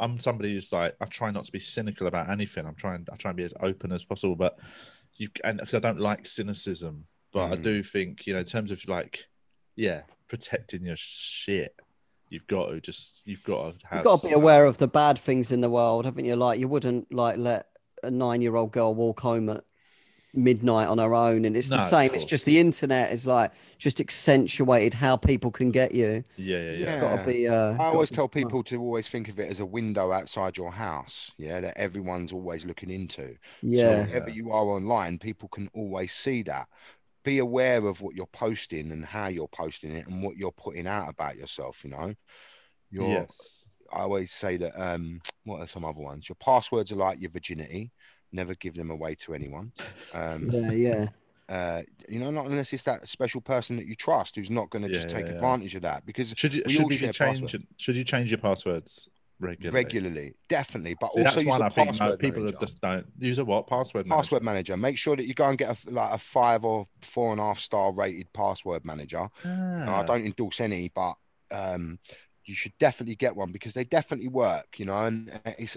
I'm 0.00 0.18
somebody 0.18 0.52
who's 0.52 0.72
like, 0.72 0.96
I 1.00 1.04
try 1.06 1.30
not 1.30 1.44
to 1.44 1.52
be 1.52 1.58
cynical 1.58 2.06
about 2.06 2.28
anything. 2.28 2.66
I'm 2.66 2.74
trying, 2.74 3.06
I 3.12 3.16
try 3.16 3.30
and 3.30 3.36
be 3.36 3.44
as 3.44 3.54
open 3.60 3.92
as 3.92 4.04
possible. 4.04 4.36
But 4.36 4.58
you 5.16 5.28
and 5.44 5.58
because 5.58 5.74
I 5.74 5.78
don't 5.78 6.00
like 6.00 6.26
cynicism, 6.26 7.06
but 7.32 7.52
I 7.52 7.56
Mm. 7.56 7.62
do 7.62 7.82
think 7.82 8.26
you 8.26 8.32
know, 8.34 8.40
in 8.40 8.44
terms 8.44 8.70
of 8.70 8.86
like, 8.88 9.26
yeah, 9.76 10.02
protecting 10.28 10.84
your 10.84 10.96
shit, 10.96 11.76
you've 12.28 12.46
got 12.46 12.70
to 12.70 12.80
just, 12.80 13.22
you've 13.24 13.44
got 13.44 13.78
to 13.80 13.86
have. 13.86 13.98
You've 13.98 14.04
got 14.04 14.20
to 14.20 14.26
be 14.28 14.32
aware 14.32 14.66
of 14.66 14.78
the 14.78 14.88
bad 14.88 15.18
things 15.18 15.52
in 15.52 15.60
the 15.60 15.70
world, 15.70 16.04
haven't 16.04 16.24
you? 16.24 16.34
Like 16.36 16.58
you 16.58 16.66
wouldn't 16.68 17.12
like 17.12 17.38
let 17.38 17.68
a 18.02 18.10
nine-year-old 18.10 18.72
girl 18.72 18.94
walk 18.94 19.20
home 19.20 19.48
at 19.48 19.64
midnight 20.36 20.88
on 20.88 20.98
her 20.98 21.14
own, 21.14 21.44
and 21.44 21.56
it's 21.56 21.70
No, 21.70 21.76
the 21.76 21.82
same. 21.82 22.10
It's 22.14 22.24
just 22.24 22.44
the 22.44 22.58
internet 22.58 23.12
is 23.12 23.26
like 23.26 23.52
just 23.78 24.00
accentuated 24.00 24.94
how 24.94 25.16
people 25.16 25.50
can 25.50 25.70
get 25.70 25.94
you. 25.94 26.24
Yeah, 26.36 26.58
yeah, 26.58 26.72
yeah. 26.72 26.86
Yeah. 26.86 27.00
Got 27.00 27.24
to 27.24 27.30
be. 27.30 27.48
Uh, 27.48 27.72
I 27.78 27.84
always 27.86 28.10
be 28.10 28.16
tell 28.16 28.28
smart. 28.32 28.32
people 28.32 28.62
to 28.64 28.80
always 28.80 29.08
think 29.08 29.28
of 29.28 29.38
it 29.38 29.48
as 29.50 29.60
a 29.60 29.66
window 29.66 30.12
outside 30.12 30.56
your 30.56 30.72
house, 30.72 31.32
yeah, 31.38 31.60
that 31.60 31.76
everyone's 31.76 32.32
always 32.32 32.64
looking 32.66 32.90
into. 32.90 33.36
So 33.72 33.88
Yeah, 33.88 34.06
wherever 34.06 34.30
Yeah. 34.30 34.34
you 34.34 34.52
are 34.52 34.64
online, 34.66 35.18
people 35.18 35.48
can 35.48 35.68
always 35.74 36.12
see 36.12 36.42
that. 36.44 36.68
Be 37.24 37.38
aware 37.38 37.86
of 37.86 38.00
what 38.00 38.14
you're 38.14 38.26
posting 38.28 38.92
and 38.92 39.04
how 39.04 39.28
you're 39.28 39.48
posting 39.48 39.92
it 39.96 40.06
and 40.06 40.22
what 40.22 40.36
you're 40.36 40.52
putting 40.52 40.86
out 40.86 41.08
about 41.08 41.36
yourself, 41.36 41.84
you 41.84 41.90
know. 41.90 42.14
Your 42.90 43.28
Yes. 43.28 43.68
I 43.92 44.00
always 44.00 44.32
say 44.32 44.56
that 44.58 44.72
um 44.80 45.20
what 45.44 45.60
are 45.60 45.66
some 45.68 45.84
other 45.84 46.00
ones? 46.00 46.28
Your 46.28 46.36
passwords 46.36 46.92
are 46.92 46.96
like 46.96 47.20
your 47.20 47.30
virginity. 47.30 47.92
Never 48.34 48.54
give 48.56 48.74
them 48.74 48.90
away 48.90 49.14
to 49.22 49.34
anyone. 49.34 49.72
Um 50.12 50.50
yeah, 50.52 50.72
yeah. 50.72 51.06
uh 51.48 51.82
you 52.08 52.18
know, 52.20 52.30
not 52.30 52.46
unless 52.46 52.72
it's 52.72 52.84
that 52.84 53.08
special 53.08 53.40
person 53.40 53.76
that 53.76 53.86
you 53.86 53.94
trust 53.94 54.36
who's 54.36 54.50
not 54.50 54.70
gonna 54.70 54.88
just 54.88 55.08
take 55.08 55.26
yeah, 55.26 55.32
yeah. 55.32 55.34
advantage 55.36 55.74
of 55.76 55.82
that 55.82 56.04
because 56.06 56.34
Should 56.36 56.54
you 56.54 56.62
we 56.66 56.72
should 56.72 56.82
all 56.84 56.92
you 56.92 56.98
share 56.98 57.12
change 57.12 57.40
passwords. 57.40 57.64
should 57.76 57.96
you 57.96 58.04
change 58.04 58.30
your 58.30 58.38
passwords 58.38 59.08
regularly? 59.40 59.84
regularly, 59.84 60.34
definitely. 60.48 60.94
But 60.94 61.10
See, 61.10 61.20
also 61.20 61.24
that's 61.24 61.42
use 61.42 61.50
one 61.54 61.62
a 61.62 61.66
I 61.66 61.68
think 61.68 62.00
mo- 62.00 62.16
people 62.16 62.42
manager. 62.42 62.58
just 62.60 62.80
don't 62.80 63.06
use 63.18 63.38
a 63.38 63.44
what 63.44 63.66
password 63.66 64.06
manager? 64.06 64.16
password 64.22 64.42
manager. 64.42 64.76
Make 64.76 64.98
sure 64.98 65.16
that 65.16 65.26
you 65.26 65.34
go 65.34 65.48
and 65.48 65.58
get 65.58 65.70
a 65.86 65.90
like 65.90 66.12
a 66.14 66.18
five 66.18 66.64
or 66.64 66.86
four 67.02 67.32
and 67.32 67.40
a 67.40 67.44
half 67.44 67.58
star 67.60 67.92
rated 67.92 68.32
password 68.32 68.84
manager. 68.84 69.28
Now, 69.44 69.96
I 69.96 70.00
Ah. 70.00 70.02
don't 70.02 70.24
endorse 70.24 70.60
any, 70.60 70.88
but 70.94 71.14
um, 71.50 71.98
you 72.46 72.54
should 72.54 72.76
definitely 72.78 73.16
get 73.16 73.36
one 73.36 73.52
because 73.52 73.74
they 73.74 73.84
definitely 73.84 74.28
work. 74.28 74.78
You 74.78 74.86
know, 74.86 74.98
and 75.06 75.30
uh, 75.46 75.52
it's 75.58 75.76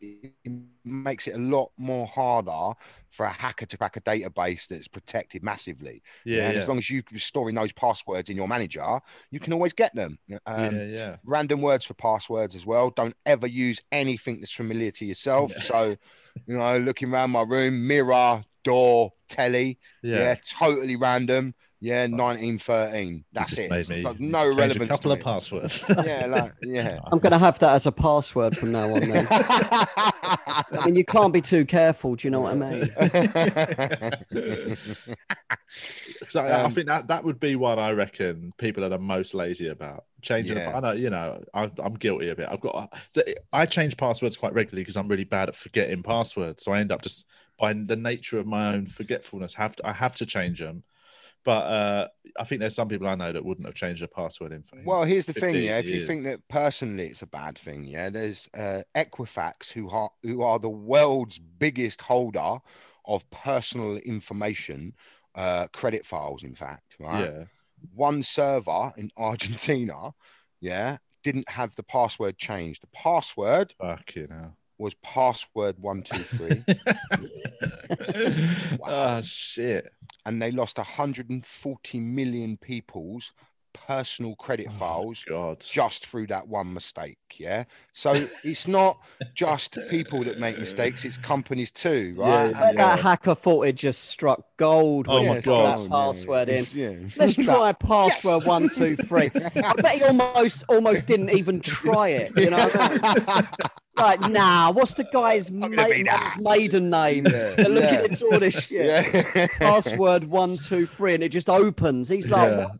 it 0.00 0.52
makes 0.84 1.26
it 1.28 1.34
a 1.34 1.38
lot 1.38 1.70
more 1.78 2.06
harder 2.06 2.74
for 3.10 3.26
a 3.26 3.32
hacker 3.32 3.66
to 3.66 3.78
crack 3.78 3.96
a 3.96 4.00
database 4.00 4.66
that's 4.66 4.88
protected 4.88 5.42
massively. 5.42 6.02
Yeah, 6.24 6.46
and 6.46 6.54
yeah. 6.54 6.62
as 6.62 6.68
long 6.68 6.78
as 6.78 6.90
you're 6.90 7.02
storing 7.16 7.54
those 7.54 7.72
passwords 7.72 8.30
in 8.30 8.36
your 8.36 8.48
manager, 8.48 9.00
you 9.30 9.40
can 9.40 9.52
always 9.52 9.72
get 9.72 9.94
them. 9.94 10.18
Um, 10.46 10.74
yeah, 10.74 10.84
yeah. 10.84 11.16
random 11.24 11.60
words 11.60 11.84
for 11.84 11.94
passwords 11.94 12.56
as 12.56 12.66
well. 12.66 12.90
Don't 12.90 13.16
ever 13.26 13.46
use 13.46 13.80
anything 13.92 14.40
that's 14.40 14.52
familiar 14.52 14.90
to 14.92 15.04
yourself. 15.04 15.52
Yeah. 15.56 15.62
So, 15.62 15.96
you 16.46 16.58
know, 16.58 16.78
looking 16.78 17.12
around 17.12 17.30
my 17.30 17.42
room, 17.42 17.86
mirror, 17.86 18.44
door, 18.64 19.12
telly, 19.28 19.78
yeah, 20.02 20.18
Yeah. 20.18 20.34
totally 20.58 20.96
random. 20.96 21.54
Yeah, 21.80 22.06
1913. 22.06 23.24
That's 23.32 23.58
it. 23.58 23.70
made 23.70 23.88
It's 23.88 23.90
me 23.90 24.02
got 24.02 24.18
you 24.20 24.30
no 24.30 24.38
just 24.38 24.56
changed 24.56 24.80
relevance. 24.80 24.90
A 24.90 24.94
couple 24.94 25.10
to 25.10 25.12
of 25.12 25.18
me. 25.18 25.22
passwords. 25.22 25.84
Yeah, 26.06 26.26
like, 26.26 26.52
yeah. 26.62 26.98
I'm 27.12 27.18
gonna 27.18 27.38
have 27.38 27.58
that 27.60 27.70
as 27.74 27.86
a 27.86 27.92
password 27.92 28.56
from 28.56 28.72
now 28.72 28.94
on. 28.94 29.00
Then 29.00 29.26
I 29.30 30.82
mean, 30.86 30.94
you 30.96 31.04
can't 31.04 31.32
be 31.32 31.40
too 31.42 31.64
careful. 31.66 32.14
Do 32.16 32.26
you 32.26 32.30
know 32.30 32.40
what 32.42 32.52
I 32.52 32.56
mean? 32.56 32.88
Because 36.20 36.36
I, 36.36 36.48
I 36.62 36.62
Um, 36.64 36.70
think 36.70 36.86
that 36.86 37.08
that 37.08 37.24
would 37.24 37.40
be 37.40 37.56
what 37.56 37.78
I 37.78 37.92
reckon 37.92 38.52
people 38.58 38.84
are 38.84 38.88
the 38.88 38.98
most 38.98 39.34
lazy 39.34 39.68
about 39.68 40.04
changing. 40.22 40.56
Yeah. 40.56 40.76
I 40.76 40.80
know, 40.80 40.92
you 40.92 41.10
know, 41.10 41.42
I, 41.52 41.70
I'm 41.78 41.94
guilty 41.94 42.28
of 42.28 42.38
it. 42.38 42.48
I've 42.50 42.60
got, 42.60 42.92
I 43.52 43.66
change 43.66 43.96
passwords 43.96 44.36
quite 44.36 44.52
regularly 44.54 44.82
because 44.82 44.96
I'm 44.96 45.08
really 45.08 45.24
bad 45.24 45.48
at 45.48 45.56
forgetting 45.56 46.02
passwords. 46.02 46.62
So 46.64 46.72
I 46.72 46.80
end 46.80 46.92
up 46.92 47.02
just 47.02 47.26
by 47.58 47.72
the 47.72 47.96
nature 47.96 48.38
of 48.38 48.46
my 48.46 48.72
own 48.74 48.86
forgetfulness, 48.86 49.54
have 49.54 49.76
to, 49.76 49.86
I 49.86 49.92
have 49.92 50.14
to 50.16 50.26
change 50.26 50.60
them. 50.60 50.84
But 51.44 51.66
uh, 51.66 52.08
I 52.38 52.44
think 52.44 52.60
there's 52.60 52.74
some 52.74 52.88
people 52.88 53.06
I 53.06 53.14
know 53.14 53.30
that 53.30 53.44
wouldn't 53.44 53.66
have 53.66 53.74
changed 53.74 54.00
their 54.00 54.08
password 54.08 54.52
in. 54.52 54.64
Well, 54.84 55.04
here's 55.04 55.26
the 55.26 55.34
thing, 55.34 55.56
yeah. 55.56 55.78
If 55.78 55.88
you 55.88 56.00
think 56.00 56.24
that 56.24 56.40
personally 56.48 57.06
it's 57.06 57.22
a 57.22 57.26
bad 57.26 57.58
thing, 57.58 57.84
yeah, 57.84 58.08
there's 58.08 58.48
uh, 58.56 58.80
Equifax 58.94 59.70
who 59.70 59.90
are 59.90 60.10
who 60.22 60.42
are 60.42 60.58
the 60.58 60.70
world's 60.70 61.38
biggest 61.38 62.00
holder 62.00 62.58
of 63.04 63.28
personal 63.30 63.98
information, 63.98 64.94
uh, 65.34 65.66
credit 65.72 66.06
files, 66.06 66.42
in 66.42 66.54
fact, 66.54 66.96
right? 66.98 67.24
yeah, 67.24 67.44
One 67.94 68.22
server 68.22 68.92
in 68.96 69.10
Argentina, 69.18 70.12
yeah, 70.60 70.96
didn't 71.22 71.48
have 71.50 71.74
the 71.76 71.82
password 71.82 72.38
changed. 72.38 72.82
The 72.82 72.88
password 72.94 73.74
fuck 73.78 74.16
you 74.16 74.28
know. 74.28 74.52
Was 74.78 74.94
password 74.94 75.76
one 75.78 76.02
two 76.02 76.18
three, 76.18 76.62
Ah 78.84 79.20
shit. 79.22 79.92
and 80.26 80.40
they 80.40 80.50
lost 80.50 80.78
140 80.78 82.00
million 82.00 82.56
people's 82.56 83.32
personal 83.86 84.34
credit 84.36 84.66
Oh, 84.70 84.72
files 84.74 85.24
God. 85.28 85.60
just 85.60 86.06
through 86.06 86.28
that 86.28 86.46
one 86.48 86.72
mistake. 86.72 87.18
Yeah. 87.36 87.64
So 87.92 88.12
it's 88.44 88.68
not 88.68 88.98
just 89.34 89.76
people 89.90 90.22
that 90.24 90.38
make 90.38 90.56
mistakes, 90.58 91.04
it's 91.04 91.16
companies 91.16 91.70
too, 91.72 92.14
right? 92.18 92.50
Yeah, 92.50 92.68
And- 92.68 92.78
That 92.78 93.00
hacker 93.00 93.34
thought 93.34 93.66
it 93.66 93.74
just 93.74 94.04
struck 94.04 94.44
gold 94.56 95.06
Oh 95.08 95.16
when 95.16 95.26
my 95.26 95.32
he 95.32 95.38
it's 95.38 95.46
put 95.46 95.50
God. 95.52 95.78
that 95.78 95.82
yeah, 95.82 95.88
password 95.88 96.48
in. 96.48 96.64
yeah. 96.74 97.08
Let's 97.16 97.34
try 97.44 97.72
password 97.72 98.42
Yes. 98.42 98.46
one 98.46 98.68
two 98.68 98.96
three. 98.96 99.30
I 99.34 99.72
bet 99.74 99.96
he 99.96 100.02
almost 100.04 100.64
almost 100.68 101.06
didn't 101.06 101.30
even 101.30 101.60
try 101.60 102.08
it. 102.08 102.32
You 102.36 102.50
know, 102.50 102.56
what 102.58 102.76
I 102.80 103.14
mean? 103.18 103.48
like 103.96 104.20
nah. 104.30 104.70
What's 104.72 104.94
the 104.94 105.04
guy's 105.04 105.50
ma- 105.50 105.66
Not 105.68 105.76
gonna 105.76 105.88
be 105.94 106.04
mum's 106.04 106.20
that. 106.20 106.36
maiden 106.40 106.90
name? 106.90 107.26
Yeah, 107.26 107.50
They're 107.56 107.68
looking 107.68 107.94
yeah. 107.94 108.04
into 108.04 108.26
all 108.32 108.38
this 108.40 108.54
shit. 108.66 108.86
Yeah. 109.34 109.46
Password 109.58 110.24
one 110.24 110.56
two 110.56 110.86
three, 110.86 111.14
and 111.14 111.22
it 111.24 111.30
just 111.30 111.50
opens. 111.50 112.08
He's 112.08 112.30
like, 112.30 112.50
Yeah. 112.52 112.56
"What? 112.66 112.70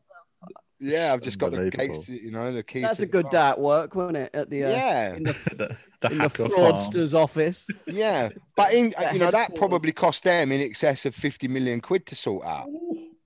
Yeah, 0.85 1.13
I've 1.13 1.23
just 1.23 1.39
got 1.39 1.51
the 1.53 1.59
Unbelievable. 1.59 1.97
case, 2.01 2.09
you 2.09 2.31
know, 2.31 2.53
the 2.53 2.63
keys. 2.63 2.83
"That's 2.83 3.01
a 3.01 3.07
good 3.07 3.25
car. 3.25 3.31
day 3.33 3.39
at 3.51 3.61
work, 3.61 3.95
wasn't 3.95 4.19
it?" 4.19 4.31
At 4.35 4.51
the 4.51 4.65
uh, 4.65 4.71
Yeah, 4.71 5.15
in 5.17 5.23
the, 5.25 5.33
the, 5.57 5.77
the 6.01 6.11
in 6.13 6.19
the 6.19 6.23
hacker 6.25 6.49
farm. 6.49 6.51
fraudster's 6.75 7.15
office. 7.15 7.67
yeah, 7.87 8.29
but 8.57 8.73
in 8.75 8.95
you 9.13 9.19
know 9.19 9.31
that 9.31 9.55
probably 9.57 9.93
cost 9.93 10.25
them 10.25 10.53
in 10.53 10.61
excess 10.61 11.07
of 11.07 11.15
fifty 11.15 11.49
million 11.49 11.81
quid 11.81 12.07
to 12.07 12.15
sort 12.17 12.45
out, 12.47 12.69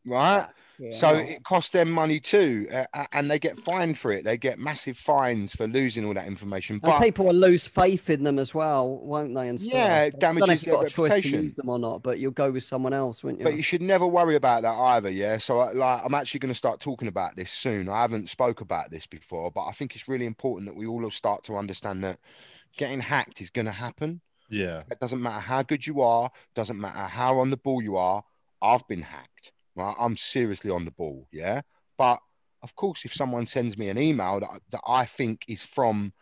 right? 0.06 0.46
So 0.46 0.52
Yeah. 0.78 1.12
it 1.12 1.44
costs 1.44 1.70
them 1.70 1.90
money 1.90 2.20
too, 2.20 2.68
uh, 2.72 2.84
uh, 2.94 3.06
and 3.12 3.30
they 3.30 3.38
get 3.38 3.58
fined 3.58 3.98
for 3.98 4.12
it. 4.12 4.24
They 4.24 4.36
get 4.36 4.58
massive 4.58 4.96
fines 4.96 5.54
for 5.54 5.66
losing 5.66 6.04
all 6.04 6.14
that 6.14 6.26
information. 6.26 6.74
And 6.74 6.82
But 6.82 7.00
people 7.00 7.26
will 7.26 7.34
lose 7.34 7.66
faith 7.66 8.08
in 8.10 8.22
them 8.24 8.38
as 8.38 8.54
well, 8.54 8.98
won't 8.98 9.34
they? 9.34 9.48
And 9.48 9.60
stuff. 9.60 9.74
Yeah, 9.74 10.02
it 10.02 10.06
I 10.06 10.10
don't 10.10 10.36
know 10.36 10.46
damages 10.46 10.62
if 10.62 10.66
you've 10.66 10.74
got 10.74 10.80
their 10.80 10.86
a 10.86 10.90
choice 10.90 11.08
to 11.08 11.14
reputation. 11.16 11.44
use 11.44 11.54
them 11.56 11.68
or 11.68 11.78
not, 11.78 12.02
but 12.02 12.18
you'll 12.18 12.30
go 12.30 12.50
with 12.50 12.62
someone 12.62 12.92
else, 12.92 13.24
wouldn't 13.24 13.40
you? 13.40 13.44
but 13.44 13.54
you 13.56 13.62
should 13.62 13.82
never 13.82 14.06
worry 14.06 14.36
about 14.36 14.62
that 14.62 14.74
either. 14.74 15.10
Yeah. 15.10 15.38
So 15.38 15.58
I- 15.60 15.72
like, 15.72 16.02
I'm 16.04 16.14
actually 16.14 16.40
going 16.40 16.52
to 16.52 16.58
start 16.58 16.80
talking 16.80 17.08
about 17.08 17.34
this 17.34 17.50
soon. 17.50 17.88
I 17.88 18.00
haven't 18.00 18.28
spoke 18.28 18.60
about 18.60 18.90
this 18.90 19.06
before, 19.06 19.50
but 19.50 19.64
I 19.66 19.72
think 19.72 19.94
it's 19.94 20.08
really 20.08 20.26
important 20.26 20.68
that 20.68 20.76
we 20.76 20.86
all 20.86 21.10
start 21.10 21.44
to 21.44 21.56
understand 21.56 22.04
that 22.04 22.18
getting 22.76 23.00
hacked 23.00 23.40
is 23.40 23.50
going 23.50 23.66
to 23.66 23.72
happen. 23.72 24.20
Yeah. 24.48 24.82
It 24.90 25.00
doesn't 25.00 25.20
matter 25.20 25.40
how 25.40 25.62
good 25.62 25.86
you 25.86 26.02
are, 26.02 26.30
doesn't 26.54 26.80
matter 26.80 26.98
how 26.98 27.38
on 27.40 27.50
the 27.50 27.56
ball 27.56 27.82
you 27.82 27.96
are. 27.96 28.22
I've 28.62 28.86
been 28.88 29.02
hacked. 29.02 29.52
Right? 29.78 29.96
I'm 29.98 30.16
seriously 30.18 30.70
on 30.72 30.84
the 30.86 30.92
ball. 30.92 31.28
Yeah. 31.32 31.62
But 31.98 32.20
of 32.62 32.74
course, 32.76 33.04
if 33.06 33.14
someone 33.14 33.46
sends 33.46 33.78
me 33.78 33.90
an 33.90 33.98
email 33.98 34.40
that, 34.40 34.60
that 34.72 34.82
I 34.86 35.06
think 35.06 35.44
is 35.48 35.62
from 35.64 36.12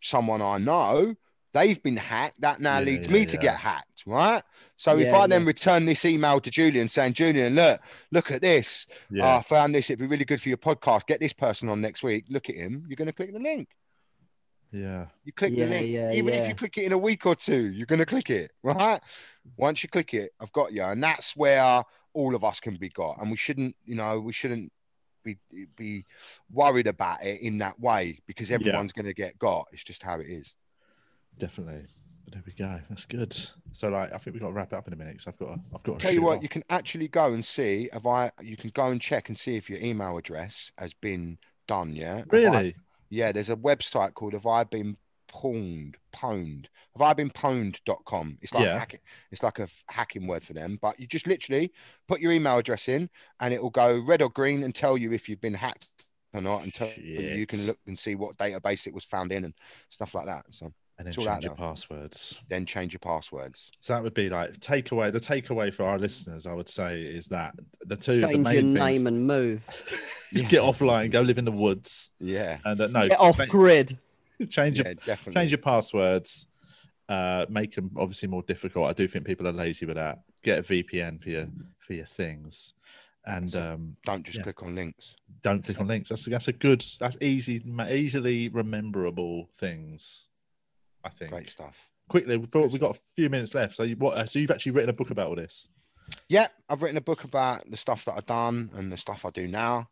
someone 0.00 0.42
I 0.42 0.58
know, 0.58 1.14
they've 1.52 1.82
been 1.82 1.96
hacked. 1.96 2.40
That 2.42 2.60
now 2.60 2.80
Yeah, 2.80 2.80
leads 2.80 3.08
yeah, 3.08 3.10
me 3.10 3.26
to 3.26 3.38
get 3.38 3.56
hacked, 3.56 4.04
right? 4.06 4.42
So 4.76 4.98
if 4.98 5.12
Yeah, 5.12 5.14
I 5.14 5.26
then 5.26 5.44
return 5.46 5.86
this 5.86 6.04
email 6.06 6.40
to 6.40 6.50
Julian 6.50 6.88
saying, 6.88 7.14
Julian, 7.14 7.54
look, 7.54 7.82
look 8.12 8.30
at 8.32 8.42
this. 8.42 8.86
Yeah. 9.10 9.38
I 9.38 9.42
found 9.42 9.74
this. 9.74 9.90
It'd 9.90 10.00
be 10.00 10.06
really 10.06 10.24
good 10.26 10.42
for 10.42 10.48
your 10.48 10.58
podcast. 10.58 11.06
Get 11.06 11.20
this 11.20 11.34
person 11.34 11.68
on 11.68 11.80
next 11.80 12.02
week. 12.02 12.26
Look 12.30 12.50
at 12.50 12.56
him. 12.56 12.84
You're 12.88 12.96
going 12.96 13.08
to 13.08 13.14
click 13.14 13.32
the 13.32 13.40
link. 13.40 13.68
yeah. 14.72 15.06
You 15.24 15.32
click 15.32 15.52
Yeah, 15.52 15.64
the 15.64 15.66
link. 15.66 15.88
yeah, 15.88 16.12
Even 16.12 16.34
if 16.34 16.48
you 16.48 16.54
click 16.54 16.76
it 16.78 16.84
in 16.84 16.92
a 16.92 16.98
week 16.98 17.26
or 17.26 17.34
two, 17.34 17.72
you're 17.72 17.86
going 17.86 18.00
to 18.00 18.06
click 18.06 18.30
it, 18.30 18.50
right? 18.62 19.00
Once 19.56 19.82
you 19.82 19.88
click 19.88 20.14
it, 20.14 20.30
I've 20.40 20.52
got 20.52 20.72
you. 20.72 20.82
And 20.82 21.02
that's 21.02 21.36
where 21.36 21.82
all 22.14 22.34
of 22.34 22.42
us 22.44 22.60
can 22.60 22.76
be 22.76 22.88
got. 22.88 23.20
And 23.20 23.30
we 23.30 23.36
shouldn't, 23.36 23.76
you 23.84 23.94
know, 23.94 24.18
we 24.20 24.32
shouldn't 24.32 24.72
be 25.22 25.36
be 25.76 26.04
worried 26.52 26.86
about 26.86 27.22
it 27.24 27.40
in 27.40 27.58
that 27.58 27.78
way 27.80 28.18
because 28.26 28.50
everyone's 28.50 28.92
going 28.92 29.06
to 29.06 29.14
get 29.14 29.38
got. 29.38 29.66
It's 29.72 29.84
just 29.84 30.02
how 30.02 30.20
it 30.20 30.26
is. 30.28 30.54
Definitely. 31.38 31.86
But 32.24 32.34
there 32.34 32.42
we 32.46 32.52
go. 32.52 32.80
That's 32.88 33.06
good. 33.06 33.34
So 33.72 33.88
like, 33.88 34.12
I 34.14 34.18
think 34.18 34.34
we've 34.34 34.40
got 34.42 34.48
to 34.48 34.52
wrap 34.54 34.72
it 34.72 34.76
up 34.76 34.86
in 34.86 34.92
a 34.94 34.96
minute 34.96 35.14
because 35.14 35.26
I've 35.28 35.38
got 35.38 35.54
to, 35.54 35.60
I've 35.74 35.82
got 35.82 35.98
to 35.98 36.06
Tell 36.06 36.14
you 36.14 36.22
what, 36.22 36.38
off. 36.38 36.42
you 36.42 36.48
can 36.48 36.64
actually 36.70 37.08
go 37.08 37.32
and 37.34 37.44
see 37.44 37.88
if 37.92 38.06
I. 38.06 38.30
You 38.40 38.56
can 38.56 38.70
go 38.74 38.86
and 38.88 39.00
check 39.00 39.28
and 39.28 39.38
see 39.38 39.56
if 39.56 39.68
your 39.68 39.78
email 39.80 40.16
address 40.16 40.70
has 40.78 40.94
been 40.94 41.38
done. 41.68 41.94
Yeah. 41.94 42.16
Have 42.18 42.26
I- 42.32 42.36
Really? 42.36 42.76
yeah. 43.10 43.32
There's 43.32 43.50
a 43.50 43.56
website 43.56 44.14
called 44.14 44.32
Have 44.34 44.46
I 44.46 44.64
Been 44.64 44.96
Pwned? 45.34 45.94
Pwned. 46.14 46.66
Have 46.96 47.02
I 47.02 47.12
Been 47.12 47.30
Pwned.com. 47.30 48.38
It's 48.40 48.54
like 48.54 48.64
Yeah. 48.64 48.78
hacking. 48.78 49.00
It's 49.32 49.42
like 49.42 49.58
a 49.58 49.64
f- 49.64 49.84
hacking 49.90 50.26
word 50.26 50.42
for 50.44 50.52
them. 50.52 50.78
But 50.80 50.98
you 51.00 51.06
just 51.06 51.26
literally 51.26 51.72
put 52.08 52.20
your 52.20 52.32
email 52.32 52.58
address 52.58 52.88
in, 52.88 53.08
and 53.40 53.52
it 53.52 53.62
will 53.62 53.70
go 53.70 54.00
red 54.00 54.22
or 54.22 54.30
green 54.30 54.62
and 54.62 54.74
tell 54.74 54.96
you 54.96 55.12
if 55.12 55.28
you've 55.28 55.40
been 55.40 55.54
hacked 55.54 55.88
or 56.34 56.40
not, 56.40 56.62
and 56.62 56.72
tell 56.72 56.88
you 56.96 57.20
you 57.20 57.46
can 57.46 57.64
look 57.66 57.78
and 57.86 57.98
see 57.98 58.14
what 58.14 58.36
database 58.36 58.86
it 58.86 58.94
was 58.94 59.04
found 59.04 59.32
in 59.32 59.44
and 59.44 59.54
stuff 59.88 60.14
like 60.14 60.26
that. 60.26 60.44
So 60.50 60.72
And 60.96 61.06
then 61.06 61.08
It's 61.08 61.18
all 61.18 61.28
out 61.28 61.34
change 61.42 61.44
your 61.46 61.56
passwords. 61.56 62.40
then 62.48 62.66
change 62.66 62.92
your 62.92 63.00
passwords. 63.00 63.72
So 63.80 63.94
that 63.94 64.02
would 64.04 64.14
be 64.14 64.28
like 64.28 64.52
takeaway. 64.60 65.10
The 65.10 65.18
takeaway 65.18 65.74
for 65.74 65.82
our 65.84 65.98
listeners, 65.98 66.46
I 66.46 66.52
would 66.52 66.68
say, 66.68 67.02
is 67.02 67.26
that 67.28 67.54
the 67.84 67.96
two 67.96 68.20
the 68.20 68.28
Change 68.28 68.32
your 68.34 68.38
main 68.62 68.74
name 68.74 68.84
things 68.98 69.06
and 69.08 69.26
move. 69.26 69.62
is 70.32 70.42
Yeah. 70.44 70.48
get 70.48 70.62
offline, 70.62 71.10
go 71.10 71.20
live 71.22 71.38
in 71.38 71.44
the 71.44 71.50
woods, 71.50 72.10
Yeah. 72.20 72.58
and 72.64 72.80
uh, 72.80 72.86
no, 72.86 73.08
Get 73.08 73.18
off 73.18 73.38
cha- 73.38 73.46
grid. 73.46 73.98
change 74.50 74.78
your 74.78 74.94
Definitely. 74.94 75.34
change 75.34 75.50
your 75.52 75.58
passwords. 75.58 76.48
Uh, 77.08 77.44
make 77.50 77.74
them 77.74 77.90
obviously 77.98 78.28
more 78.28 78.42
difficult. 78.42 78.88
I 78.88 78.92
do 78.94 79.06
think 79.06 79.26
people 79.26 79.46
are 79.46 79.52
lazy 79.52 79.84
with 79.84 79.96
that. 79.96 80.20
Get 80.42 80.58
a 80.60 80.62
VPN 80.62 81.22
for 81.22 81.28
your 81.30 81.48
for 81.78 81.92
your 81.92 82.06
things, 82.06 82.72
and 83.26 83.54
um, 83.54 83.96
Don't 84.06 84.24
just 84.24 84.38
Yeah. 84.38 84.44
click 84.44 84.62
on 84.62 84.74
links. 84.74 85.14
don't 85.42 85.62
click 85.62 85.78
on 85.80 85.86
links. 85.86 86.08
That's 86.08 86.24
that's 86.24 86.48
a 86.48 86.52
good. 86.52 86.82
That's 86.98 87.18
easy, 87.20 87.62
easily 87.90 88.48
rememberable 88.48 89.48
things. 89.54 90.28
I 91.04 91.10
think. 91.10 91.30
Great 91.32 91.50
stuff. 91.50 91.90
Quickly, 92.08 92.36
we've 92.38 92.50
got, 92.50 92.70
we've 92.70 92.80
got 92.80 92.96
a 92.96 93.00
few 93.16 93.28
minutes 93.28 93.54
left. 93.54 93.74
So 93.74 93.82
you, 93.82 93.96
what? 93.96 94.16
uh, 94.16 94.24
So 94.26 94.38
you've 94.38 94.50
actually 94.50 94.72
written 94.72 94.90
a 94.90 94.94
book 94.94 95.10
about 95.10 95.28
all 95.28 95.36
this? 95.36 95.68
Yeah, 96.28 96.48
I've 96.68 96.82
written 96.82 96.96
a 96.96 97.02
book 97.02 97.24
about 97.24 97.70
the 97.70 97.76
stuff 97.76 98.04
that 98.06 98.14
I've 98.16 98.26
done 98.26 98.70
and 98.74 98.90
the 98.90 98.96
stuff 98.96 99.24
I 99.26 99.30
do 99.30 99.46
now. 99.46 99.88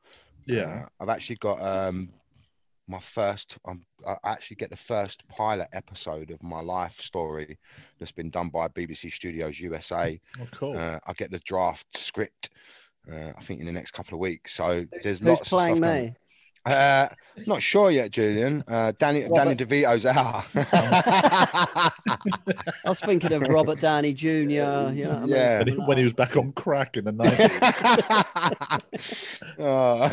Yeah. 0.47 0.63
Uh, 1.01 1.03
I've 1.03 1.09
actually 1.11 1.37
got 1.37 1.61
um 1.63 2.11
my 2.93 3.01
first 3.01 3.59
um, 3.65 3.85
I 4.07 4.17
actually 4.25 4.57
get 4.57 4.71
the 4.71 4.77
first 4.77 5.27
pilot 5.29 5.69
episode 5.73 6.31
of 6.31 6.43
my 6.43 6.61
life 6.61 7.01
story 7.01 7.59
that's 7.99 8.13
been 8.13 8.31
done 8.31 8.51
by 8.51 8.69
BBC 8.69 9.11
Studios 9.11 9.59
USA. 9.59 10.21
Oh, 10.41 10.47
cool. 10.53 10.77
Uh, 10.77 10.99
I 11.07 11.13
get 11.15 11.31
the 11.31 11.41
draft 11.41 11.97
script 11.97 12.51
uh, 13.11 13.33
I 13.37 13.41
think 13.41 13.61
in 13.61 13.67
the 13.67 13.73
next 13.73 13.93
couple 13.93 14.15
of 14.15 14.21
weeks. 14.21 14.55
So 14.55 14.87
there's 15.03 15.21
Who's 15.21 15.23
lots 15.23 15.41
of 15.43 15.49
playing 15.49 15.77
stuff 15.77 15.91
me? 15.91 16.15
Uh, 16.65 17.09
not 17.47 17.63
sure 17.63 17.91
yet, 17.91 18.11
Julian. 18.11 18.63
Uh, 18.69 18.93
Danny 18.99 19.27
Danny 19.35 19.57
DeVito's 19.57 20.07
out. 20.07 20.45
I 22.85 22.89
was 22.89 23.01
thinking 23.01 23.33
of 23.33 23.43
Robert 23.43 23.81
Downey 23.81 24.13
Jr. 24.13 24.27
You 24.29 24.61
know 24.61 24.91
what 24.91 24.95
I 24.95 25.21
mean? 25.21 25.29
Yeah. 25.29 25.59
when, 25.59 25.69
he, 25.69 25.75
when 25.75 25.99
he 25.99 26.05
was 26.05 26.13
back 26.13 26.37
on 26.37 26.53
crack 26.53 26.97
in 26.97 27.05
the 27.05 27.13
night. 27.13 27.41
Oh. 29.59 30.11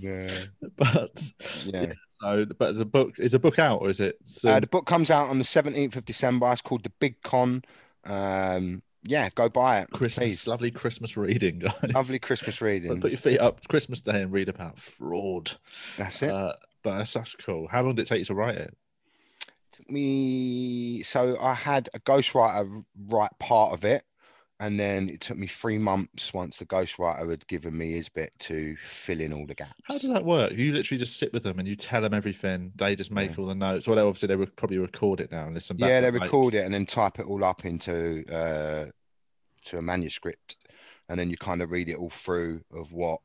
yeah, 0.00 0.30
but 0.76 1.32
yeah. 1.66 1.92
so, 2.20 2.46
but 2.58 2.76
the 2.76 2.86
book 2.86 3.18
is 3.18 3.34
a 3.34 3.38
book 3.38 3.58
out 3.58 3.80
or 3.82 3.90
is 3.90 4.00
it? 4.00 4.16
Uh, 4.46 4.60
the 4.60 4.66
book 4.66 4.86
comes 4.86 5.10
out 5.10 5.28
on 5.28 5.38
the 5.38 5.44
17th 5.44 5.96
of 5.96 6.04
December. 6.04 6.50
It's 6.52 6.62
called 6.62 6.84
The 6.84 6.92
Big 7.00 7.20
Con. 7.22 7.62
Um, 8.04 8.82
yeah, 9.04 9.28
go 9.34 9.48
buy 9.48 9.80
it. 9.80 9.90
Christmas, 9.90 10.16
please. 10.16 10.46
lovely 10.46 10.70
Christmas 10.70 11.16
reading, 11.16 11.58
guys. 11.60 11.94
Lovely 11.94 12.18
Christmas 12.18 12.60
reading. 12.60 13.00
Put 13.00 13.10
your 13.10 13.18
feet 13.18 13.38
up 13.38 13.66
Christmas 13.68 14.00
Day 14.00 14.22
and 14.22 14.32
read 14.32 14.48
about 14.48 14.78
fraud. 14.78 15.52
That's 15.96 16.22
it. 16.22 16.30
Uh, 16.30 16.54
but 16.82 16.98
that's, 16.98 17.12
that's 17.12 17.34
cool. 17.36 17.68
How 17.68 17.82
long 17.82 17.94
did 17.94 18.02
it 18.02 18.08
take 18.08 18.20
you 18.20 18.24
to 18.26 18.34
write 18.34 18.56
it? 18.56 18.76
Took 19.76 19.90
me 19.90 21.02
so 21.02 21.36
I 21.40 21.54
had 21.54 21.88
a 21.94 22.00
ghostwriter 22.00 22.84
write 23.08 23.38
part 23.38 23.72
of 23.72 23.84
it, 23.84 24.04
and 24.62 24.78
then 24.78 25.08
it 25.08 25.20
took 25.20 25.36
me 25.36 25.48
three 25.48 25.76
months 25.76 26.32
once 26.32 26.58
the 26.58 26.64
ghostwriter 26.66 27.28
had 27.28 27.44
given 27.48 27.76
me 27.76 27.90
his 27.92 28.08
bit 28.08 28.32
to 28.38 28.76
fill 28.76 29.20
in 29.20 29.32
all 29.32 29.44
the 29.44 29.56
gaps. 29.56 29.72
How 29.84 29.98
does 29.98 30.12
that 30.12 30.24
work? 30.24 30.52
You 30.52 30.72
literally 30.72 31.00
just 31.00 31.16
sit 31.18 31.32
with 31.32 31.42
them 31.42 31.58
and 31.58 31.66
you 31.66 31.74
tell 31.74 32.00
them 32.00 32.14
everything. 32.14 32.70
They 32.76 32.94
just 32.94 33.10
make 33.10 33.30
Yeah. 33.32 33.36
all 33.38 33.46
the 33.46 33.56
notes. 33.56 33.88
Well, 33.88 33.96
they 33.96 34.02
obviously 34.02 34.28
they 34.28 34.36
would 34.36 34.54
probably 34.54 34.78
record 34.78 35.18
it 35.20 35.32
now 35.32 35.46
and 35.46 35.54
listen 35.54 35.76
back. 35.76 35.88
yeah, 35.88 36.00
they 36.00 36.12
like, 36.12 36.22
record 36.22 36.54
it 36.54 36.64
and 36.64 36.72
then 36.72 36.86
type 36.86 37.18
it 37.18 37.26
all 37.26 37.42
up 37.44 37.64
into 37.64 38.24
uh, 38.32 38.86
to 39.64 39.78
a 39.78 39.82
manuscript, 39.82 40.58
and 41.08 41.18
then 41.18 41.28
you 41.28 41.36
kind 41.36 41.60
of 41.60 41.72
read 41.72 41.88
it 41.88 41.96
all 41.96 42.10
through 42.10 42.60
of 42.72 42.92
what 42.92 43.20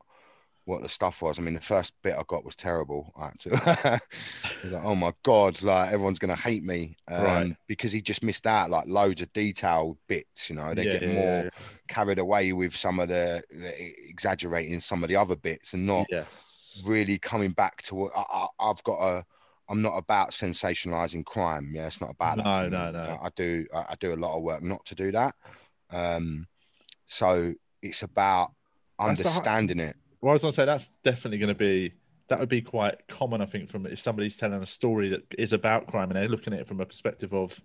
what 0.68 0.82
the 0.82 0.88
stuff 0.88 1.22
was. 1.22 1.38
I 1.38 1.42
mean, 1.42 1.54
the 1.54 1.60
first 1.60 1.94
bit 2.02 2.14
I 2.16 2.22
got 2.28 2.44
was 2.44 2.56
terrible. 2.56 3.12
I 3.16 3.26
had 3.26 3.38
to, 3.40 3.50
I 3.66 4.00
was 4.62 4.72
like, 4.72 4.84
oh 4.84 4.94
my 4.94 5.12
god, 5.24 5.62
like 5.62 5.92
everyone's 5.92 6.18
gonna 6.18 6.36
hate 6.36 6.62
me, 6.62 6.96
um, 7.08 7.22
Right. 7.22 7.56
Because 7.66 7.92
he 7.92 8.02
just 8.02 8.22
missed 8.22 8.46
out 8.46 8.70
like 8.70 8.86
loads 8.86 9.22
of 9.22 9.32
detailed 9.32 9.98
bits. 10.08 10.50
You 10.50 10.56
know, 10.56 10.74
they 10.74 10.84
yeah, 10.84 10.92
get 10.92 11.02
yeah, 11.02 11.08
more 11.14 11.44
yeah, 11.44 11.50
carried 11.88 12.18
away 12.18 12.52
with 12.52 12.74
some 12.76 13.00
of 13.00 13.08
the, 13.08 13.42
the 13.50 13.92
exaggerating 14.08 14.80
some 14.80 15.02
of 15.02 15.08
the 15.08 15.16
other 15.16 15.36
bits 15.36 15.72
and 15.74 15.86
not 15.86 16.08
Yes. 16.10 16.84
really 16.84 17.18
coming 17.18 17.52
back 17.52 17.82
to 17.82 17.94
what 17.94 18.12
I, 18.16 18.22
I, 18.30 18.46
I've 18.70 18.82
got 18.84 19.00
a. 19.00 19.24
I'm 19.70 19.82
not 19.82 19.98
about 19.98 20.30
sensationalizing 20.30 21.26
crime. 21.26 21.70
Yeah, 21.74 21.86
it's 21.86 22.00
not 22.00 22.10
about 22.10 22.38
that. 22.38 22.44
No, 22.44 22.68
no, 22.68 22.90
no. 22.90 23.18
I, 23.20 23.28
do. 23.36 23.66
I, 23.74 23.94
do 24.00 24.14
a 24.14 24.16
lot 24.16 24.36
of 24.36 24.42
work 24.42 24.62
not 24.62 24.84
to 24.86 24.94
do 24.94 25.12
that. 25.12 25.34
Um, 25.90 26.46
so 27.06 27.54
it's 27.82 28.02
about 28.02 28.52
That's 29.04 29.24
a 29.24 29.30
hi- 29.30 29.40
understanding 29.40 29.80
it. 29.80 29.96
Well, 30.20 30.30
I 30.30 30.34
was 30.34 30.42
going 30.42 30.52
to 30.52 30.56
say 30.56 30.64
that's 30.64 30.88
definitely 30.88 31.38
going 31.38 31.48
to 31.48 31.54
be 31.58 31.92
that 32.28 32.40
would 32.40 32.48
be 32.48 32.60
quite 32.60 33.06
common, 33.08 33.40
I 33.40 33.46
think, 33.46 33.70
from 33.70 33.86
if 33.86 33.98
somebody's 34.00 34.36
telling 34.36 34.62
a 34.62 34.66
story 34.66 35.08
that 35.08 35.22
is 35.38 35.54
about 35.54 35.86
crime 35.86 36.10
and 36.10 36.16
they're 36.16 36.28
looking 36.28 36.52
at 36.52 36.60
it 36.60 36.68
from 36.68 36.80
a 36.80 36.84
perspective 36.86 37.32
of 37.32 37.58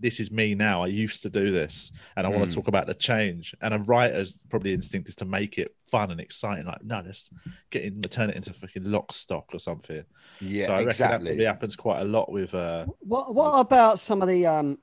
this 0.00 0.18
is 0.18 0.32
me 0.32 0.56
now. 0.56 0.82
I 0.82 0.88
used 0.88 1.22
to 1.22 1.30
do 1.30 1.52
this, 1.52 1.92
and 2.16 2.26
I 2.26 2.30
want 2.30 2.44
Mm. 2.44 2.48
to 2.48 2.54
talk 2.56 2.66
about 2.66 2.88
the 2.88 2.94
change. 2.94 3.54
And 3.60 3.72
a 3.72 3.78
writer's 3.78 4.40
probably 4.50 4.72
instinct 4.72 5.08
is 5.08 5.14
to 5.16 5.24
make 5.24 5.56
it 5.58 5.76
fun 5.86 6.10
and 6.10 6.20
exciting. 6.20 6.66
Like, 6.66 6.82
no, 6.82 7.00
let's 7.06 7.30
get 7.70 7.84
in, 7.84 8.02
turn 8.02 8.30
it 8.30 8.36
into 8.36 8.52
fucking 8.52 8.82
lock 8.90 9.12
stock 9.12 9.50
or 9.54 9.60
something. 9.60 10.04
Yeah, 10.40 10.66
so 10.66 10.72
I 10.72 10.84
reckon 10.84 11.08
that 11.10 11.20
probably 11.20 11.44
happens 11.44 11.76
quite 11.76 12.00
a 12.00 12.04
lot 12.04 12.32
with. 12.32 12.52
uh 12.54 12.86
What 12.98 13.32
What 13.32 13.60
about 13.60 14.00
some 14.00 14.20
of 14.20 14.26
the 14.26 14.44
um, 14.46 14.78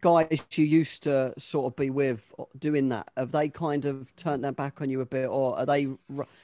guys 0.00 0.44
you 0.52 0.64
used 0.64 1.02
to 1.04 1.34
sort 1.38 1.72
of 1.72 1.76
be 1.76 1.90
with 1.90 2.32
doing 2.58 2.88
that? 2.90 3.10
Have 3.16 3.32
they 3.32 3.48
kind 3.48 3.84
of 3.84 4.14
turned 4.16 4.44
their 4.44 4.52
back 4.52 4.80
on 4.80 4.90
you 4.90 5.00
a 5.00 5.06
bit, 5.06 5.28
or 5.28 5.58
are 5.58 5.66
they? 5.66 5.88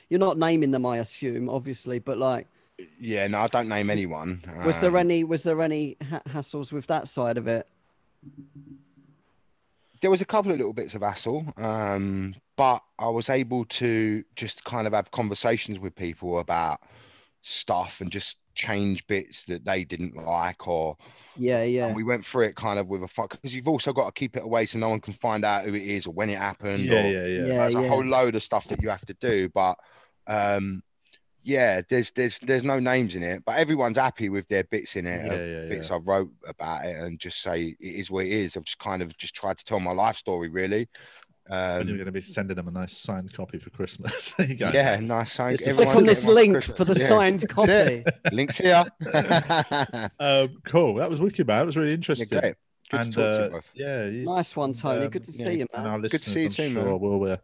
You're 0.08 0.20
not 0.20 0.38
naming 0.38 0.70
them, 0.70 0.84
I 0.86 0.98
assume, 0.98 1.48
obviously, 1.48 1.98
but 1.98 2.18
like, 2.18 2.46
Yeah, 3.00 3.26
no, 3.28 3.40
I 3.40 3.46
don't 3.48 3.68
name 3.68 3.90
anyone. 3.90 4.42
was 4.64 4.80
there 4.80 4.90
Um, 4.90 4.96
any 4.96 5.24
was 5.24 5.42
there 5.42 5.60
any 5.62 5.96
ha- 6.10 6.22
hassles 6.28 6.72
with 6.72 6.86
that 6.88 7.08
side 7.08 7.38
of 7.38 7.46
it? 7.48 7.66
there 10.00 10.10
was 10.10 10.20
a 10.20 10.26
couple 10.26 10.52
of 10.52 10.58
little 10.58 10.72
bits 10.74 10.94
of 10.94 11.00
hassle, 11.02 11.46
um, 11.56 12.34
but 12.56 12.82
I 12.98 13.08
was 13.08 13.30
able 13.30 13.64
to 13.66 14.22
just 14.36 14.64
kind 14.64 14.86
of 14.86 14.92
have 14.92 15.10
conversations 15.10 15.78
with 15.78 15.94
people 15.96 16.38
about 16.40 16.80
stuff 17.42 18.00
and 18.00 18.10
just 18.10 18.38
change 18.54 19.06
bits 19.06 19.44
that 19.44 19.64
they 19.64 19.84
didn't 19.84 20.16
like 20.16 20.68
or 20.68 20.96
Yeah, 21.36 21.64
yeah, 21.64 21.86
and 21.86 21.94
we 21.94 22.04
went 22.04 22.24
through 22.24 22.44
it 22.44 22.56
kind 22.56 22.78
of 22.78 22.88
with 22.88 23.02
a 23.02 23.08
fuck 23.08 23.30
because 23.30 23.54
you've 23.54 23.68
also 23.68 23.92
got 23.92 24.06
to 24.06 24.12
keep 24.12 24.36
it 24.36 24.44
away 24.44 24.66
so 24.66 24.78
no 24.78 24.88
one 24.88 25.00
can 25.00 25.12
find 25.12 25.44
out 25.44 25.64
who 25.64 25.74
it 25.74 25.82
is 25.82 26.06
or 26.06 26.14
when 26.14 26.30
it 26.30 26.38
happened 26.38 26.90
yeah, 26.90 26.92
or 26.92 27.14
yeah, 27.14 27.26
yeah, 27.26 27.46
yeah, 27.46 27.58
there's 27.58 27.74
a 27.74 27.82
whole 27.82 28.04
load 28.04 28.34
of 28.34 28.42
stuff 28.42 28.66
that 28.68 28.80
you 28.80 28.88
have 28.88 29.04
to 29.04 29.14
do 29.20 29.48
but 29.50 29.76
um 30.26 30.82
yeah 31.42 31.82
there's 31.90 32.10
there's 32.12 32.38
there's 32.40 32.64
no 32.64 32.78
names 32.80 33.14
in 33.16 33.22
it 33.22 33.42
but 33.44 33.56
everyone's 33.58 33.98
happy 33.98 34.28
with 34.30 34.48
their 34.48 34.64
bits 34.64 34.96
in 34.96 35.06
it 35.06 35.24
Yeah, 35.24 35.28
of 35.28 35.46
yeah, 35.46 35.62
bits 35.68 35.90
i 35.90 35.96
wrote 35.96 36.30
about 36.46 36.84
it 36.86 36.96
and 36.96 37.20
just 37.20 37.42
say 37.42 37.76
it 37.80 37.94
is 37.94 38.10
what 38.10 38.24
it 38.26 38.32
is. 38.32 38.56
I've 38.56 38.64
just 38.64 38.78
kind 38.78 39.02
of 39.02 39.16
just 39.18 39.34
tried 39.34 39.58
to 39.58 39.64
tell 39.64 39.80
my 39.80 39.92
life 39.92 40.16
story 40.16 40.48
really 40.48 40.88
And 41.50 41.88
you're 41.88 41.94
um 41.94 41.98
going 41.98 42.06
to 42.06 42.12
be 42.12 42.20
sending 42.22 42.56
them 42.56 42.68
a 42.68 42.70
nice 42.70 42.96
signed 42.96 43.32
copy 43.32 43.58
for 43.58 43.70
Christmas. 43.70 44.30
there 44.38 44.46
you 44.46 44.54
go. 44.56 44.70
yeah 44.72 44.98
nice 45.00 45.32
sign 45.32 45.54
It's 45.54 45.62
Click 45.64 45.88
on 45.96 46.06
this 46.06 46.24
link 46.24 46.52
Christmas. 46.54 46.76
for 46.76 46.84
the 46.84 46.98
Yeah. 46.98 47.06
signed 47.08 47.48
copy. 47.48 48.04
links 48.32 48.56
here 48.58 48.84
Um, 50.20 50.56
cool. 50.64 50.94
That 50.96 51.10
was 51.10 51.20
wicked, 51.20 51.46
man. 51.46 51.58
That 51.60 51.66
was 51.66 51.76
really 51.76 51.90
yeah, 51.90 51.94
interesting. 51.94 52.38
great 52.40 52.54
good 52.90 53.00
and 53.00 53.12
to 53.12 53.18
talk 53.18 53.32
to 53.32 53.40
uh, 53.40 53.44
you 53.44 53.50
both 53.50 53.72
yeah, 53.74 54.32
Nice 54.32 54.56
one, 54.56 54.72
Tony. 54.72 55.04
um, 55.06 55.10
Good 55.10 55.24
to 55.24 55.32
yeah, 55.32 55.46
see 55.46 55.52
you, 55.58 55.66
man. 55.76 56.00
Good 56.00 56.10
to 56.12 56.18
see 56.18 56.40
you 56.40 56.46
I'm 56.46 56.52
too, 56.52 56.70
sure, 56.70 56.84
man. 56.84 57.00
will 57.00 57.32
uh, 57.32 57.36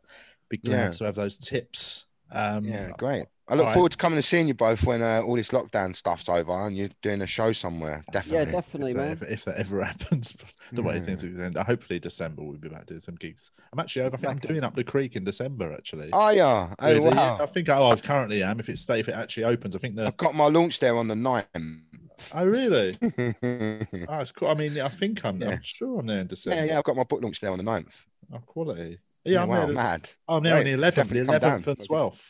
be 0.48 0.56
glad 0.58 0.72
Yeah. 0.84 0.90
to 0.90 1.04
have 1.04 1.14
those 1.14 1.38
tips. 1.38 2.06
Um, 2.32 2.64
yeah 2.64 2.92
great 2.96 3.26
I 3.50 3.54
look 3.54 3.62
Alright. 3.64 3.74
forward 3.74 3.92
to 3.92 3.98
coming 3.98 4.16
and 4.16 4.24
seeing 4.24 4.46
you 4.46 4.54
both 4.54 4.84
when 4.86 5.02
uh, 5.02 5.22
all 5.26 5.34
this 5.34 5.50
lockdown 5.50 5.94
stuff's 5.94 6.28
over 6.28 6.52
and 6.52 6.76
you're 6.76 6.88
doing 7.02 7.20
a 7.20 7.26
show 7.26 7.50
somewhere. 7.50 8.04
Definitely. 8.12 8.38
Yeah, 8.52 8.60
Definitely. 8.60 8.92
definitely, 8.92 8.92
if, 8.92 8.96
that, 8.96 9.02
man. 9.02 9.12
if, 9.12 9.22
if 9.40 9.44
that 9.46 9.56
ever 9.56 9.82
happens, 9.84 10.36
the 10.72 10.82
way 10.82 10.94
Yeah. 10.94 11.00
things 11.02 11.24
are 11.24 11.28
going, 11.28 11.54
hopefully 11.54 11.98
December 11.98 12.42
we'll 12.44 12.58
be 12.58 12.68
back 12.68 12.86
doing 12.86 13.00
some 13.00 13.16
gigs. 13.16 13.50
I'm 13.72 13.80
actually 13.80 14.02
over. 14.02 14.14
I 14.14 14.18
think 14.20 14.30
I'm 14.30 14.38
doing 14.38 14.62
up 14.62 14.76
the 14.76 14.84
creek 14.84 15.16
in 15.16 15.24
December. 15.24 15.72
Actually, 15.72 16.10
Oh 16.12 16.30
yeah. 16.30 16.74
Oh 16.78 16.92
Really? 16.92 17.08
wow. 17.16 17.38
I 17.40 17.46
think 17.46 17.68
oh, 17.68 17.90
I 17.90 17.96
currently 17.96 18.42
am. 18.44 18.60
If 18.60 18.68
it 18.68 18.78
stay, 18.78 19.00
if 19.00 19.08
it 19.08 19.16
actually 19.16 19.44
opens, 19.44 19.74
I 19.74 19.80
think 19.80 19.96
the. 19.96 20.06
I've 20.06 20.16
got 20.16 20.34
my 20.34 20.46
launch 20.46 20.78
there 20.78 20.96
on 20.96 21.08
the 21.08 21.14
9th. 21.14 21.80
Oh 22.34 22.46
really? 22.46 22.96
yeah, 23.00 23.32
Oh, 24.08 24.20
it's 24.20 24.30
cool. 24.30 24.48
I 24.48 24.54
mean, 24.54 24.78
I 24.78 24.88
think 24.88 25.24
I'm. 25.24 25.40
Yeah. 25.40 25.50
I'm 25.52 25.62
sure 25.62 25.98
I'm 25.98 26.06
there 26.06 26.20
in 26.20 26.26
December. 26.28 26.56
Yeah, 26.56 26.64
yeah, 26.66 26.78
I've 26.78 26.84
got 26.84 26.94
my 26.94 27.02
book 27.04 27.20
launch 27.22 27.40
there 27.40 27.50
on 27.50 27.58
the 27.58 27.64
9th. 27.64 27.94
Oh, 28.32 28.38
quality. 28.46 28.98
Yeah, 29.24 29.42
I'm 29.42 29.48
wow, 29.48 29.66
there. 29.66 29.74
mad. 29.74 30.10
I'm 30.28 30.42
there 30.42 30.56
on 30.56 30.62
Great. 30.62 30.72
the 30.76 30.78
11th, 30.82 31.08
the 31.08 31.20
11th 31.20 31.40
down. 31.40 31.52
and 31.54 31.64
12th. 31.78 32.22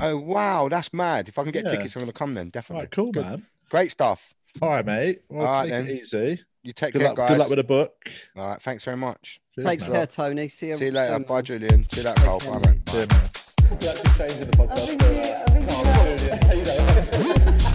Oh 0.00 0.16
wow, 0.18 0.68
that's 0.68 0.92
mad. 0.92 1.28
If 1.28 1.38
I 1.38 1.42
can 1.42 1.52
get 1.52 1.64
Yeah. 1.64 1.70
tickets, 1.72 1.96
I'm 1.96 2.00
gonna 2.00 2.12
come 2.12 2.34
then, 2.34 2.50
definitely. 2.50 2.82
right, 2.84 2.90
cool, 2.90 3.12
Good. 3.12 3.24
man. 3.24 3.46
Great 3.70 3.90
stuff. 3.90 4.34
All 4.60 4.68
right, 4.68 4.84
mate. 4.84 5.22
Well, 5.28 5.46
All 5.46 5.52
right, 5.58 5.62
take 5.64 5.72
then. 5.72 5.88
it 5.88 6.00
easy. 6.02 6.40
You 6.62 6.72
take 6.72 6.92
Good 6.92 7.00
care, 7.00 7.08
luck. 7.08 7.16
guys. 7.16 7.28
Good 7.30 7.38
luck 7.38 7.48
with 7.48 7.58
the 7.58 7.64
book. 7.64 7.92
All 8.36 8.48
right, 8.50 8.62
thanks 8.62 8.84
very 8.84 8.96
much. 8.96 9.40
Cheers, 9.54 9.66
Take 9.66 9.80
care, 9.80 10.06
Tony. 10.06 10.48
See 10.48 10.68
you. 10.68 10.76
See 10.76 10.86
you 10.86 10.90
later. 10.92 11.14
soon, 11.14 11.22
Bye. 11.24 11.42
Julian. 11.42 11.82
See 11.90 12.00
you 12.02 12.06
later, 12.08 12.22
Carl. 12.22 12.38
Bye, 12.40 12.58
mate. 12.70 12.88
See 12.88 13.00
you, 13.00 13.06
mate. 13.06 13.40
We're 13.70 13.90
actually 13.90 14.28
changing 14.28 14.50
the 14.50 14.56
podcast 14.56 14.98
to 14.98 15.04
uh, 15.04 15.82
Carl 15.82 16.06
and 16.06 16.18
Julian. 16.18 16.58
You 16.58 16.64
know, 16.64 17.64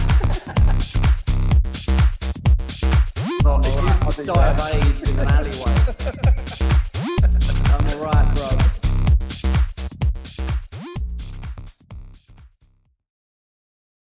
Not, 3.44 3.64
it 3.66 4.04
used 4.04 4.18
to 4.18 4.24
die 4.24 4.48
of 4.48 4.60
AIDS 4.74 5.10
in 5.10 5.18
an 5.18 5.28
alleyway 5.28 6.66
right, 8.00 8.34
bro. 8.34 8.69